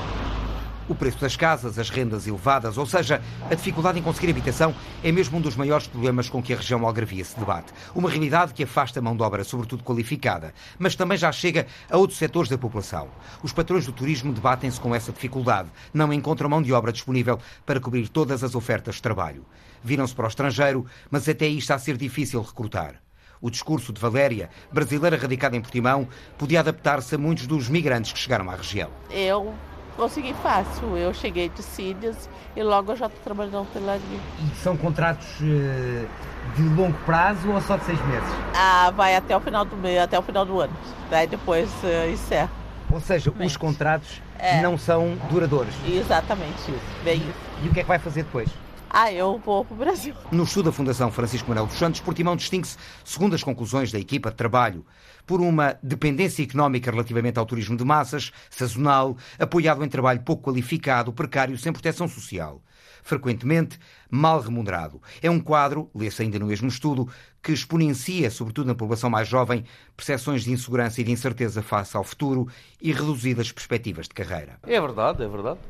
O 0.88 0.94
preço 0.94 1.18
das 1.18 1.36
casas, 1.36 1.80
as 1.80 1.90
rendas 1.90 2.28
elevadas, 2.28 2.78
ou 2.78 2.86
seja, 2.86 3.20
a 3.50 3.54
dificuldade 3.56 3.98
em 3.98 4.02
conseguir 4.02 4.30
habitação 4.30 4.72
é 5.02 5.10
mesmo 5.10 5.38
um 5.38 5.40
dos 5.40 5.56
maiores 5.56 5.88
problemas 5.88 6.28
com 6.28 6.40
que 6.40 6.52
a 6.52 6.56
região 6.56 6.86
algarvia 6.86 7.24
se 7.24 7.36
debate. 7.36 7.72
Uma 7.92 8.08
realidade 8.08 8.54
que 8.54 8.62
afasta 8.62 9.00
a 9.00 9.02
mão 9.02 9.16
de 9.16 9.22
obra, 9.24 9.42
sobretudo 9.42 9.82
qualificada, 9.82 10.54
mas 10.78 10.94
também 10.94 11.18
já 11.18 11.32
chega 11.32 11.66
a 11.90 11.96
outros 11.96 12.18
setores 12.20 12.48
da 12.48 12.56
população. 12.56 13.08
Os 13.42 13.52
patrões 13.52 13.84
do 13.84 13.92
turismo 13.92 14.32
debatem-se 14.32 14.78
com 14.78 14.94
essa 14.94 15.10
dificuldade. 15.10 15.68
Não 15.92 16.12
encontram 16.12 16.48
mão 16.48 16.62
de 16.62 16.72
obra 16.72 16.92
disponível 16.92 17.40
para 17.64 17.80
cobrir 17.80 18.08
todas 18.08 18.44
as 18.44 18.54
ofertas 18.54 18.94
de 18.94 19.02
trabalho. 19.02 19.44
Viram-se 19.82 20.14
para 20.14 20.26
o 20.26 20.28
estrangeiro, 20.28 20.86
mas 21.10 21.28
até 21.28 21.46
aí 21.46 21.58
está 21.58 21.74
a 21.74 21.80
ser 21.80 21.96
difícil 21.96 22.40
recrutar. 22.42 23.02
O 23.40 23.50
discurso 23.50 23.92
de 23.92 24.00
Valéria, 24.00 24.50
brasileira 24.72 25.16
radicada 25.16 25.56
em 25.56 25.60
Portimão, 25.60 26.08
podia 26.38 26.60
adaptar-se 26.60 27.14
a 27.16 27.18
muitos 27.18 27.46
dos 27.46 27.68
migrantes 27.68 28.12
que 28.12 28.18
chegaram 28.18 28.48
à 28.50 28.54
região. 28.54 28.90
Eu 29.10 29.52
consegui 29.96 30.34
fácil. 30.34 30.96
Eu 30.96 31.12
cheguei 31.12 31.48
de 31.48 31.62
Sírias 31.62 32.28
e 32.54 32.62
logo 32.62 32.92
eu 32.92 32.96
já 32.96 33.06
estou 33.06 33.20
trabalhando 33.22 33.54
na 33.54 33.60
hotelaria. 33.62 34.20
E 34.38 34.56
são 34.56 34.76
contratos 34.76 35.26
uh, 35.40 36.06
de 36.54 36.62
longo 36.74 36.96
prazo 37.04 37.50
ou 37.50 37.60
só 37.60 37.76
de 37.76 37.84
seis 37.84 38.06
meses? 38.06 38.28
Ah, 38.54 38.92
vai 38.94 39.16
até 39.16 39.36
o 39.36 39.40
final 39.40 39.64
do 39.64 39.76
mês, 39.76 39.98
até 39.98 40.18
o 40.18 40.22
final 40.22 40.44
do 40.44 40.60
ano. 40.60 40.72
Daí 41.10 41.26
depois 41.26 41.70
uh, 41.82 42.10
encerra. 42.10 42.50
Ou 42.90 43.00
seja, 43.00 43.32
os 43.40 43.56
contratos 43.56 44.22
é. 44.38 44.60
não 44.60 44.78
são 44.78 45.16
duradouros. 45.28 45.74
Exatamente 45.86 46.60
isso, 46.70 47.02
bem 47.02 47.16
isso. 47.16 47.46
E 47.64 47.68
o 47.68 47.72
que 47.72 47.80
é 47.80 47.82
que 47.82 47.88
vai 47.88 47.98
fazer 47.98 48.22
depois? 48.22 48.48
Ah, 48.88 49.12
eu 49.12 49.38
vou 49.44 49.64
para 49.64 49.74
o 49.74 49.76
Brasil. 49.76 50.14
No 50.30 50.44
estudo 50.44 50.66
da 50.66 50.72
Fundação 50.72 51.10
Francisco 51.10 51.48
Manuel 51.48 51.66
dos 51.66 51.76
Santos, 51.76 52.00
Portimão 52.00 52.36
distingue-se, 52.36 52.76
segundo 53.04 53.34
as 53.34 53.42
conclusões 53.42 53.92
da 53.92 53.98
equipa 53.98 54.30
de 54.30 54.36
trabalho, 54.36 54.86
por 55.26 55.40
uma 55.40 55.76
dependência 55.82 56.42
económica 56.42 56.90
relativamente 56.90 57.38
ao 57.38 57.46
turismo 57.46 57.76
de 57.76 57.84
massas, 57.84 58.32
sazonal, 58.48 59.16
apoiado 59.38 59.84
em 59.84 59.88
trabalho 59.88 60.22
pouco 60.22 60.50
qualificado, 60.50 61.12
precário, 61.12 61.58
sem 61.58 61.72
proteção 61.72 62.06
social. 62.06 62.62
Frequentemente 63.02 63.78
mal 64.10 64.40
remunerado. 64.40 65.00
É 65.22 65.30
um 65.30 65.40
quadro, 65.40 65.90
lê-se 65.94 66.22
ainda 66.22 66.38
no 66.38 66.46
mesmo 66.46 66.68
estudo, 66.68 67.08
que 67.42 67.52
exponencia, 67.52 68.30
sobretudo 68.30 68.66
na 68.66 68.74
população 68.74 69.10
mais 69.10 69.28
jovem, 69.28 69.64
percepções 69.96 70.42
de 70.42 70.52
insegurança 70.52 71.00
e 71.00 71.04
de 71.04 71.12
incerteza 71.12 71.62
face 71.62 71.96
ao 71.96 72.02
futuro 72.02 72.48
e 72.80 72.92
reduzidas 72.92 73.52
perspectivas 73.52 74.08
de 74.08 74.14
carreira. 74.14 74.58
É 74.64 74.80
verdade, 74.80 75.22
é 75.22 75.28
verdade. 75.28 75.60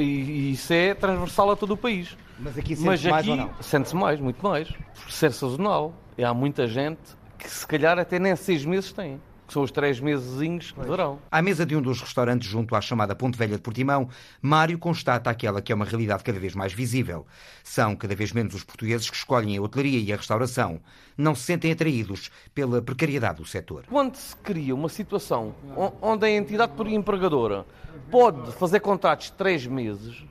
E 0.00 0.52
isso 0.52 0.72
é 0.72 0.94
transversal 0.94 1.50
a 1.50 1.56
todo 1.56 1.72
o 1.72 1.76
país. 1.76 2.16
Mas 2.38 2.58
aqui 2.58 2.74
sente-se 2.74 3.08
mais 3.08 3.28
ou 3.28 3.36
não? 3.36 3.50
Sente-se 3.60 3.96
mais, 3.96 4.20
muito 4.20 4.42
mais. 4.42 4.68
Por 4.68 5.10
ser 5.10 5.32
sazonal. 5.32 5.94
E 6.16 6.24
há 6.24 6.32
muita 6.32 6.66
gente 6.66 7.00
que 7.38 7.48
se 7.48 7.66
calhar 7.66 7.98
até 7.98 8.18
nem 8.18 8.34
seis 8.36 8.64
meses 8.64 8.92
tem. 8.92 9.20
Que 9.46 9.52
são 9.52 9.62
os 9.62 9.70
três 9.70 10.00
mesezinhos 10.00 10.72
de 10.72 10.88
verão. 10.88 11.18
À 11.30 11.42
mesa 11.42 11.66
de 11.66 11.76
um 11.76 11.82
dos 11.82 12.00
restaurantes 12.00 12.48
junto 12.48 12.74
à 12.74 12.80
chamada 12.80 13.14
Ponte 13.14 13.36
Velha 13.36 13.56
de 13.56 13.62
Portimão, 13.62 14.08
Mário 14.40 14.78
constata 14.78 15.28
aquela 15.28 15.60
que 15.60 15.70
é 15.70 15.74
uma 15.74 15.84
realidade 15.84 16.24
cada 16.24 16.38
vez 16.40 16.54
mais 16.54 16.72
visível. 16.72 17.26
São 17.62 17.94
cada 17.94 18.14
vez 18.14 18.32
menos 18.32 18.54
os 18.54 18.64
portugueses 18.64 19.10
que 19.10 19.16
escolhem 19.16 19.56
a 19.58 19.62
hotelaria 19.62 20.00
e 20.00 20.12
a 20.12 20.16
restauração. 20.16 20.80
Não 21.16 21.34
se 21.34 21.42
sentem 21.42 21.72
atraídos 21.72 22.30
pela 22.54 22.80
precariedade 22.80 23.36
do 23.38 23.44
setor. 23.44 23.84
Quando 23.88 24.16
se 24.16 24.34
cria 24.36 24.74
uma 24.74 24.88
situação 24.88 25.54
onde 26.00 26.24
a 26.24 26.30
entidade 26.30 26.72
por 26.72 26.86
empregadora 26.86 27.66
pode 28.10 28.50
fazer 28.52 28.80
contratos 28.80 29.26
de 29.26 29.32
três 29.32 29.66
meses, 29.66 30.24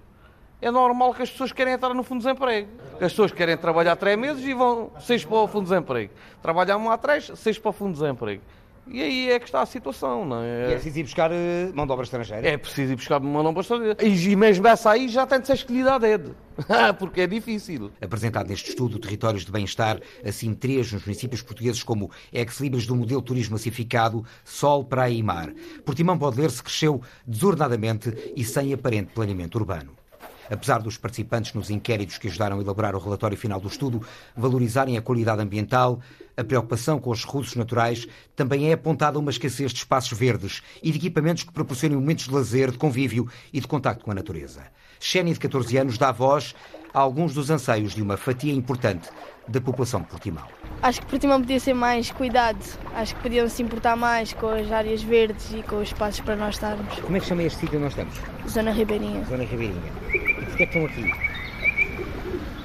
é 0.62 0.71
normal 0.71 1.13
que 1.13 1.21
as 1.21 1.30
pessoas 1.30 1.52
querem 1.52 1.73
entrar 1.73 1.93
no 1.93 2.04
fundo 2.04 2.21
de 2.21 2.26
desemprego. 2.26 2.69
As 2.93 2.99
pessoas 2.99 3.32
querem 3.34 3.58
trabalhar 3.58 3.95
três 3.97 4.17
meses 4.17 4.43
e 4.45 4.54
vão 4.54 4.91
seis 4.99 5.26
para 5.26 5.36
o 5.36 5.47
fundo 5.47 5.65
de 5.65 5.71
desemprego. 5.71 6.13
Trabalham 6.41 6.80
um 6.86 6.89
a 6.89 6.97
três, 6.97 7.32
seis 7.36 7.60
para 7.60 7.69
o 7.69 7.73
fundo 7.73 7.93
de 7.93 7.99
desemprego. 7.99 8.41
E 8.88 9.02
aí 9.02 9.32
é 9.32 9.39
que 9.39 9.46
está 9.46 9.62
a 9.62 9.65
situação, 9.65 10.26
não 10.26 10.41
é? 10.41 10.69
E 10.69 10.72
é 10.72 10.76
preciso 10.76 11.00
ir 11.00 11.04
buscar 11.04 11.32
eh, 11.32 11.72
mão 11.74 11.86
de 11.86 11.91
obra 11.93 12.04
estrangeira? 12.04 12.48
É 12.48 12.58
preciso 12.58 12.91
ir 12.91 12.96
buscar 12.96 13.19
mão 13.19 13.41
de 13.41 13.48
obra 13.48 13.62
estrangeira. 13.62 14.06
E 14.06 14.36
mesmo 14.36 14.67
essa 14.67 14.91
aí 14.91 15.08
já 15.08 15.26
tem 15.26 15.39
de 15.39 15.48
ser 15.48 15.54
escolhida 15.54 15.93
a 15.93 15.98
dedo. 15.98 16.36
Porque 17.00 17.22
é 17.22 17.28
difícil. 17.28 17.91
Apresentado 18.02 18.50
neste 18.50 18.69
estudo 18.69 19.00
Territórios 19.00 19.46
de 19.46 19.52
Bem-Estar, 19.52 20.00
assimetrias 20.26 20.91
nos 20.91 21.06
municípios 21.06 21.41
portugueses 21.41 21.82
como 21.82 22.12
ex-libris 22.32 22.86
do 22.86 22.96
modelo 22.96 23.22
turismo 23.22 23.54
massificado, 23.54 24.26
sol, 24.43 24.84
praia 24.84 25.13
e 25.13 25.24
mar. 25.24 25.54
Portimão 25.86 26.17
pode 26.17 26.39
ler-se 26.39 26.62
cresceu 26.62 27.02
desordenadamente 27.26 28.34
e 28.36 28.43
sem 28.43 28.74
aparente 28.74 29.13
planeamento 29.13 29.58
urbano. 29.58 30.02
Apesar 30.49 30.82
dos 30.82 30.97
participantes 30.97 31.53
nos 31.53 31.69
inquéritos 31.69 32.17
que 32.17 32.27
ajudaram 32.27 32.60
a 32.60 32.62
elaborar 32.62 32.95
o 32.95 32.99
relatório 32.99 33.38
final 33.38 33.60
do 33.60 33.67
estudo 33.67 34.01
valorizarem 34.36 34.97
a 34.97 35.01
qualidade 35.01 35.41
ambiental, 35.41 35.99
a 36.36 36.43
preocupação 36.43 36.99
com 36.99 37.12
os 37.12 37.23
recursos 37.23 37.56
naturais 37.56 38.08
também 38.36 38.69
é 38.69 38.73
apontada 38.73 39.19
uma 39.19 39.32
escassez 39.32 39.71
de 39.71 39.79
espaços 39.79 40.17
verdes 40.17 40.62
e 40.82 40.91
de 40.91 40.97
equipamentos 40.97 41.43
que 41.43 41.51
proporcionem 41.51 41.97
momentos 41.97 42.25
de 42.25 42.34
lazer, 42.34 42.71
de 42.71 42.77
convívio 42.77 43.29
e 43.51 43.60
de 43.60 43.67
contacto 43.67 44.03
com 44.03 44.12
a 44.12 44.15
natureza. 44.15 44.63
Xénia, 44.99 45.34
de 45.34 45.39
14 45.39 45.77
anos, 45.77 45.97
dá 45.97 46.12
voz 46.12 46.56
a 46.93 46.99
alguns 46.99 47.34
dos 47.34 47.49
anseios 47.49 47.93
de 47.93 48.01
uma 48.01 48.17
fatia 48.17 48.53
importante 48.53 49.10
da 49.47 49.60
população 49.60 50.01
de 50.01 50.08
Portimão. 50.08 50.47
Acho 50.82 51.01
que 51.01 51.08
Portimão 51.08 51.41
podia 51.41 51.60
ser 51.60 51.73
mais 51.73 52.12
cuidado. 52.12 52.63
Acho 52.95 53.15
que 53.15 53.21
podiam 53.21 53.49
se 53.49 53.62
importar 53.62 53.95
mais 53.95 54.34
com 54.34 54.47
as 54.47 54.71
áreas 54.71 55.03
verdes 55.03 55.51
e 55.53 55.63
com 55.63 55.77
os 55.77 55.89
espaços 55.89 56.21
para 56.21 56.36
nós 56.36 56.56
estarmos. 56.56 56.95
Como 56.99 57.17
é 57.17 57.19
que 57.19 57.25
chama 57.25 57.43
este 57.43 57.60
sítio 57.60 57.75
onde 57.75 57.84
nós 57.84 57.93
estamos? 57.93 58.15
Zona 58.49 58.71
Ribeirinha. 58.71 59.23
Zona 59.25 59.43
Ribeirinha. 59.43 60.33
Porquê 60.53 60.63
é 60.63 60.67
que 60.67 60.77
estão 60.77 60.85
aqui? 60.85 61.33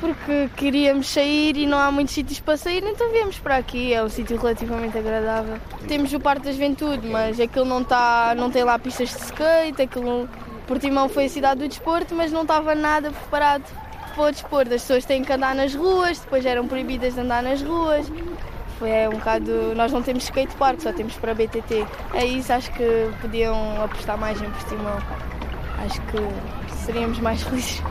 Porque 0.01 0.49
queríamos 0.57 1.09
sair 1.09 1.57
e 1.57 1.67
não 1.67 1.79
há 1.79 1.91
muitos 1.91 2.15
sítios 2.15 2.39
para 2.39 2.57
sair, 2.57 2.85
então 2.85 3.11
viemos 3.11 3.39
para 3.39 3.57
aqui. 3.57 3.93
É 3.93 4.03
um 4.03 4.09
sítio 4.09 4.37
relativamente 4.37 4.97
agradável. 4.97 5.57
Temos 5.89 6.13
o 6.13 6.21
Parque 6.21 6.45
da 6.45 6.53
Juventude, 6.53 7.09
mas 7.09 7.41
aquilo 7.41 7.65
não, 7.65 7.81
está, 7.81 8.35
não 8.37 8.51
tem 8.51 8.63
lá 8.63 8.79
pistas 8.79 9.11
de 9.11 9.17
skate, 9.17 9.83
aquilo... 9.83 10.29
Portimão 10.67 11.09
foi 11.09 11.25
a 11.25 11.29
cidade 11.31 11.61
do 11.61 11.69
desporto, 11.69 12.15
mas 12.15 12.31
não 12.31 12.43
estava 12.43 12.75
nada 12.75 13.11
preparado 13.11 13.65
para 14.15 14.25
o 14.25 14.31
desporto. 14.31 14.75
As 14.75 14.83
pessoas 14.83 15.07
têm 15.07 15.25
que 15.25 15.33
andar 15.33 15.55
nas 15.55 15.75
ruas, 15.75 16.19
depois 16.19 16.45
eram 16.45 16.69
proibidas 16.69 17.15
de 17.15 17.21
andar 17.21 17.43
nas 17.43 17.63
ruas. 17.63 18.07
Foi 18.79 18.91
é 18.91 19.09
um 19.09 19.13
bocado. 19.13 19.75
Nós 19.75 19.91
não 19.91 20.03
temos 20.03 20.25
skatepark, 20.25 20.83
só 20.83 20.93
temos 20.93 21.15
para 21.15 21.33
BTT. 21.33 21.87
É 22.13 22.27
isso, 22.27 22.53
acho 22.53 22.71
que 22.73 23.11
podiam 23.23 23.83
apostar 23.83 24.19
mais 24.19 24.41
em 24.43 24.51
Portimão. 24.51 24.99
Acho 25.79 26.01
que 26.03 26.19
seríamos 26.89 27.19
mais 27.19 27.43
felizes. 27.43 27.83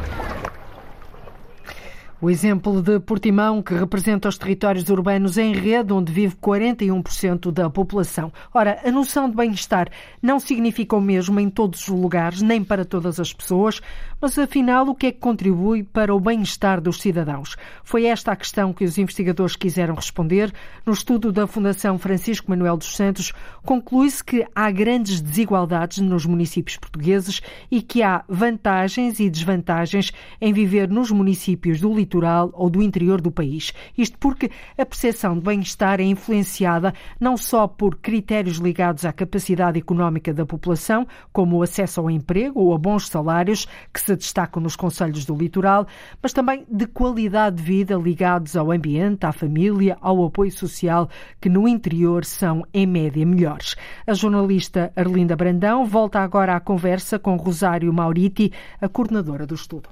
O 2.19 2.31
exemplo 2.31 2.81
de 2.81 2.99
Portimão, 2.99 3.61
que 3.61 3.75
representa 3.75 4.27
os 4.27 4.39
territórios 4.39 4.89
urbanos 4.89 5.37
em 5.37 5.53
rede, 5.53 5.93
onde 5.93 6.11
vive 6.11 6.35
41% 6.35 7.51
da 7.51 7.69
população. 7.69 8.33
Ora, 8.51 8.79
a 8.83 8.91
noção 8.91 9.29
de 9.29 9.35
bem-estar 9.35 9.87
não 10.19 10.39
significa 10.39 10.95
o 10.95 11.01
mesmo 11.01 11.39
em 11.39 11.47
todos 11.47 11.81
os 11.81 11.89
lugares, 11.89 12.41
nem 12.41 12.63
para 12.63 12.83
todas 12.83 13.19
as 13.19 13.31
pessoas, 13.31 13.81
mas 14.19 14.37
afinal, 14.39 14.87
o 14.87 14.95
que 14.95 15.07
é 15.07 15.11
que 15.11 15.19
contribui 15.19 15.83
para 15.83 16.13
o 16.13 16.19
bem-estar 16.19 16.81
dos 16.81 16.99
cidadãos? 16.99 17.55
Foi 17.83 18.05
esta 18.05 18.31
a 18.31 18.35
questão 18.35 18.73
que 18.73 18.83
os 18.83 18.97
investigadores 18.97 19.55
quiseram 19.55 19.93
responder. 19.93 20.51
No 20.85 20.91
estudo 20.91 21.31
da 21.31 21.45
Fundação 21.45 21.99
Francisco 21.99 22.49
Manuel 22.49 22.77
dos 22.77 22.95
Santos, 22.95 23.31
conclui-se 23.63 24.23
que 24.23 24.45
há 24.55 24.71
grandes 24.71 25.21
desigualdades 25.21 25.99
nos 25.99 26.25
municípios 26.25 26.77
portugueses 26.77 27.41
e 27.69 27.79
que 27.79 28.01
há 28.01 28.23
vantagens 28.27 29.19
e 29.19 29.29
desvantagens 29.29 30.11
em 30.41 30.51
viver 30.51 30.89
nos 30.89 31.11
municípios 31.11 31.79
do 31.79 31.93
litoral 31.93 32.49
ou 32.53 32.71
do 32.71 32.81
interior 32.81 33.21
do 33.21 33.31
país. 33.31 33.71
Isto 33.95 34.17
porque 34.17 34.49
a 34.77 34.85
percepção 34.85 35.35
de 35.35 35.41
bem-estar 35.41 35.99
é 35.99 36.03
influenciada 36.03 36.91
não 37.19 37.37
só 37.37 37.67
por 37.67 37.97
critérios 37.97 38.57
ligados 38.57 39.05
à 39.05 39.13
capacidade 39.13 39.77
económica 39.77 40.33
da 40.33 40.45
população, 40.45 41.05
como 41.31 41.57
o 41.57 41.61
acesso 41.61 41.99
ao 41.99 42.09
emprego 42.09 42.59
ou 42.59 42.73
a 42.73 42.77
bons 42.79 43.07
salários, 43.07 43.67
que 43.93 44.06
se 44.07 44.15
destacam 44.15 44.61
nos 44.61 44.75
conselhos 44.75 45.25
do 45.25 45.35
litoral, 45.35 45.85
mas 46.21 46.31
também 46.31 46.65
de 46.69 46.87
qualidade 46.87 47.57
de 47.57 47.63
vida 47.63 47.95
ligados 47.95 48.55
ao 48.55 48.71
ambiente, 48.71 49.25
à 49.25 49.33
família, 49.33 49.97
ao 49.99 50.23
apoio 50.23 50.51
social, 50.51 51.09
que 51.41 51.49
no 51.49 51.67
interior 51.67 52.23
são, 52.23 52.65
em 52.73 52.85
média, 52.85 53.25
melhores. 53.25 53.75
A 54.05 54.13
jornalista 54.13 54.91
Arlinda 54.95 55.35
Brandão 55.35 55.85
volta 55.85 56.19
agora 56.19 56.55
à 56.55 56.59
conversa 56.59 57.19
com 57.19 57.35
Rosário 57.35 57.91
Mauriti, 57.91 58.51
a 58.79 58.87
coordenadora 58.87 59.45
do 59.45 59.55
estudo. 59.55 59.89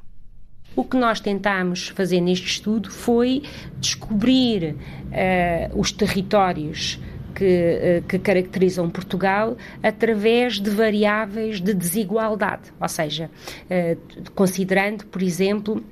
O 0.75 0.83
que 0.83 0.97
nós 0.97 1.19
tentámos 1.19 1.89
fazer 1.89 2.19
neste 2.19 2.47
estudo 2.47 2.91
foi 2.91 3.43
descobrir 3.79 4.75
uh, 4.75 5.79
os 5.79 5.91
territórios 5.91 6.99
que, 7.35 7.99
uh, 7.99 8.07
que, 8.07 8.17
caracterizam 8.17 8.89
Portugal 8.89 9.57
através 9.83 10.59
de 10.59 10.69
variáveis 10.69 11.59
de 11.59 11.73
desigualdade, 11.73 12.71
ou 12.79 12.87
seja, 12.87 13.29
uh, 13.69 14.31
considerando, 14.33 15.05
por 15.07 15.21
exemplo, 15.21 15.83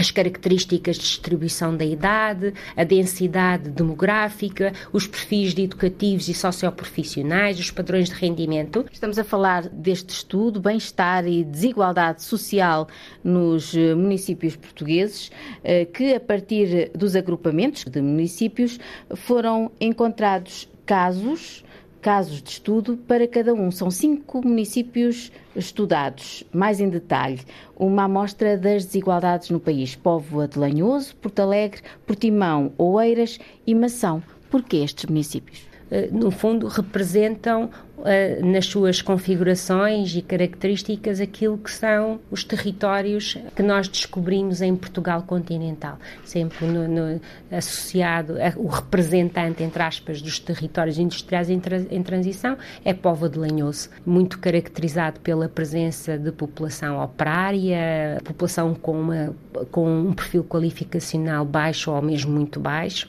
as 0.00 0.10
características 0.10 0.96
de 0.96 1.02
distribuição 1.02 1.76
da 1.76 1.84
idade, 1.84 2.54
a 2.74 2.84
densidade 2.84 3.68
demográfica, 3.68 4.72
os 4.94 5.06
perfis 5.06 5.52
de 5.52 5.64
educativos 5.64 6.26
e 6.26 6.32
socioprofissionais, 6.32 7.60
os 7.60 7.70
padrões 7.70 8.08
de 8.08 8.14
rendimento. 8.14 8.86
Estamos 8.90 9.18
a 9.18 9.24
falar 9.24 9.68
deste 9.68 10.08
estudo, 10.08 10.58
bem-estar 10.58 11.26
e 11.26 11.44
desigualdade 11.44 12.22
social 12.22 12.88
nos 13.22 13.74
eh, 13.74 13.94
municípios 13.94 14.56
portugueses, 14.56 15.30
eh, 15.62 15.84
que 15.84 16.14
a 16.14 16.20
partir 16.20 16.90
dos 16.94 17.14
agrupamentos 17.14 17.84
de 17.84 18.00
municípios 18.00 18.80
foram 19.14 19.70
encontrados 19.78 20.69
casos 20.90 21.62
casos 22.00 22.42
de 22.42 22.50
estudo 22.50 22.96
para 22.96 23.28
cada 23.28 23.54
um. 23.54 23.70
São 23.70 23.92
cinco 23.92 24.44
municípios 24.44 25.30
estudados, 25.54 26.42
mais 26.52 26.80
em 26.80 26.88
detalhe, 26.88 27.40
uma 27.76 28.04
amostra 28.04 28.58
das 28.58 28.86
desigualdades 28.86 29.50
no 29.50 29.60
país. 29.60 29.94
Póvoa 29.94 30.48
de 30.48 30.58
Lanhoso, 30.58 31.14
Porto 31.16 31.40
Alegre, 31.40 31.82
Portimão, 32.04 32.72
Oeiras 32.76 33.38
e 33.64 33.72
Mação. 33.72 34.20
Porquê 34.50 34.78
estes 34.78 35.04
municípios? 35.04 35.69
Eh, 35.90 36.08
no 36.12 36.30
fundo, 36.30 36.68
representam 36.68 37.68
uh, 37.98 38.46
nas 38.46 38.66
suas 38.66 39.02
configurações 39.02 40.14
e 40.14 40.22
características 40.22 41.20
aquilo 41.20 41.58
que 41.58 41.70
são 41.70 42.20
os 42.30 42.44
territórios 42.44 43.36
que 43.56 43.62
nós 43.62 43.88
descobrimos 43.88 44.62
em 44.62 44.76
Portugal 44.76 45.22
continental, 45.22 45.98
sempre 46.24 46.64
no, 46.66 46.86
no, 46.86 47.20
associado, 47.50 48.36
a, 48.40 48.56
o 48.56 48.68
representante, 48.68 49.64
entre 49.64 49.82
aspas, 49.82 50.22
dos 50.22 50.38
territórios 50.38 50.96
industriais 50.96 51.50
em, 51.50 51.58
tra, 51.58 51.78
em 51.90 52.02
transição 52.04 52.56
é 52.84 52.94
Povo 52.94 53.28
de 53.28 53.38
Lanhoso, 53.38 53.88
muito 54.06 54.38
caracterizado 54.38 55.18
pela 55.18 55.48
presença 55.48 56.16
de 56.16 56.30
população 56.30 57.02
operária, 57.02 58.20
população 58.22 58.74
com, 58.74 58.92
uma, 58.92 59.34
com 59.72 60.08
um 60.08 60.12
perfil 60.12 60.44
qualificacional 60.44 61.44
baixo 61.44 61.90
ou 61.90 62.00
mesmo 62.00 62.32
muito 62.32 62.60
baixo, 62.60 63.08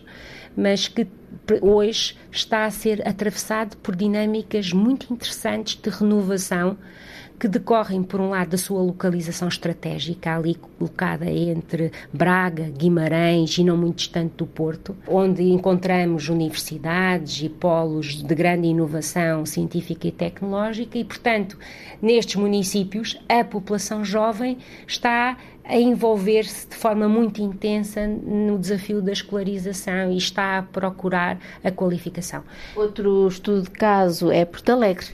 mas 0.55 0.87
que 0.87 1.07
hoje 1.61 2.15
está 2.31 2.65
a 2.65 2.71
ser 2.71 3.07
atravessado 3.07 3.77
por 3.77 3.95
dinâmicas 3.95 4.71
muito 4.71 5.11
interessantes 5.11 5.75
de 5.81 5.89
renovação 5.89 6.77
que 7.41 7.47
decorrem, 7.47 8.03
por 8.03 8.21
um 8.21 8.29
lado, 8.29 8.51
da 8.51 8.57
sua 8.57 8.83
localização 8.83 9.47
estratégica, 9.47 10.35
ali 10.35 10.53
colocada 10.53 11.25
entre 11.27 11.91
Braga, 12.13 12.69
Guimarães 12.69 13.57
e 13.57 13.63
não 13.63 13.75
muito 13.75 13.95
distante 13.95 14.35
do 14.37 14.45
Porto, 14.45 14.95
onde 15.07 15.41
encontramos 15.41 16.29
universidades 16.29 17.41
e 17.41 17.49
polos 17.49 18.21
de 18.21 18.35
grande 18.35 18.67
inovação 18.67 19.43
científica 19.43 20.07
e 20.07 20.11
tecnológica, 20.11 20.99
e, 20.99 21.03
portanto, 21.03 21.57
nestes 21.99 22.35
municípios, 22.35 23.19
a 23.27 23.43
população 23.43 24.05
jovem 24.05 24.59
está 24.85 25.35
a 25.63 25.77
envolver-se 25.77 26.67
de 26.67 26.75
forma 26.75 27.07
muito 27.07 27.41
intensa 27.41 28.07
no 28.07 28.57
desafio 28.57 29.01
da 29.01 29.11
escolarização 29.11 30.11
e 30.11 30.17
está 30.17 30.57
a 30.57 30.63
procurar 30.63 31.39
a 31.63 31.71
qualificação. 31.71 32.43
Outro 32.75 33.27
estudo 33.27 33.63
de 33.63 33.71
caso 33.71 34.31
é 34.31 34.43
Porto 34.45 34.69
Alegre. 34.69 35.07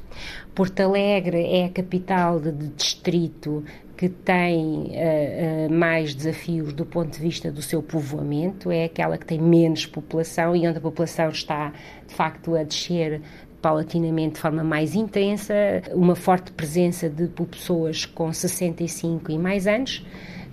Porto 0.55 0.79
Alegre 0.79 1.45
é 1.45 1.65
a 1.65 1.69
capital 1.69 2.39
de, 2.39 2.51
de 2.51 2.67
distrito 2.69 3.63
que 3.97 4.07
tem 4.07 4.91
uh, 4.91 5.67
uh, 5.67 5.73
mais 5.73 6.13
desafios 6.13 6.71
do 6.71 6.85
ponto 6.85 7.11
de 7.11 7.19
vista 7.19 7.51
do 7.51 7.63
seu 7.63 7.81
povoamento, 7.81 8.69
é 8.69 8.85
aquela 8.85 9.17
que 9.17 9.25
tem 9.25 9.41
menos 9.41 9.87
população 9.87 10.55
e 10.55 10.67
onde 10.67 10.77
a 10.77 10.81
população 10.81 11.29
está 11.29 11.73
de 12.07 12.13
facto 12.13 12.55
a 12.55 12.63
descer 12.63 13.21
paulatinamente 13.59 14.35
de 14.35 14.41
forma 14.41 14.63
mais 14.63 14.93
intensa, 14.93 15.53
uma 15.91 16.15
forte 16.15 16.51
presença 16.51 17.09
de 17.09 17.27
pessoas 17.27 18.05
com 18.05 18.31
65 18.31 19.31
e 19.31 19.37
mais 19.37 19.65
anos. 19.65 20.05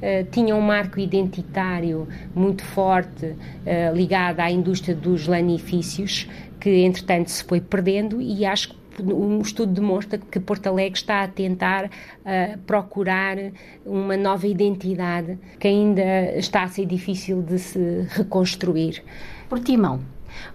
Uh, 0.04 0.22
tinha 0.30 0.54
um 0.54 0.60
marco 0.60 1.00
identitário 1.00 2.06
muito 2.34 2.62
forte 2.62 3.24
uh, 3.24 3.94
ligado 3.94 4.40
à 4.40 4.50
indústria 4.50 4.94
dos 4.94 5.26
lanifícios, 5.26 6.28
que 6.60 6.84
entretanto 6.84 7.30
se 7.30 7.42
foi 7.42 7.58
perdendo, 7.58 8.20
e 8.20 8.44
acho 8.44 8.68
que 8.68 9.02
um 9.02 9.40
estudo 9.40 9.72
demonstra 9.72 10.18
que 10.18 10.38
Porto 10.38 10.66
Alegre 10.66 10.98
está 10.98 11.22
a 11.22 11.28
tentar 11.28 11.86
uh, 11.86 12.58
procurar 12.66 13.38
uma 13.86 14.14
nova 14.14 14.46
identidade 14.46 15.38
que 15.58 15.68
ainda 15.68 16.36
está 16.36 16.64
a 16.64 16.68
ser 16.68 16.84
difícil 16.84 17.40
de 17.40 17.58
se 17.58 18.06
reconstruir. 18.10 19.02
Portimão. 19.48 20.00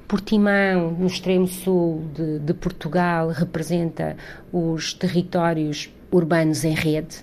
Portimão, 0.08 0.92
no 0.92 1.08
extremo 1.08 1.48
sul 1.48 2.04
de, 2.14 2.38
de 2.40 2.54
Portugal, 2.54 3.30
representa 3.30 4.16
os 4.52 4.94
territórios 4.94 5.90
urbanos 6.12 6.64
em 6.64 6.74
rede. 6.74 7.18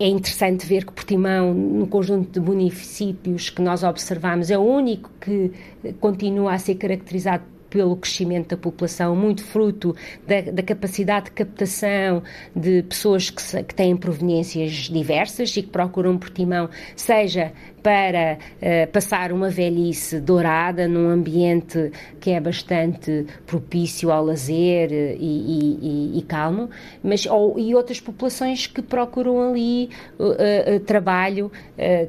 É 0.00 0.06
interessante 0.06 0.66
ver 0.66 0.84
que 0.84 0.92
Portimão, 0.92 1.54
no 1.54 1.86
conjunto 1.86 2.40
de 2.40 2.40
municípios 2.40 3.50
que 3.50 3.62
nós 3.62 3.82
observamos, 3.82 4.50
é 4.50 4.58
o 4.58 4.62
único 4.62 5.10
que 5.20 5.52
continua 6.00 6.54
a 6.54 6.58
ser 6.58 6.74
caracterizado 6.74 7.44
pelo 7.72 7.96
crescimento 7.96 8.50
da 8.50 8.56
população, 8.56 9.16
muito 9.16 9.42
fruto 9.42 9.96
da, 10.26 10.42
da 10.42 10.62
capacidade 10.62 11.26
de 11.26 11.30
captação 11.30 12.22
de 12.54 12.82
pessoas 12.82 13.30
que, 13.30 13.40
se, 13.40 13.62
que, 13.62 13.74
têm 13.74 13.96
proveniências 13.96 14.72
diversas 14.90 15.56
e 15.56 15.62
que 15.62 15.68
procuram 15.68 16.18
Portimão, 16.18 16.68
seja 16.94 17.52
para 17.82 18.38
uh, 18.38 18.90
passar 18.92 19.32
uma 19.32 19.50
velhice 19.50 20.20
dourada 20.20 20.86
num 20.86 21.08
ambiente 21.08 21.90
que 22.20 22.30
é 22.30 22.40
bastante 22.40 23.26
propício 23.46 24.10
ao 24.12 24.24
lazer 24.24 24.92
e, 24.92 26.14
e, 26.14 26.18
e 26.18 26.22
calmo, 26.22 26.70
mas 27.02 27.26
ou, 27.26 27.58
e 27.58 27.74
outras 27.74 28.00
populações 28.00 28.66
que 28.66 28.80
procuram 28.80 29.50
ali 29.50 29.90
uh, 30.18 30.76
uh, 30.76 30.80
trabalho 30.80 31.50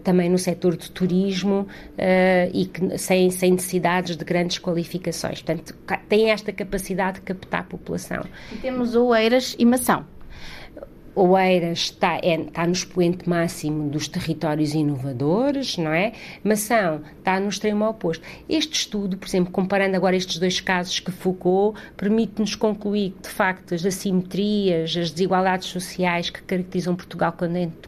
também 0.03 0.29
no 0.29 0.37
setor 0.37 0.75
do 0.75 0.89
turismo 0.89 1.67
e 2.53 2.65
que, 2.65 2.97
sem, 2.97 3.29
sem 3.31 3.51
necessidades 3.51 4.15
de 4.15 4.23
grandes 4.23 4.59
qualificações. 4.59 5.41
Portanto, 5.41 5.73
tem 6.07 6.29
esta 6.29 6.51
capacidade 6.51 7.15
de 7.15 7.21
captar 7.21 7.61
a 7.61 7.63
população. 7.63 8.23
E 8.51 8.57
temos 8.57 8.95
Oeiras 8.95 9.55
e 9.57 9.65
Mação. 9.65 10.05
Oeiras 11.15 11.79
está, 11.79 12.17
é, 12.23 12.39
está 12.41 12.65
no 12.65 12.73
expoente 12.73 13.29
máximo 13.29 13.89
dos 13.89 14.07
territórios 14.07 14.73
inovadores, 14.73 15.77
não 15.77 15.93
é? 15.93 16.13
Mação 16.43 17.01
está 17.19 17.39
no 17.39 17.49
extremo 17.49 17.87
oposto. 17.87 18.25
Este 18.49 18.73
estudo, 18.73 19.17
por 19.17 19.27
exemplo, 19.27 19.51
comparando 19.51 19.95
agora 19.95 20.15
estes 20.15 20.39
dois 20.39 20.59
casos 20.59 20.99
que 20.99 21.11
Foucault, 21.11 21.79
permite-nos 21.95 22.55
concluir 22.55 23.11
que, 23.11 23.23
de 23.23 23.29
facto, 23.29 23.75
as 23.75 23.85
assimetrias, 23.85 24.95
as 24.97 25.11
desigualdades 25.11 25.67
sociais 25.67 26.29
que 26.29 26.41
caracterizam 26.41 26.95
Portugal 26.95 27.35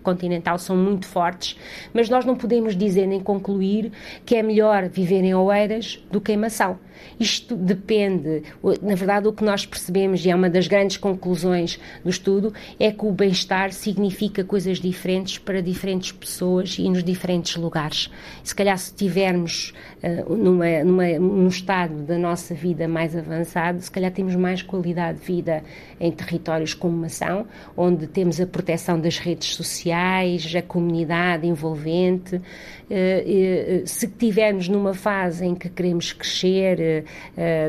continental 0.03 0.59
são 0.59 0.77
muito 0.77 1.07
fortes, 1.07 1.57
mas 1.93 2.09
nós 2.09 2.25
não 2.25 2.35
podemos 2.35 2.75
dizer 2.75 3.07
nem 3.07 3.19
concluir 3.19 3.91
que 4.25 4.35
é 4.35 4.43
melhor 4.43 4.87
viver 4.87 5.23
em 5.23 5.33
Oeiras 5.33 6.03
do 6.11 6.21
que 6.21 6.31
em 6.31 6.37
Mação. 6.37 6.77
Isto 7.19 7.55
depende, 7.55 8.43
na 8.81 8.95
verdade, 8.95 9.27
o 9.27 9.33
que 9.33 9.43
nós 9.43 9.65
percebemos, 9.65 10.25
e 10.25 10.29
é 10.29 10.35
uma 10.35 10.49
das 10.49 10.67
grandes 10.67 10.97
conclusões 10.97 11.79
do 12.03 12.09
estudo, 12.09 12.53
é 12.79 12.91
que 12.91 13.05
o 13.05 13.11
bem-estar 13.15 13.71
significa 13.71 14.43
coisas 14.43 14.79
diferentes 14.79 15.37
para 15.37 15.61
diferentes 15.61 16.11
pessoas 16.11 16.77
e 16.77 16.89
nos 16.89 17.03
diferentes 17.03 17.55
lugares. 17.55 18.11
Se 18.43 18.53
calhar, 18.53 18.77
se 18.77 18.93
tivermos 18.93 19.73
uh, 20.03 20.35
numa, 20.35 20.83
numa, 20.83 21.07
num 21.19 21.47
estado 21.47 22.03
da 22.03 22.17
nossa 22.17 22.53
vida 22.53 22.87
mais 22.87 23.15
avançado, 23.15 23.81
se 23.81 23.89
calhar 23.89 24.11
temos 24.11 24.35
mais 24.35 24.61
qualidade 24.61 25.19
de 25.19 25.25
vida 25.25 25.63
em 25.99 26.11
territórios 26.11 26.73
como 26.73 26.95
Mação, 26.97 27.47
onde 27.77 28.05
temos 28.07 28.39
a 28.41 28.45
proteção 28.45 28.99
das 28.99 29.17
redes 29.17 29.55
sociais, 29.55 30.53
a 30.55 30.61
comunidade 30.61 31.47
envolvente. 31.47 32.35
Uh, 32.35 32.41
uh, 33.83 33.87
se 33.87 34.07
tivermos 34.07 34.67
numa 34.67 34.93
fase 34.93 35.45
em 35.45 35.55
que 35.55 35.69
queremos 35.69 36.11
crescer 36.11 37.05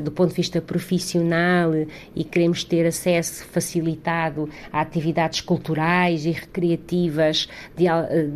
do 0.02 0.10
ponto 0.10 0.30
de 0.30 0.36
vista 0.36 0.60
profissional 0.60 1.72
e 2.14 2.24
queremos 2.24 2.64
ter 2.64 2.86
acesso 2.86 3.44
facilitado 3.46 4.48
a 4.72 4.80
atividades 4.80 5.35
culturais 5.40 6.26
e 6.26 6.30
recreativas 6.30 7.48
de, 7.76 7.86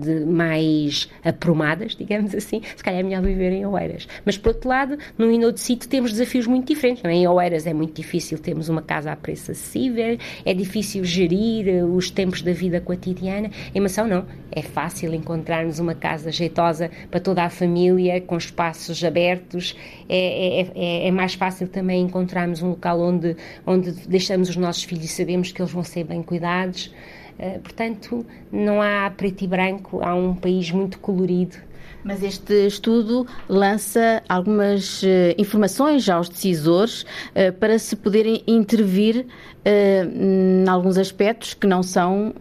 de 0.00 0.24
mais 0.24 1.08
aprumadas, 1.24 1.94
digamos 1.96 2.34
assim, 2.34 2.62
se 2.76 2.82
calhar 2.82 3.00
é 3.00 3.02
melhor 3.02 3.22
viver 3.22 3.52
em 3.52 3.66
Oeiras. 3.66 4.08
Mas, 4.24 4.36
por 4.36 4.48
outro 4.50 4.68
lado, 4.68 4.98
no 5.16 5.30
Inodecito 5.30 5.88
temos 5.88 6.12
desafios 6.12 6.46
muito 6.46 6.68
diferentes. 6.68 7.04
Em 7.04 7.26
Oeiras 7.26 7.66
é 7.66 7.72
muito 7.72 7.94
difícil 7.94 8.38
termos 8.38 8.68
uma 8.68 8.82
casa 8.82 9.12
a 9.12 9.16
preço 9.16 9.50
acessível, 9.50 10.18
é 10.44 10.54
difícil 10.54 11.04
gerir 11.04 11.68
eh, 11.68 11.84
os 11.84 12.10
tempos 12.10 12.42
da 12.42 12.52
vida 12.52 12.80
cotidiana. 12.80 13.50
Em 13.74 13.80
Mação, 13.80 14.06
não. 14.06 14.24
É 14.52 14.62
fácil 14.62 15.14
encontrarmos 15.14 15.78
uma 15.78 15.94
casa 15.94 16.32
jeitosa 16.32 16.90
para 17.10 17.20
toda 17.20 17.44
a 17.44 17.50
família, 17.50 18.20
com 18.20 18.36
espaços 18.36 19.02
abertos. 19.04 19.76
É, 20.08 20.60
é, 20.60 20.72
é, 20.74 21.08
é 21.08 21.10
mais 21.10 21.34
fácil 21.34 21.68
também 21.68 22.02
encontrarmos 22.02 22.62
um 22.62 22.70
local 22.70 23.00
onde, 23.00 23.36
onde 23.66 23.92
deixamos 24.08 24.48
os 24.48 24.56
nossos 24.56 24.82
filhos 24.84 25.04
e 25.04 25.08
sabemos 25.08 25.52
que 25.52 25.62
eles 25.62 25.72
vão 25.72 25.84
ser 25.84 26.04
bem 26.04 26.22
cuidados. 26.22 26.89
Uh, 27.38 27.58
portanto, 27.60 28.26
não 28.52 28.82
há 28.82 29.10
preto 29.16 29.42
e 29.44 29.46
branco, 29.46 30.00
há 30.02 30.14
um 30.14 30.34
país 30.34 30.70
muito 30.70 30.98
colorido 30.98 31.56
Mas 32.04 32.22
este 32.22 32.66
estudo 32.66 33.26
lança 33.48 34.22
algumas 34.28 35.02
uh, 35.02 35.06
informações 35.38 36.06
aos 36.08 36.28
decisores 36.28 37.02
uh, 37.02 37.52
para 37.58 37.78
se 37.78 37.96
poderem 37.96 38.42
intervir 38.46 39.26
em 39.62 40.66
alguns 40.66 40.96
aspectos 40.96 41.52
que 41.52 41.66
não 41.66 41.82
são 41.82 42.32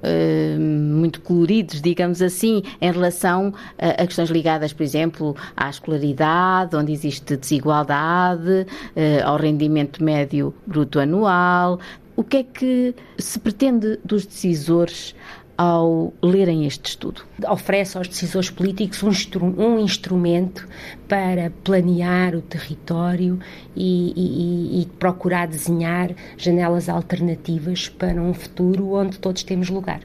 muito 0.57 1.19
coloridos, 1.19 1.81
digamos 1.81 2.21
assim, 2.21 2.63
em 2.79 2.89
relação 2.89 3.53
a, 3.77 4.07
questões 4.07 4.29
ligadas, 4.29 4.71
por 4.71 4.83
exemplo, 4.83 5.35
à 5.53 5.69
escolaridade, 5.69 6.77
onde 6.77 6.93
existe 6.93 7.35
desigualdade, 7.35 8.65
ao 9.25 9.35
rendimento 9.35 10.01
médio 10.01 10.53
bruto 10.65 10.97
anual. 10.97 11.81
O 12.19 12.23
que 12.25 12.35
é 12.35 12.43
que 12.43 12.93
se 13.17 13.39
pretende 13.39 13.97
dos 14.03 14.25
decisores 14.25 15.15
ao 15.57 16.13
lerem 16.21 16.65
este 16.65 16.89
estudo? 16.89 17.21
Oferece 17.49 17.97
aos 17.97 18.09
decisores 18.09 18.49
políticos 18.49 19.01
um, 19.01 19.45
um 19.57 19.79
instrumento 19.79 20.67
para 21.07 21.49
planear 21.63 22.35
o 22.35 22.41
território 22.41 23.39
e, 23.73 24.11
e, 24.17 24.81
e, 24.81 24.85
procurar 24.99 25.47
desenhar 25.47 26.13
janelas 26.35 26.89
alternativas 26.89 27.87
para 27.87 28.21
um 28.21 28.33
futuro 28.33 28.95
onde 28.95 29.17
todos 29.17 29.41
temos 29.43 29.69
lugar. 29.69 30.01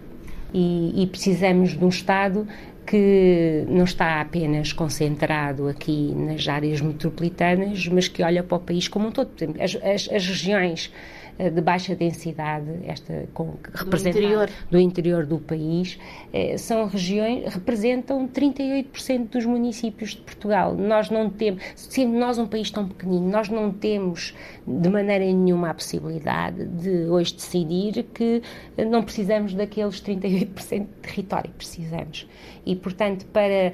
E, 0.53 1.03
e 1.03 1.09
precisamos 1.09 1.77
de 1.77 1.85
um 1.85 1.89
Estado 1.89 2.47
que 2.87 3.65
não 3.69 3.83
está 3.83 4.21
apenas 4.21 4.73
concentrado 4.73 5.67
aqui 5.67 6.15
nas 6.15 6.47
áreas 6.47 6.81
metropolitanas, 6.81 7.89
mas 7.89 8.07
que 8.07 8.23
olha 8.23 8.45
para 8.45 8.57
o 8.57 8.61
país 8.61 8.87
como 8.87 9.09
um 9.09 9.11
todo. 9.11 9.31
Por 9.31 9.43
exemplo, 9.43 9.61
as, 9.61 9.75
as, 9.75 10.09
as 10.15 10.27
regiões 10.29 10.93
de 11.39 11.61
baixa 11.61 11.95
densidade, 11.95 12.71
esta 12.87 13.27
com, 13.35 13.55
do 13.87 13.97
interior. 13.97 14.51
do 14.71 14.79
interior 14.79 15.27
do 15.27 15.39
país, 15.39 15.99
eh, 16.33 16.57
são 16.57 16.87
regiões 16.87 17.53
representam 17.53 18.29
38% 18.29 19.29
dos 19.29 19.45
municípios 19.45 20.11
de 20.11 20.21
Portugal. 20.23 20.75
Nós 20.75 21.11
não 21.11 21.29
temos, 21.31 21.63
sendo 21.77 22.13
nós 22.19 22.39
um 22.39 22.47
país 22.47 22.71
tão 22.71 22.89
pequenino, 22.89 23.29
nós 23.29 23.49
não 23.49 23.73
temos 23.73 24.35
de 24.67 24.89
maneira 24.89 25.25
nenhuma 25.25 25.71
a 25.71 25.75
possibilidade 25.75 26.65
de 26.67 27.07
hoje 27.07 27.35
decidir 27.35 28.05
que 28.15 28.43
não 28.91 29.03
precisamos 29.03 29.55
daqueles 29.55 30.01
38% 30.01 30.81
de 30.81 30.87
território, 31.03 31.51
precisamos. 31.51 32.29
E 32.65 32.75
portanto, 32.77 33.27
para 33.27 33.73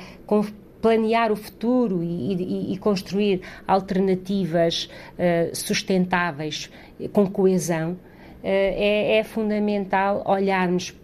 planear 0.81 1.31
o 1.33 1.37
futuro 1.37 2.03
e, 2.03 2.35
e, 2.35 2.73
e 2.75 2.79
construir 2.79 3.43
alternativas 3.67 4.89
uh, 5.15 5.55
sustentáveis 5.55 6.71
com 7.13 7.27
coesão, 7.31 7.93
uh, 7.93 7.99
é, 8.43 9.19
é 9.19 9.25
fundamental 9.25 10.23
olharmos 10.27 10.95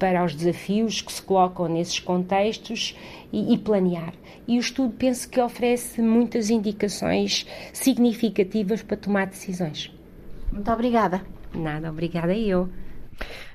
para 0.00 0.24
os 0.24 0.34
desafios 0.34 1.02
que 1.02 1.12
se 1.12 1.20
colocam 1.20 1.68
nesses 1.68 2.00
contextos 2.00 2.96
e, 3.30 3.52
e, 3.52 3.58
planear. 3.58 4.14
E 4.48 4.56
o 4.56 4.60
estudo 4.60 4.94
penso 4.98 5.28
que 5.28 5.38
oferece 5.38 6.00
muitas 6.00 6.48
indicações 6.48 7.46
significativas 7.72 8.82
para 8.82 8.96
tomar 8.96 9.26
decisões. 9.26 9.94
Muito 10.50 10.70
obrigada. 10.72 11.22
Nada, 11.54 11.90
obrigada 11.90 12.34
eu. 12.34 12.70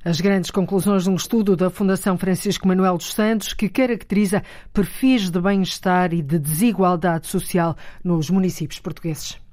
As 0.04 0.22
grandes 0.22 0.52
conclusões 0.52 1.04
de 1.04 1.10
um 1.10 1.16
estudo 1.16 1.56
da 1.56 1.70
Fundação 1.70 2.18
Francisco 2.18 2.68
Manuel 2.68 2.98
dos 2.98 3.14
Santos 3.14 3.54
que 3.54 3.70
caracteriza 3.70 4.44
perfis 4.74 5.30
de 5.30 5.40
bem-estar 5.40 6.14
e 6.14 6.22
de 6.22 6.38
desigualdade 6.40 7.28
social 7.28 7.76
nos 8.04 8.30
municípios 8.30 8.80
portugueses. 8.80 9.45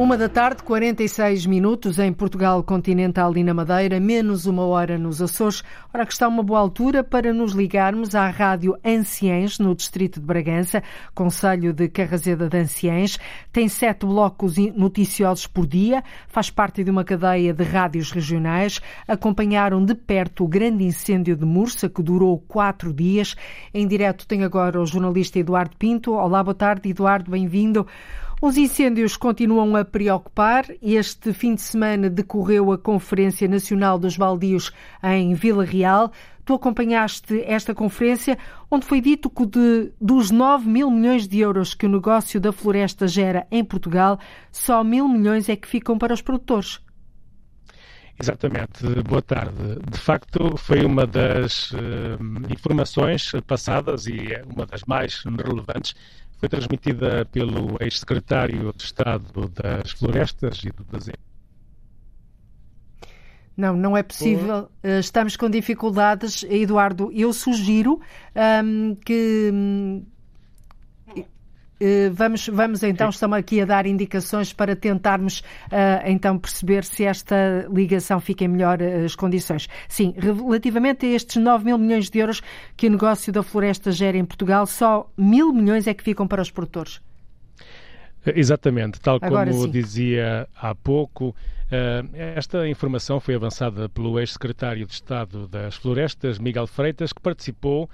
Uma 0.00 0.16
da 0.16 0.30
tarde, 0.30 0.62
46 0.62 1.44
minutos 1.44 1.98
em 1.98 2.10
Portugal 2.10 2.62
continental 2.62 3.36
e 3.36 3.44
na 3.44 3.52
Madeira, 3.52 4.00
menos 4.00 4.46
uma 4.46 4.64
hora 4.64 4.96
nos 4.96 5.20
Açores. 5.20 5.62
Ora 5.92 6.06
que 6.06 6.12
está 6.14 6.26
uma 6.26 6.42
boa 6.42 6.58
altura 6.58 7.04
para 7.04 7.34
nos 7.34 7.52
ligarmos 7.52 8.14
à 8.14 8.26
Rádio 8.30 8.78
Anciães, 8.82 9.58
no 9.58 9.74
distrito 9.74 10.18
de 10.18 10.24
Bragança, 10.24 10.82
Conselho 11.14 11.74
de 11.74 11.86
Carrazeda 11.86 12.48
de 12.48 12.56
Anciães. 12.56 13.18
Tem 13.52 13.68
sete 13.68 14.06
blocos 14.06 14.56
noticiosos 14.74 15.46
por 15.46 15.66
dia, 15.66 16.02
faz 16.28 16.48
parte 16.48 16.82
de 16.82 16.90
uma 16.90 17.04
cadeia 17.04 17.52
de 17.52 17.62
rádios 17.62 18.10
regionais. 18.10 18.80
Acompanharam 19.06 19.84
de 19.84 19.94
perto 19.94 20.44
o 20.44 20.48
grande 20.48 20.82
incêndio 20.82 21.36
de 21.36 21.44
Mursa, 21.44 21.90
que 21.90 22.02
durou 22.02 22.38
quatro 22.48 22.90
dias. 22.90 23.36
Em 23.74 23.86
direto 23.86 24.26
tem 24.26 24.44
agora 24.44 24.80
o 24.80 24.86
jornalista 24.86 25.38
Eduardo 25.38 25.76
Pinto. 25.76 26.14
Olá, 26.14 26.42
boa 26.42 26.54
tarde, 26.54 26.88
Eduardo, 26.88 27.30
bem-vindo. 27.30 27.86
Os 28.42 28.56
incêndios 28.56 29.18
continuam 29.18 29.76
a 29.76 29.84
preocupar. 29.84 30.64
Este 30.80 31.30
fim 31.30 31.54
de 31.54 31.60
semana 31.60 32.08
decorreu 32.08 32.72
a 32.72 32.78
Conferência 32.78 33.46
Nacional 33.46 33.98
dos 33.98 34.16
Baldios 34.16 34.72
em 35.02 35.34
Vila 35.34 35.62
Real. 35.62 36.10
Tu 36.42 36.54
acompanhaste 36.54 37.42
esta 37.44 37.74
conferência, 37.74 38.38
onde 38.70 38.86
foi 38.86 39.02
dito 39.02 39.28
que 39.28 39.44
de, 39.44 39.92
dos 40.00 40.30
9 40.30 40.66
mil 40.66 40.90
milhões 40.90 41.28
de 41.28 41.38
euros 41.38 41.74
que 41.74 41.84
o 41.84 41.90
negócio 41.90 42.40
da 42.40 42.50
floresta 42.50 43.06
gera 43.06 43.46
em 43.50 43.62
Portugal, 43.62 44.18
só 44.50 44.82
mil 44.82 45.06
milhões 45.06 45.50
é 45.50 45.54
que 45.54 45.68
ficam 45.68 45.98
para 45.98 46.14
os 46.14 46.22
produtores. 46.22 46.80
Exatamente. 48.20 48.84
Boa 49.08 49.22
tarde. 49.22 49.78
De 49.90 49.98
facto, 49.98 50.56
foi 50.56 50.84
uma 50.84 51.06
das 51.06 51.70
uh, 51.70 51.76
informações 52.50 53.32
passadas 53.46 54.06
e 54.06 54.32
é 54.32 54.44
uma 54.44 54.66
das 54.66 54.82
mais 54.84 55.22
relevantes 55.24 55.94
foi 56.40 56.48
transmitida 56.48 57.26
pelo 57.26 57.76
ex-secretário 57.80 58.72
de 58.74 58.82
Estado 58.82 59.46
das 59.48 59.90
Florestas 59.92 60.62
e 60.64 60.70
do 60.70 60.84
Desenho. 60.84 61.18
Não, 63.54 63.76
não 63.76 63.94
é 63.94 64.02
possível. 64.02 64.70
Eh, 64.82 65.00
estamos 65.00 65.36
com 65.36 65.50
dificuldades. 65.50 66.42
Eduardo, 66.44 67.12
eu 67.12 67.30
sugiro 67.34 68.00
um, 68.64 68.94
que 68.94 69.50
hum, 69.52 70.02
eh, 70.02 70.19
vamos, 72.12 72.46
vamos 72.48 72.82
então, 72.82 73.08
estamos 73.08 73.38
aqui 73.38 73.60
a 73.60 73.64
dar 73.64 73.86
indicações 73.86 74.52
para 74.52 74.76
tentarmos 74.76 75.40
uh, 75.40 76.06
então 76.06 76.38
perceber 76.38 76.84
se 76.84 77.04
esta 77.04 77.66
ligação 77.72 78.20
fica 78.20 78.44
em 78.44 78.48
melhores 78.48 79.14
uh, 79.14 79.16
condições. 79.16 79.68
Sim, 79.88 80.14
relativamente 80.16 81.06
a 81.06 81.08
estes 81.10 81.36
9 81.36 81.64
mil 81.64 81.78
milhões 81.78 82.10
de 82.10 82.18
euros 82.18 82.42
que 82.76 82.86
o 82.86 82.90
negócio 82.90 83.32
da 83.32 83.42
floresta 83.42 83.90
gera 83.90 84.18
em 84.18 84.24
Portugal, 84.24 84.66
só 84.66 85.10
mil 85.16 85.52
milhões 85.52 85.86
é 85.86 85.94
que 85.94 86.02
ficam 86.02 86.26
para 86.26 86.42
os 86.42 86.50
produtores. 86.50 87.00
Exatamente, 88.26 89.00
tal 89.00 89.18
Agora 89.22 89.50
como 89.50 89.62
sim. 89.62 89.70
dizia 89.70 90.46
há 90.54 90.74
pouco, 90.74 91.34
esta 92.36 92.68
informação 92.68 93.18
foi 93.18 93.34
avançada 93.34 93.88
pelo 93.88 94.20
ex-secretário 94.20 94.84
de 94.84 94.92
Estado 94.92 95.48
das 95.48 95.76
Florestas, 95.76 96.38
Miguel 96.38 96.66
Freitas, 96.66 97.14
que 97.14 97.22
participou 97.22 97.88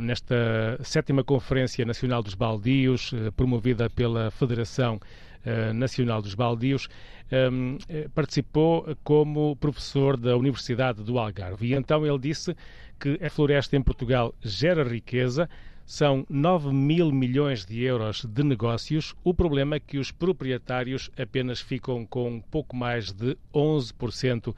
nesta 0.00 0.78
sétima 0.82 1.22
Conferência 1.22 1.84
Nacional 1.84 2.22
dos 2.22 2.34
Baldios, 2.34 3.12
uh, 3.12 3.30
promovida 3.32 3.88
pela 3.88 4.30
Federação 4.30 4.96
uh, 4.96 5.72
Nacional 5.72 6.20
dos 6.20 6.34
Baldios, 6.34 6.88
um, 7.32 7.78
participou 8.14 8.96
como 9.02 9.56
professor 9.56 10.16
da 10.16 10.36
Universidade 10.36 11.02
do 11.02 11.18
Algarve. 11.18 11.68
E 11.68 11.74
então 11.74 12.06
ele 12.06 12.18
disse 12.18 12.56
que 13.00 13.18
a 13.24 13.30
floresta 13.30 13.76
em 13.76 13.82
Portugal 13.82 14.34
gera 14.42 14.84
riqueza, 14.84 15.48
são 15.84 16.24
9 16.28 16.72
mil 16.72 17.10
milhões 17.10 17.66
de 17.66 17.82
euros 17.82 18.24
de 18.24 18.42
negócios. 18.42 19.14
O 19.24 19.34
problema 19.34 19.76
é 19.76 19.80
que 19.80 19.98
os 19.98 20.10
proprietários 20.10 21.10
apenas 21.18 21.60
ficam 21.60 22.06
com 22.06 22.40
pouco 22.40 22.76
mais 22.76 23.12
de 23.12 23.36
11% 23.52 24.54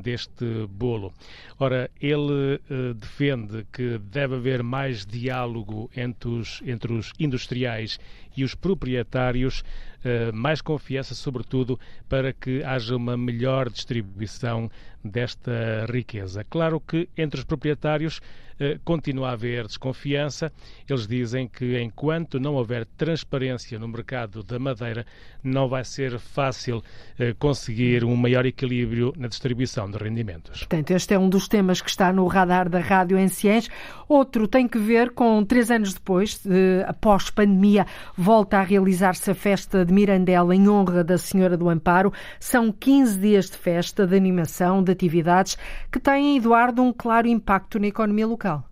deste 0.00 0.66
bolo. 0.68 1.12
Ora, 1.58 1.90
ele 2.00 2.60
uh, 2.70 2.94
defende 2.94 3.66
que 3.72 3.98
deve 3.98 4.36
haver 4.36 4.62
mais 4.62 5.04
diálogo 5.06 5.90
entre 5.96 6.28
os, 6.28 6.62
entre 6.66 6.92
os 6.92 7.12
industriais 7.18 7.98
e 8.36 8.44
os 8.44 8.54
proprietários, 8.54 9.60
uh, 9.60 10.34
mais 10.34 10.60
confiança, 10.60 11.14
sobretudo, 11.14 11.78
para 12.08 12.32
que 12.32 12.62
haja 12.62 12.96
uma 12.96 13.16
melhor 13.16 13.70
distribuição 13.70 14.70
desta 15.04 15.86
riqueza. 15.90 16.44
Claro 16.44 16.80
que 16.80 17.08
entre 17.16 17.40
os 17.40 17.44
proprietários 17.44 18.20
eh, 18.58 18.78
continua 18.84 19.30
a 19.30 19.32
haver 19.32 19.66
desconfiança. 19.66 20.52
Eles 20.88 21.06
dizem 21.06 21.48
que 21.48 21.80
enquanto 21.80 22.38
não 22.38 22.54
houver 22.54 22.86
transparência 22.86 23.78
no 23.78 23.88
mercado 23.88 24.42
da 24.42 24.58
madeira, 24.58 25.04
não 25.42 25.68
vai 25.68 25.84
ser 25.84 26.18
fácil 26.18 26.82
eh, 27.18 27.34
conseguir 27.38 28.04
um 28.04 28.14
maior 28.14 28.46
equilíbrio 28.46 29.12
na 29.16 29.26
distribuição 29.28 29.83
de 29.90 29.98
rendimentos. 29.98 30.60
Portanto, 30.60 30.90
este 30.90 31.14
é 31.14 31.18
um 31.18 31.28
dos 31.28 31.48
temas 31.48 31.80
que 31.80 31.90
está 31.90 32.12
no 32.12 32.26
radar 32.26 32.68
da 32.68 32.78
Rádio 32.78 33.18
Ciência. 33.28 33.72
Outro 34.08 34.46
tem 34.46 34.68
que 34.68 34.78
ver 34.78 35.10
com 35.10 35.44
três 35.44 35.70
anos 35.70 35.94
depois, 35.94 36.42
após 36.86 37.30
pandemia, 37.30 37.86
volta 38.16 38.58
a 38.58 38.62
realizar-se 38.62 39.30
a 39.30 39.34
festa 39.34 39.84
de 39.84 39.92
Mirandela 39.92 40.54
em 40.54 40.68
honra 40.68 41.02
da 41.02 41.16
Senhora 41.18 41.56
do 41.56 41.68
Amparo. 41.68 42.12
São 42.38 42.70
15 42.70 43.18
dias 43.18 43.50
de 43.50 43.56
festa, 43.56 44.06
de 44.06 44.16
animação, 44.16 44.82
de 44.82 44.92
atividades 44.92 45.56
que 45.90 45.98
têm, 45.98 46.36
Eduardo, 46.36 46.82
um 46.82 46.92
claro 46.92 47.26
impacto 47.26 47.78
na 47.78 47.86
economia 47.86 48.26
local. 48.26 48.68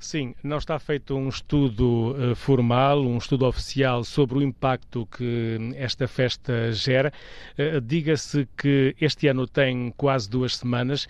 Sim, 0.00 0.32
não 0.44 0.58
está 0.58 0.78
feito 0.78 1.16
um 1.16 1.28
estudo 1.28 2.12
uh, 2.12 2.34
formal, 2.36 3.02
um 3.04 3.18
estudo 3.18 3.46
oficial 3.46 4.04
sobre 4.04 4.38
o 4.38 4.42
impacto 4.42 5.04
que 5.06 5.58
esta 5.74 6.06
festa 6.06 6.70
gera. 6.72 7.12
Uh, 7.58 7.80
Diga-se 7.80 8.48
que 8.56 8.94
este 9.00 9.26
ano 9.26 9.44
tem 9.46 9.92
quase 9.96 10.30
duas 10.30 10.56
semanas 10.56 11.08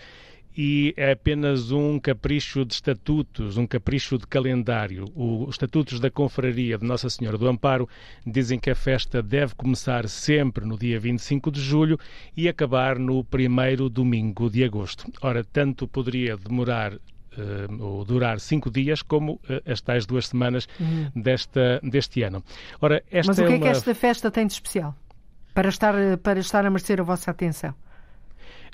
e 0.57 0.93
é 0.97 1.11
apenas 1.11 1.71
um 1.71 1.99
capricho 1.99 2.65
de 2.65 2.73
estatutos, 2.73 3.57
um 3.57 3.67
capricho 3.67 4.17
de 4.17 4.25
calendário. 4.25 5.05
Os 5.15 5.51
estatutos 5.51 5.99
da 5.99 6.09
Confraria 6.09 6.75
de 6.75 6.85
Nossa 6.85 7.11
Senhora 7.11 7.37
do 7.37 7.47
Amparo 7.47 7.87
dizem 8.25 8.57
que 8.57 8.71
a 8.71 8.75
festa 8.75 9.21
deve 9.21 9.53
começar 9.53 10.09
sempre 10.09 10.65
no 10.65 10.77
dia 10.77 10.99
25 10.99 11.51
de 11.51 11.61
julho 11.61 11.99
e 12.35 12.49
acabar 12.49 12.97
no 12.97 13.23
primeiro 13.23 13.87
domingo 13.87 14.49
de 14.49 14.63
agosto. 14.63 15.05
Ora, 15.21 15.43
tanto 15.43 15.87
poderia 15.87 16.35
demorar 16.35 16.99
ou 17.79 18.03
durar 18.05 18.39
cinco 18.39 18.69
dias, 18.71 19.01
como 19.01 19.33
uh, 19.33 19.71
as 19.71 19.81
tais 19.81 20.05
duas 20.05 20.27
semanas 20.27 20.67
uhum. 20.79 21.11
desta, 21.15 21.79
deste 21.83 22.23
ano. 22.23 22.43
Ora, 22.81 23.03
esta 23.11 23.31
Mas 23.31 23.39
o 23.39 23.45
que 23.45 23.53
é, 23.53 23.55
é 23.55 23.59
que 23.59 23.67
esta 23.67 23.95
festa 23.95 24.31
tem 24.31 24.47
de 24.47 24.53
especial? 24.53 24.95
Para 25.53 25.69
estar, 25.69 25.93
para 26.23 26.39
estar 26.39 26.65
a 26.65 26.69
merecer 26.69 26.99
a 26.99 27.03
vossa 27.03 27.31
atenção? 27.31 27.73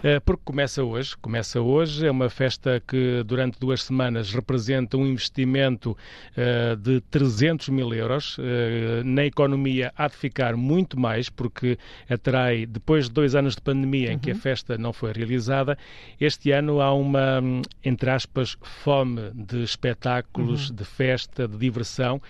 Eh, 0.04 0.20
porque 0.20 0.42
começa 0.44 0.84
hoje. 0.84 1.16
Começa 1.18 1.62
hoje, 1.62 2.06
é 2.06 2.12
uma 2.12 2.30
festa 2.30 2.82
que 2.86 3.24
durante 3.26 3.60
duas 3.60 3.84
semanas 3.84 4.34
representa 4.34 4.98
um 4.98 5.06
investimento 5.06 5.98
uh, 6.38 6.76
de 6.76 7.02
300 7.02 7.70
mil 7.70 7.94
euros. 7.94 8.38
Uh, 8.38 9.04
na 9.04 9.26
economia 9.26 9.94
há 9.96 10.08
de 10.08 10.16
ficar 10.16 10.56
muito 10.56 11.00
mais, 11.00 11.30
porque 11.30 11.78
atrai, 12.10 12.66
depois 12.66 13.06
de 13.06 13.14
dois 13.14 13.36
anos 13.36 13.56
de 13.56 13.62
pandemia 13.62 14.14
em 14.14 14.20
que 14.20 14.32
a 14.32 14.34
uhum. 14.34 14.40
festa 14.40 14.78
não 14.78 14.94
foi 14.94 15.12
realizada, 15.12 15.78
este 16.20 16.52
ano 16.52 16.82
há 16.82 16.94
uma, 16.94 17.42
entre 17.84 18.10
aspas, 18.10 18.58
fome 18.62 19.32
de 19.34 19.64
espetáculos, 19.64 20.70
uhum. 20.70 20.76
de 20.76 20.86
festa, 20.86 21.48
de 21.48 21.58
diversão 21.58 22.22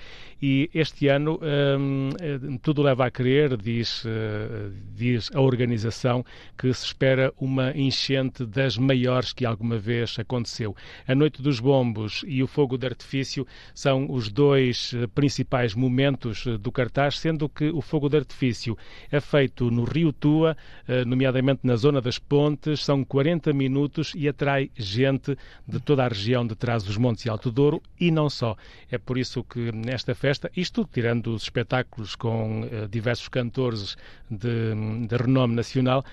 e 0.42 0.70
este 0.74 1.08
ano 1.08 1.40
tudo 2.62 2.84
leva 2.84 3.06
a 3.06 3.12
crer, 3.12 3.58
diz, 3.58 4.04
diz 4.94 5.32
a 5.34 5.40
organização, 5.40 6.26
que 6.58 6.72
se 6.74 6.86
espera 6.86 7.34
uma 7.40 7.55
enchente 7.76 8.46
das 8.46 8.78
maiores 8.78 9.34
que 9.34 9.46
alguma 9.46 9.78
vez 9.78 10.16
aconteceu. 10.20 10.76
A 11.08 11.16
Noite 11.16 11.42
dos 11.42 11.60
Bombos 11.60 12.24
e 12.28 12.44
o 12.44 12.48
Fogo 12.48 12.78
de 12.78 12.86
Artifício 12.86 13.48
são 13.74 14.12
os 14.12 14.30
dois 14.30 14.94
uh, 14.94 15.08
principais 15.10 15.74
momentos 15.74 16.46
uh, 16.46 16.58
do 16.58 16.72
cartaz, 16.72 17.20
sendo 17.20 17.48
que 17.50 17.70
o 17.70 17.82
Fogo 17.82 18.10
de 18.10 18.18
Artifício 18.18 18.78
é 19.12 19.20
feito 19.20 19.70
no 19.72 19.84
Rio 19.84 20.12
Tua, 20.12 20.56
nomeadamente 21.06 21.62
na 21.64 21.76
zona 21.76 22.02
das 22.02 22.20
Pontes, 22.20 22.84
são 22.84 23.04
40 23.04 23.54
minutos 23.54 24.14
e 24.16 24.28
atrai 24.28 24.70
gente 24.76 25.38
de 25.68 25.80
toda 25.80 26.06
a 26.06 26.08
região 26.08 26.46
de 26.46 26.56
trás 26.56 26.84
dos 26.84 26.98
Montes 26.98 27.26
e 27.26 27.30
Alto 27.30 27.52
Douro 27.52 27.82
e 28.00 28.12
não 28.12 28.30
só. 28.30 28.56
É 28.92 28.98
por 28.98 29.18
isso 29.18 29.44
que 29.44 29.72
nesta 29.72 30.14
festa 30.14 30.52
isto 30.56 30.88
tirando 30.92 31.34
os 31.34 31.44
espetáculos 31.44 32.16
com 32.16 32.68
diversos 32.90 33.28
cantores 33.28 33.98
de, 34.30 35.08
de 35.08 35.16
renome 35.16 35.56
nacional, 35.56 36.04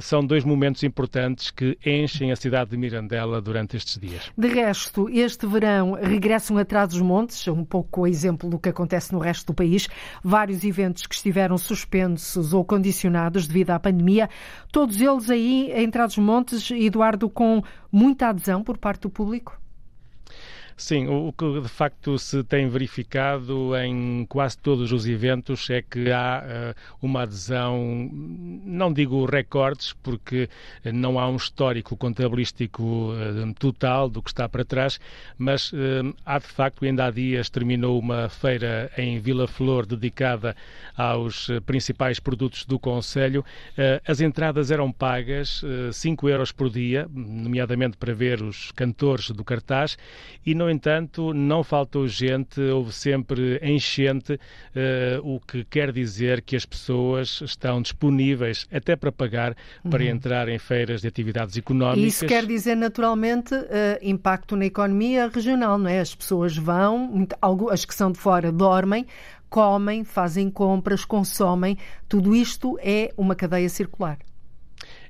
são 0.00 0.24
dois 0.24 0.44
momentos 0.44 0.61
importantes 0.82 1.50
que 1.50 1.78
enchem 1.84 2.30
a 2.30 2.36
cidade 2.36 2.70
de 2.70 2.76
Mirandela 2.76 3.40
durante 3.40 3.76
estes 3.76 3.98
dias. 3.98 4.30
De 4.36 4.48
resto, 4.48 5.08
este 5.08 5.46
verão 5.46 5.92
regressam 5.92 6.58
atrás 6.58 6.90
dos 6.90 7.00
montes, 7.00 7.46
um 7.48 7.64
pouco 7.64 8.02
o 8.02 8.06
exemplo 8.06 8.48
do 8.48 8.58
que 8.58 8.68
acontece 8.68 9.12
no 9.12 9.18
resto 9.18 9.46
do 9.46 9.54
país, 9.54 9.88
vários 10.22 10.64
eventos 10.64 11.06
que 11.06 11.14
estiveram 11.14 11.56
suspensos 11.58 12.52
ou 12.52 12.64
condicionados 12.64 13.46
devido 13.46 13.70
à 13.70 13.78
pandemia, 13.78 14.28
todos 14.70 15.00
eles 15.00 15.30
aí 15.30 15.72
em 15.72 15.90
Trás-os-Montes, 15.90 16.70
Eduardo, 16.70 17.28
com 17.28 17.62
muita 17.90 18.28
adesão 18.28 18.62
por 18.62 18.78
parte 18.78 19.02
do 19.02 19.10
público? 19.10 19.61
Sim, 20.76 21.06
o 21.06 21.32
que 21.32 21.60
de 21.60 21.68
facto 21.68 22.18
se 22.18 22.42
tem 22.44 22.68
verificado 22.68 23.76
em 23.76 24.24
quase 24.26 24.56
todos 24.58 24.90
os 24.90 25.06
eventos 25.06 25.68
é 25.70 25.82
que 25.82 26.10
há 26.10 26.42
uh, 26.42 27.06
uma 27.06 27.22
adesão, 27.22 28.10
não 28.64 28.92
digo 28.92 29.24
recordes, 29.24 29.92
porque 30.02 30.48
não 30.84 31.18
há 31.18 31.28
um 31.28 31.36
histórico 31.36 31.96
contabilístico 31.96 32.82
uh, 33.12 33.54
total 33.58 34.08
do 34.08 34.22
que 34.22 34.30
está 34.30 34.48
para 34.48 34.64
trás, 34.64 34.98
mas 35.36 35.72
uh, 35.72 35.76
há 36.24 36.38
de 36.38 36.46
facto, 36.46 36.84
ainda 36.84 37.06
há 37.06 37.10
dias 37.10 37.50
terminou 37.50 37.98
uma 37.98 38.28
feira 38.28 38.90
em 38.96 39.18
Vila 39.18 39.46
Flor 39.46 39.86
dedicada 39.86 40.56
aos 40.96 41.48
principais 41.66 42.18
produtos 42.18 42.64
do 42.64 42.78
Conselho. 42.78 43.44
as 44.06 44.20
entradas 44.20 44.70
eram 44.70 44.92
pagas, 44.92 45.62
5 45.92 46.28
euros 46.28 46.52
por 46.52 46.68
dia, 46.68 47.08
nomeadamente 47.12 47.96
para 47.96 48.12
ver 48.12 48.42
os 48.42 48.70
cantores 48.72 49.30
do 49.30 49.44
cartaz, 49.44 49.96
e 50.44 50.54
no 50.62 50.70
entanto, 50.70 51.34
não 51.34 51.64
faltou 51.64 52.06
gente, 52.06 52.60
houve 52.60 52.92
sempre 52.92 53.58
enchente, 53.62 54.34
uh, 54.34 54.38
o 55.22 55.40
que 55.40 55.64
quer 55.64 55.92
dizer 55.92 56.40
que 56.42 56.54
as 56.54 56.64
pessoas 56.64 57.40
estão 57.42 57.82
disponíveis 57.82 58.66
até 58.72 58.94
para 58.94 59.10
pagar 59.10 59.56
para 59.90 60.04
uhum. 60.04 60.10
entrar 60.10 60.48
em 60.48 60.58
feiras 60.58 61.00
de 61.00 61.08
atividades 61.08 61.56
económicas. 61.56 62.14
Isso 62.14 62.26
quer 62.26 62.46
dizer, 62.46 62.76
naturalmente, 62.76 63.54
uh, 63.54 63.68
impacto 64.00 64.54
na 64.56 64.66
economia 64.66 65.28
regional, 65.28 65.76
não 65.78 65.90
é? 65.90 66.00
As 66.00 66.14
pessoas 66.14 66.56
vão, 66.56 67.26
as 67.70 67.84
que 67.84 67.94
são 67.94 68.12
de 68.12 68.18
fora 68.18 68.52
dormem, 68.52 69.06
comem, 69.50 70.04
fazem 70.04 70.48
compras, 70.48 71.04
consomem. 71.04 71.76
Tudo 72.08 72.34
isto 72.34 72.78
é 72.80 73.12
uma 73.16 73.34
cadeia 73.34 73.68
circular. 73.68 74.18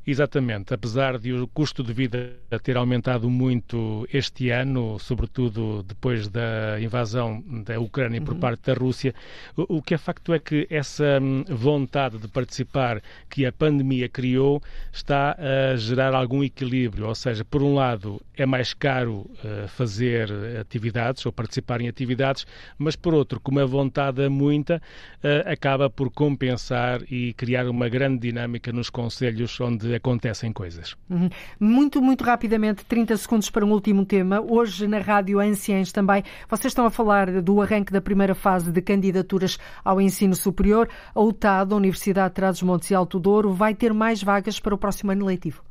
Exatamente, 0.04 0.74
apesar 0.74 1.16
de 1.16 1.32
o 1.32 1.46
custo 1.46 1.80
de 1.80 1.92
vida 1.92 2.32
ter 2.64 2.76
aumentado 2.76 3.30
muito 3.30 4.04
este 4.12 4.50
ano, 4.50 4.98
sobretudo 4.98 5.84
depois 5.84 6.26
da 6.26 6.80
invasão 6.80 7.40
da 7.64 7.78
Ucrânia 7.78 8.20
por 8.20 8.34
uhum. 8.34 8.40
parte 8.40 8.66
da 8.66 8.74
Rússia, 8.74 9.14
o, 9.56 9.76
o, 9.76 9.82
que 9.82 9.94
é 9.94 9.98
facto 9.98 10.34
é 10.34 10.40
que 10.40 10.66
essa 10.68 11.20
hum, 11.22 11.44
vontade 11.48 12.18
de 12.18 12.26
participar 12.26 13.00
que 13.30 13.46
a 13.46 13.52
pandemia 13.52 14.08
criou 14.08 14.60
está 14.92 15.36
a 15.38 15.76
gerar 15.76 16.14
algum 16.14 16.42
equilíbrio, 16.42 17.06
ou 17.06 17.14
seja, 17.14 17.44
por 17.44 17.62
um 17.62 17.74
lado 17.74 18.20
é 18.36 18.44
mais 18.44 18.74
caro 18.74 19.30
uh, 19.44 19.68
fazer 19.68 20.28
atividades 20.60 21.24
ou 21.24 21.30
participar 21.30 21.80
em 21.80 21.86
atividades, 21.86 22.44
mas 22.76 22.96
por 22.96 23.14
outro, 23.14 23.38
como 23.38 23.60
a 23.60 23.64
vontade 23.64 24.20
é 24.20 24.28
muita, 24.28 24.82
uh, 25.22 25.48
acaba 25.48 25.88
por 25.88 26.10
compensar 26.10 27.00
e 27.08 27.32
criar 27.34 27.68
uma 27.68 27.88
grande 27.88 28.18
dinâmica 28.18 28.72
nos 28.72 28.90
conselhos 28.90 29.60
onde 29.60 29.91
acontecem 29.94 30.52
coisas. 30.52 30.96
Uhum. 31.08 31.28
Muito, 31.58 32.00
muito 32.00 32.24
rapidamente, 32.24 32.84
30 32.84 33.16
segundos 33.16 33.50
para 33.50 33.64
um 33.64 33.72
último 33.72 34.04
tema. 34.04 34.40
Hoje, 34.40 34.86
na 34.86 34.98
Rádio 34.98 35.40
Anciães 35.40 35.92
também, 35.92 36.22
vocês 36.48 36.70
estão 36.70 36.86
a 36.86 36.90
falar 36.90 37.42
do 37.42 37.60
arranque 37.60 37.92
da 37.92 38.00
primeira 38.00 38.34
fase 38.34 38.70
de 38.70 38.82
candidaturas 38.82 39.58
ao 39.84 40.00
ensino 40.00 40.34
superior. 40.34 40.88
A 41.14 41.20
UTAD, 41.20 41.72
a 41.72 41.76
Universidade 41.76 42.30
de 42.30 42.34
Trás-os-Montes 42.34 42.90
e 42.90 42.94
Alto 42.94 43.18
Douro, 43.18 43.52
vai 43.52 43.74
ter 43.74 43.92
mais 43.92 44.22
vagas 44.22 44.58
para 44.58 44.74
o 44.74 44.78
próximo 44.78 45.12
ano 45.12 45.26
letivo. 45.26 45.62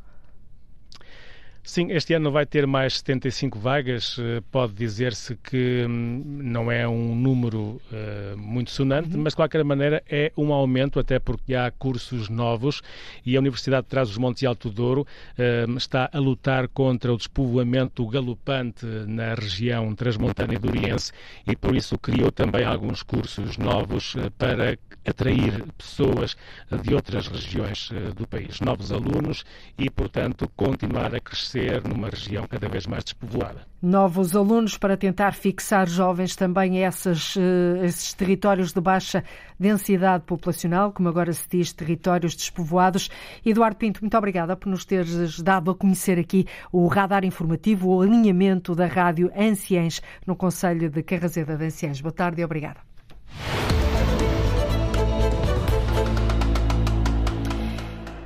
Sim, 1.64 1.92
este 1.92 2.16
ano 2.16 2.32
vai 2.32 2.44
ter 2.46 2.66
mais 2.66 2.98
75 2.98 3.60
vagas. 3.60 4.18
Eh, 4.20 4.42
pode 4.52 4.74
dizer-se 4.74 5.36
que 5.36 5.86
hum, 5.88 6.24
não 6.26 6.72
é 6.72 6.88
um 6.88 7.16
número 7.16 7.80
uh, 7.92 8.36
muito 8.36 8.72
sonante, 8.72 9.16
uhum. 9.16 9.22
mas 9.22 9.34
de 9.34 9.38
qualquer 9.38 9.64
maneira 9.64 10.04
é 10.10 10.32
um 10.36 10.52
aumento, 10.54 11.00
até 11.00 11.20
porque 11.20 11.54
há 11.54 11.70
cursos 11.70 12.30
novos 12.30 12.82
e 13.24 13.38
a 13.38 13.40
Universidade 13.40 13.84
de 13.84 13.90
Trás-os-Montes 13.90 14.42
e 14.42 14.48
Alto 14.48 14.72
Douro 14.72 15.02
uh, 15.02 15.78
está 15.78 16.10
a 16.12 16.20
lutar 16.20 16.68
contra 16.68 17.14
o 17.14 17.18
despovoamento 17.18 18.08
galopante 18.08 18.86
na 18.86 19.36
região 19.36 19.94
transmontana 19.94 20.56
e 20.56 20.58
duriense 20.58 21.12
e 21.48 21.56
por 21.56 21.76
isso 21.76 21.98
criou 21.98 22.32
também 22.32 22.66
alguns 22.66 23.04
cursos 23.04 23.58
novos 23.58 24.16
uh, 24.16 24.32
para 24.32 24.78
atrair 25.06 25.64
pessoas 25.78 26.36
de 26.84 26.94
outras 26.94 27.28
regiões 27.28 27.90
do 28.16 28.28
país, 28.28 28.60
novos 28.62 28.92
alunos 28.92 29.44
e, 29.78 29.90
portanto, 29.90 30.50
continuar 30.56 31.14
a 31.16 31.20
crescer 31.20 31.82
numa 31.88 32.10
região 32.10 32.46
cada 32.48 32.68
vez 32.68 32.86
mais 32.86 33.04
despovoada. 33.04 33.66
Novos 33.82 34.36
alunos 34.36 34.78
para 34.78 34.96
tentar 34.96 35.34
fixar 35.34 35.90
jovens 35.90 36.36
também 36.36 36.78
a 36.78 36.88
essas, 36.88 37.36
uh, 37.36 37.84
esses 37.84 38.14
territórios 38.14 38.74
de 38.74 38.80
baixa 38.80 39.24
densidade 39.60 40.24
populacional, 40.24 40.92
como 40.92 41.10
agora 41.10 41.34
se 41.34 41.50
diz, 41.50 41.74
territórios 41.74 42.36
despovoados. 42.36 43.10
Eduardo 43.44 43.78
Pinto, 43.78 44.02
muito 44.02 44.16
obrigada 44.16 44.56
por 44.56 44.70
nos 44.70 44.86
teres 44.86 45.42
dado 45.42 45.72
a 45.72 45.76
conhecer 45.76 46.20
aqui 46.20 46.46
o 46.72 46.86
radar 46.86 47.26
informativo, 47.26 47.90
o 47.90 48.02
alinhamento 48.02 48.76
da 48.76 48.86
rádio 48.86 49.32
Anciães 49.36 50.00
no 50.28 50.36
Conselho 50.36 50.88
de 50.88 51.02
Carrazeda 51.02 51.58
de 51.58 51.66
Anciães. 51.66 52.02
Boa 52.02 52.14
tarde 52.14 52.42
e 52.42 52.46
obrigada. 52.46 52.82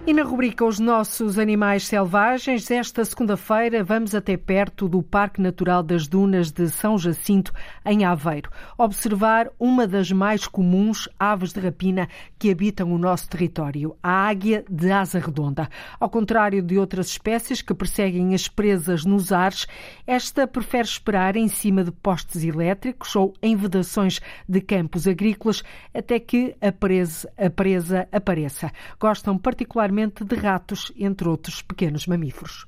E 0.08 0.14
na 0.14 0.22
rubrica 0.22 0.64
Os 0.64 0.78
Nossos 0.78 1.39
Animais 1.39 1.88
Selvagens, 1.88 2.70
esta 2.70 3.03
segunda-feira 3.03 3.84
vamos 3.84 4.14
até 4.14 4.38
perto 4.38 4.88
do 4.88 5.01
Parque 5.01 5.41
Natural 5.41 5.82
das 5.82 6.08
Dunas 6.08 6.51
de 6.51 6.70
São 6.70 6.95
Jacinto, 6.95 7.51
em 7.84 8.06
Aveiro, 8.06 8.51
observar 8.78 9.49
uma 9.60 9.88
das 9.88 10.12
mais 10.12 10.47
comuns 10.47 11.10
aves 11.20 11.53
de 11.53 11.60
rapina 11.60 12.08
que 12.38 12.51
habitam 12.51 12.93
o 12.93 12.99
nosso 12.99 13.28
território, 13.28 13.97
a 14.03 14.28
águia 14.28 14.64
de 14.70 14.91
asa 14.91 15.18
redonda. 15.18 15.68
Ao 15.99 16.08
contrário 16.08 16.62
de 16.62 16.78
outras 16.78 17.08
espécies 17.08 17.64
que 17.64 17.74
perseguem 17.74 18.36
as 18.36 18.47
presas 18.47 19.06
nos 19.06 19.32
ares, 19.32 19.66
esta 20.06 20.45
prefere 20.45 20.88
esperar 20.88 21.36
em 21.36 21.47
cima 21.47 21.84
de 21.84 21.91
postes 21.91 22.43
elétricos 22.43 23.16
ou 23.16 23.34
em 23.41 23.56
vedações 23.56 24.22
de 24.47 24.62
campos 24.62 25.08
agrícolas 25.08 25.64
até 25.91 26.20
que 26.20 26.56
a 26.62 26.72
presa, 26.72 27.28
a 27.36 27.49
presa 27.49 28.08
apareça. 28.12 28.72
Gostam 28.99 29.36
particularmente 29.36 29.95
de 30.26 30.36
ratos, 30.36 30.91
entre 30.98 31.28
outros 31.28 31.62
pequenos 31.62 32.08
mamíferos. 32.08 32.68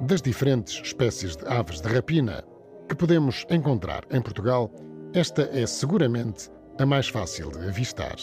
Das 0.00 0.20
diferentes 0.20 0.80
espécies 0.84 1.36
de 1.36 1.46
aves 1.48 1.80
de 1.80 1.88
rapina 1.88 2.44
que 2.88 2.94
podemos 2.94 3.46
encontrar 3.48 4.04
em 4.10 4.20
Portugal, 4.20 4.70
esta 5.14 5.42
é 5.52 5.66
seguramente 5.66 6.50
a 6.78 6.84
mais 6.84 7.08
fácil 7.08 7.50
de 7.50 7.68
avistar. 7.68 8.16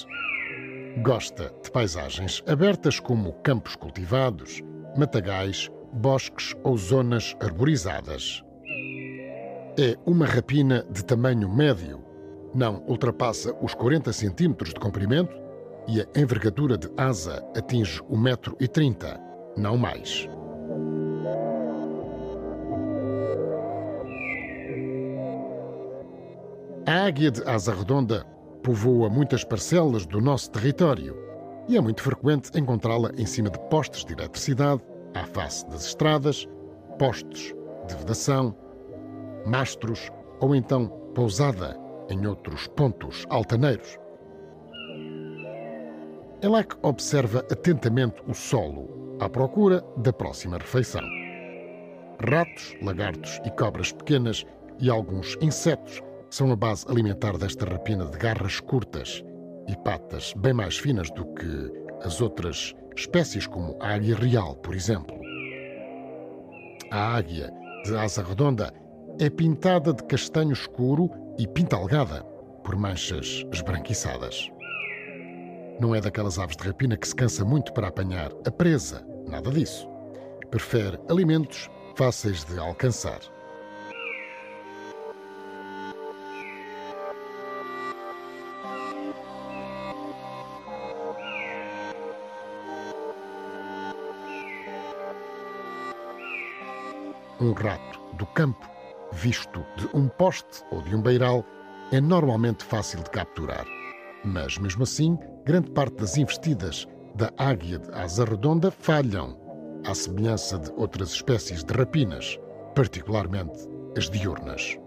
Gosta 1.01 1.51
de 1.63 1.71
paisagens 1.71 2.43
abertas 2.47 2.99
como 2.99 3.33
campos 3.41 3.75
cultivados, 3.75 4.61
matagais, 4.95 5.71
bosques 5.93 6.55
ou 6.63 6.77
zonas 6.77 7.35
arborizadas. 7.39 8.43
É 9.79 9.97
uma 10.05 10.25
rapina 10.25 10.85
de 10.89 11.03
tamanho 11.03 11.49
médio, 11.49 12.03
não 12.53 12.83
ultrapassa 12.87 13.55
os 13.61 13.73
40 13.73 14.11
centímetros 14.11 14.73
de 14.73 14.79
comprimento 14.79 15.35
e 15.87 16.01
a 16.01 16.07
envergadura 16.15 16.77
de 16.77 16.89
asa 16.97 17.43
atinge 17.55 18.01
o 18.09 18.17
metro 18.17 18.55
e 18.59 18.67
30, 18.67 19.19
não 19.57 19.77
mais. 19.77 20.27
A 26.85 27.05
águia 27.05 27.31
de 27.31 27.41
asa 27.47 27.73
redonda 27.73 28.25
povoa 28.63 29.09
muitas 29.09 29.43
parcelas 29.43 30.05
do 30.05 30.19
nosso 30.19 30.51
território 30.51 31.15
e 31.67 31.77
é 31.77 31.81
muito 31.81 32.01
frequente 32.01 32.51
encontrá-la 32.57 33.11
em 33.17 33.25
cima 33.25 33.49
de 33.49 33.59
postes 33.69 34.03
de 34.03 34.13
eletricidade, 34.13 34.81
à 35.13 35.23
face 35.25 35.67
das 35.69 35.85
estradas, 35.85 36.47
postos 36.97 37.53
de 37.87 37.95
vedação, 37.95 38.55
mastros 39.45 40.09
ou 40.39 40.55
então 40.55 40.87
pousada 41.13 41.77
em 42.09 42.25
outros 42.25 42.67
pontos 42.67 43.25
altaneiros. 43.29 43.97
Que 46.41 46.47
observa 46.81 47.39
atentamente 47.51 48.21
o 48.27 48.33
solo, 48.33 49.17
à 49.19 49.29
procura 49.29 49.83
da 49.97 50.11
próxima 50.11 50.57
refeição. 50.57 51.03
Ratos, 52.19 52.75
lagartos 52.81 53.39
e 53.45 53.51
cobras 53.51 53.91
pequenas 53.91 54.45
e 54.79 54.89
alguns 54.89 55.37
insetos 55.41 56.01
são 56.29 56.51
a 56.51 56.55
base 56.55 56.85
alimentar 56.89 57.37
desta 57.37 57.65
rapina 57.65 58.05
de 58.05 58.17
garras 58.17 58.59
curtas 58.59 59.23
e 59.67 59.75
patas 59.77 60.33
bem 60.37 60.53
mais 60.53 60.77
finas 60.77 61.11
do 61.11 61.25
que 61.33 61.71
as 62.03 62.21
outras 62.21 62.73
espécies, 62.95 63.47
como 63.47 63.77
a 63.79 63.93
águia 63.93 64.15
real, 64.15 64.55
por 64.55 64.75
exemplo. 64.75 65.15
A 66.91 67.15
águia 67.15 67.51
de 67.85 67.95
asa 67.95 68.23
redonda 68.23 68.73
é 69.19 69.29
pintada 69.29 69.93
de 69.93 70.03
castanho 70.03 70.51
escuro 70.51 71.09
e 71.37 71.47
pintalgada 71.47 72.23
por 72.63 72.75
manchas 72.75 73.45
esbranquiçadas. 73.51 74.51
Não 75.79 75.95
é 75.95 76.01
daquelas 76.01 76.37
aves 76.37 76.55
de 76.55 76.63
rapina 76.63 76.95
que 76.95 77.07
se 77.07 77.15
cansa 77.15 77.43
muito 77.43 77.73
para 77.73 77.87
apanhar 77.87 78.31
a 78.45 78.51
presa, 78.51 79.05
nada 79.27 79.49
disso. 79.49 79.87
Prefere 80.49 80.99
alimentos 81.09 81.69
fáceis 81.95 82.43
de 82.43 82.59
alcançar. 82.59 83.19
Um 97.41 97.53
rato 97.53 97.99
do 98.17 98.25
campo, 98.27 98.69
visto 99.13 99.65
de 99.75 99.89
um 99.95 100.07
poste 100.07 100.63
ou 100.71 100.79
de 100.83 100.95
um 100.95 101.01
beiral, 101.01 101.43
é 101.91 101.99
normalmente 101.99 102.63
fácil 102.63 103.01
de 103.01 103.09
capturar. 103.09 103.65
Mas, 104.23 104.59
mesmo 104.59 104.83
assim, 104.83 105.17
grande 105.43 105.71
parte 105.71 105.95
das 105.95 106.17
investidas 106.17 106.87
da 107.15 107.33
águia 107.39 107.79
de 107.79 107.91
asa 107.93 108.25
redonda 108.25 108.69
falham, 108.69 109.35
à 109.87 109.95
semelhança 109.95 110.59
de 110.59 110.71
outras 110.73 111.13
espécies 111.13 111.63
de 111.63 111.73
rapinas, 111.73 112.39
particularmente 112.75 113.67
as 113.97 114.07
diurnas. 114.07 114.77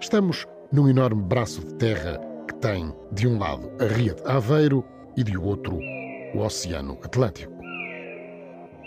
Estamos 0.00 0.46
num 0.70 0.88
enorme 0.88 1.22
braço 1.22 1.66
de 1.66 1.74
terra 1.74 2.20
que 2.46 2.54
tem, 2.60 2.94
de 3.10 3.26
um 3.26 3.40
lado, 3.40 3.72
a 3.80 3.86
Ria 3.92 4.14
de 4.14 4.22
Aveiro 4.24 4.84
e, 5.16 5.24
de 5.24 5.36
outro, 5.36 5.80
o 6.32 6.38
Oceano 6.38 6.96
Atlântico. 7.02 7.52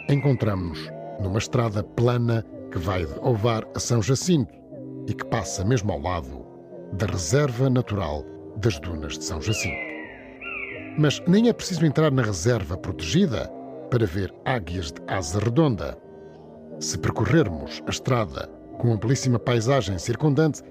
Encontramos-nos 0.08 0.97
numa 1.20 1.38
estrada 1.38 1.84
plana 1.84 2.46
que 2.72 2.78
vai 2.78 3.06
de 3.06 3.20
Ovar 3.22 3.66
a 3.76 3.80
São 3.80 4.02
Jacinto 4.02 4.54
e 5.08 5.14
que 5.14 5.26
passa 5.26 5.64
mesmo 5.64 5.92
ao 5.92 6.02
lado 6.02 6.46
da 6.94 7.06
Reserva 7.06 7.70
Natural 7.70 8.24
das 8.58 8.80
Dunas 8.80 9.18
de 9.18 9.24
São 9.24 9.42
Jacinto. 9.42 9.88
Mas 10.98 11.22
nem 11.28 11.48
é 11.48 11.54
preciso 11.54 11.86
entrar 11.86 12.12
na 12.12 12.24
reserva 12.24 12.78
protegida 12.78 13.48
para 13.90 14.06
ver 14.06 14.34
águias 14.46 14.92
de 14.92 15.02
asa 15.08 15.40
redonda. 15.40 15.98
Se 16.80 16.98
percorrermos 16.98 17.82
a 17.86 17.90
estrada 17.90 18.50
com 18.80 18.90
uma 18.90 18.98
belíssima 18.98 19.40
paisagem 19.40 19.98
circundante, 19.98 20.62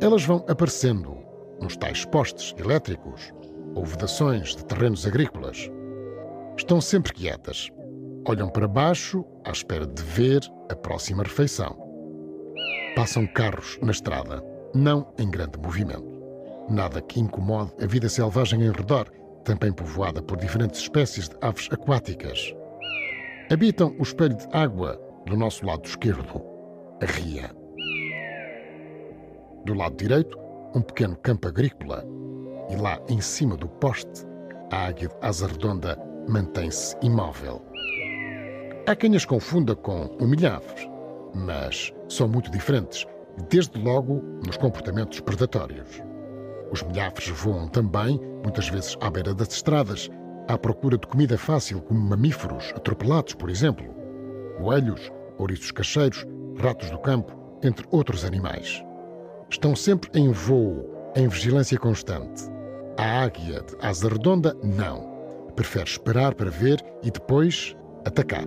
elas 0.00 0.24
vão 0.24 0.44
aparecendo 0.48 1.16
nos 1.60 1.76
tais 1.76 2.04
postes 2.04 2.54
elétricos 2.58 3.32
ou 3.74 3.84
vedações 3.84 4.54
de 4.56 4.64
terrenos 4.64 5.06
agrícolas. 5.06 5.70
Estão 6.56 6.80
sempre 6.80 7.12
quietas, 7.12 7.70
Olham 8.26 8.48
para 8.48 8.66
baixo 8.66 9.22
à 9.44 9.50
espera 9.50 9.86
de 9.86 10.02
ver 10.02 10.40
a 10.70 10.74
próxima 10.74 11.22
refeição. 11.22 11.76
Passam 12.96 13.26
carros 13.26 13.78
na 13.82 13.90
estrada, 13.90 14.42
não 14.74 15.12
em 15.18 15.30
grande 15.30 15.58
movimento. 15.58 16.22
Nada 16.70 17.02
que 17.02 17.20
incomode 17.20 17.72
a 17.82 17.86
vida 17.86 18.08
selvagem 18.08 18.62
em 18.62 18.72
redor, 18.72 19.10
também 19.44 19.70
povoada 19.70 20.22
por 20.22 20.38
diferentes 20.38 20.80
espécies 20.80 21.28
de 21.28 21.36
aves 21.42 21.68
aquáticas. 21.70 22.54
Habitam 23.50 23.94
o 23.98 24.02
espelho 24.02 24.36
de 24.36 24.48
água 24.56 24.98
do 25.26 25.36
nosso 25.36 25.66
lado 25.66 25.84
esquerdo, 25.84 26.42
a 27.02 27.04
ria. 27.04 27.54
Do 29.66 29.74
lado 29.74 29.96
direito, 29.96 30.38
um 30.74 30.80
pequeno 30.80 31.16
campo 31.16 31.48
agrícola. 31.48 32.02
E 32.70 32.76
lá 32.76 32.98
em 33.06 33.20
cima 33.20 33.54
do 33.54 33.68
poste, 33.68 34.26
a 34.72 34.86
águia 34.86 35.08
de 35.08 35.14
asa 35.20 35.46
redonda 35.46 35.98
mantém-se 36.26 36.96
imóvel. 37.02 37.73
Há 38.86 38.94
quem 38.94 39.16
as 39.16 39.24
confunda 39.24 39.74
com 39.74 40.04
humilhaves, 40.20 40.86
mas 41.34 41.90
são 42.06 42.28
muito 42.28 42.50
diferentes, 42.50 43.06
desde 43.48 43.80
logo 43.80 44.22
nos 44.46 44.58
comportamentos 44.58 45.20
predatórios. 45.20 46.02
Os 46.70 46.82
milhafres 46.82 47.30
voam 47.30 47.66
também, 47.66 48.20
muitas 48.42 48.68
vezes 48.68 48.94
à 49.00 49.08
beira 49.08 49.32
das 49.32 49.48
estradas, 49.54 50.10
à 50.48 50.58
procura 50.58 50.98
de 50.98 51.06
comida 51.06 51.38
fácil, 51.38 51.80
como 51.80 51.98
mamíferos 51.98 52.74
atropelados, 52.76 53.32
por 53.32 53.48
exemplo, 53.48 53.86
coelhos, 54.58 55.10
ouriços 55.38 55.70
cacheiros, 55.70 56.26
ratos 56.58 56.90
do 56.90 56.98
campo, 56.98 57.32
entre 57.62 57.86
outros 57.90 58.22
animais. 58.22 58.84
Estão 59.48 59.74
sempre 59.74 60.10
em 60.12 60.30
voo, 60.30 61.12
em 61.16 61.26
vigilância 61.26 61.78
constante. 61.78 62.42
A 62.98 63.22
águia 63.22 63.62
de 63.62 63.76
asa 63.80 64.10
redonda, 64.10 64.54
não. 64.62 65.10
Prefere 65.56 65.88
esperar 65.88 66.34
para 66.34 66.50
ver 66.50 66.84
e 67.02 67.10
depois 67.10 67.74
atacar. 68.04 68.44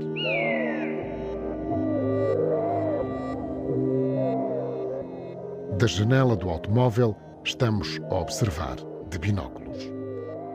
Da 5.77 5.85
janela 5.85 6.35
do 6.35 6.49
automóvel, 6.49 7.15
estamos 7.43 7.99
a 8.09 8.15
observar 8.15 8.77
de 9.09 9.19
binóculos. 9.19 9.91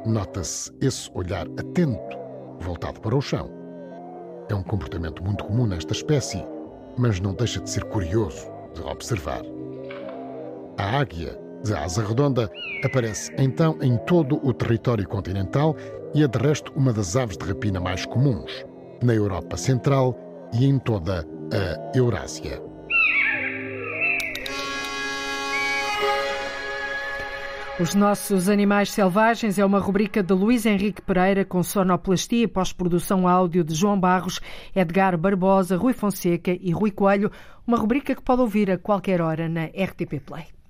Nota-se 0.04 0.72
esse 0.80 1.08
olhar 1.14 1.46
atento, 1.58 2.18
voltado 2.58 3.00
para 3.00 3.14
o 3.14 3.20
chão. 3.20 3.48
É 4.48 4.54
um 4.54 4.64
comportamento 4.64 5.22
muito 5.22 5.44
comum 5.44 5.66
nesta 5.66 5.92
espécie, 5.92 6.44
mas 6.98 7.20
não 7.20 7.34
deixa 7.34 7.60
de 7.60 7.70
ser 7.70 7.84
curioso 7.84 8.50
de 8.74 8.82
observar. 8.82 9.42
A 10.76 10.98
águia, 10.98 11.38
de 11.62 11.72
asa 11.72 12.04
redonda, 12.04 12.50
aparece 12.84 13.32
então 13.38 13.78
em 13.80 13.96
todo 13.98 14.44
o 14.44 14.52
território 14.52 15.06
continental 15.06 15.76
e 16.14 16.24
é 16.24 16.26
de 16.26 16.38
resto 16.38 16.72
uma 16.74 16.92
das 16.92 17.14
aves 17.14 17.36
de 17.36 17.44
rapina 17.44 17.78
mais 17.78 18.04
comuns 18.04 18.64
na 19.02 19.14
Europa 19.14 19.56
Central 19.56 20.16
e 20.52 20.64
em 20.64 20.78
toda 20.78 21.26
a 21.52 21.96
Eurásia. 21.96 22.62
Os 27.80 27.94
Nossos 27.94 28.48
Animais 28.48 28.90
Selvagens 28.90 29.58
é 29.58 29.64
uma 29.64 29.78
rubrica 29.78 30.22
de 30.22 30.32
Luís 30.32 30.66
Henrique 30.66 31.02
Pereira 31.02 31.44
com 31.44 31.62
sonoplastia 31.62 32.44
e 32.44 32.46
pós-produção 32.46 33.26
áudio 33.26 33.64
de 33.64 33.74
João 33.74 33.98
Barros, 33.98 34.40
Edgar 34.76 35.16
Barbosa, 35.16 35.76
Rui 35.76 35.92
Fonseca 35.92 36.56
e 36.60 36.70
Rui 36.70 36.90
Coelho. 36.90 37.32
Uma 37.66 37.78
rubrica 37.78 38.14
que 38.14 38.22
pode 38.22 38.42
ouvir 38.42 38.70
a 38.70 38.78
qualquer 38.78 39.20
hora 39.20 39.48
na 39.48 39.64
RTP 39.64 40.20
Play. 40.24 40.61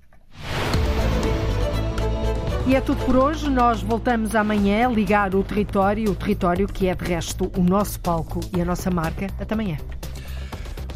E 2.66 2.76
é 2.76 2.80
tudo 2.80 3.04
por 3.04 3.16
hoje. 3.16 3.50
Nós 3.50 3.82
voltamos 3.82 4.34
amanhã 4.34 4.86
a 4.86 4.90
ligar 4.90 5.34
o 5.34 5.42
território, 5.42 6.10
o 6.10 6.14
território 6.14 6.68
que 6.68 6.88
é 6.88 6.94
de 6.94 7.04
resto 7.04 7.50
o 7.56 7.62
nosso 7.62 7.98
palco 8.00 8.40
e 8.56 8.60
a 8.60 8.64
nossa 8.64 8.90
marca. 8.90 9.26
Até 9.40 9.54
amanhã. 9.54 9.76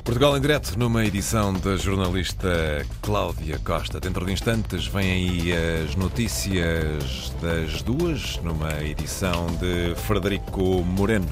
Portugal 0.05 0.37
em 0.37 0.41
direto 0.41 0.79
numa 0.79 1.05
edição 1.05 1.53
da 1.53 1.77
jornalista 1.77 2.87
Cláudia 3.03 3.59
Costa. 3.59 3.99
Dentro 3.99 4.25
de 4.25 4.33
instantes 4.33 4.87
vêm 4.87 5.12
aí 5.12 5.53
as 5.83 5.97
notícias 5.97 7.35
das 7.43 7.83
duas, 7.83 8.39
numa 8.45 8.73
edição 8.85 9.47
de 9.59 9.97
Frederico 9.97 10.85
Moreno. 10.85 11.27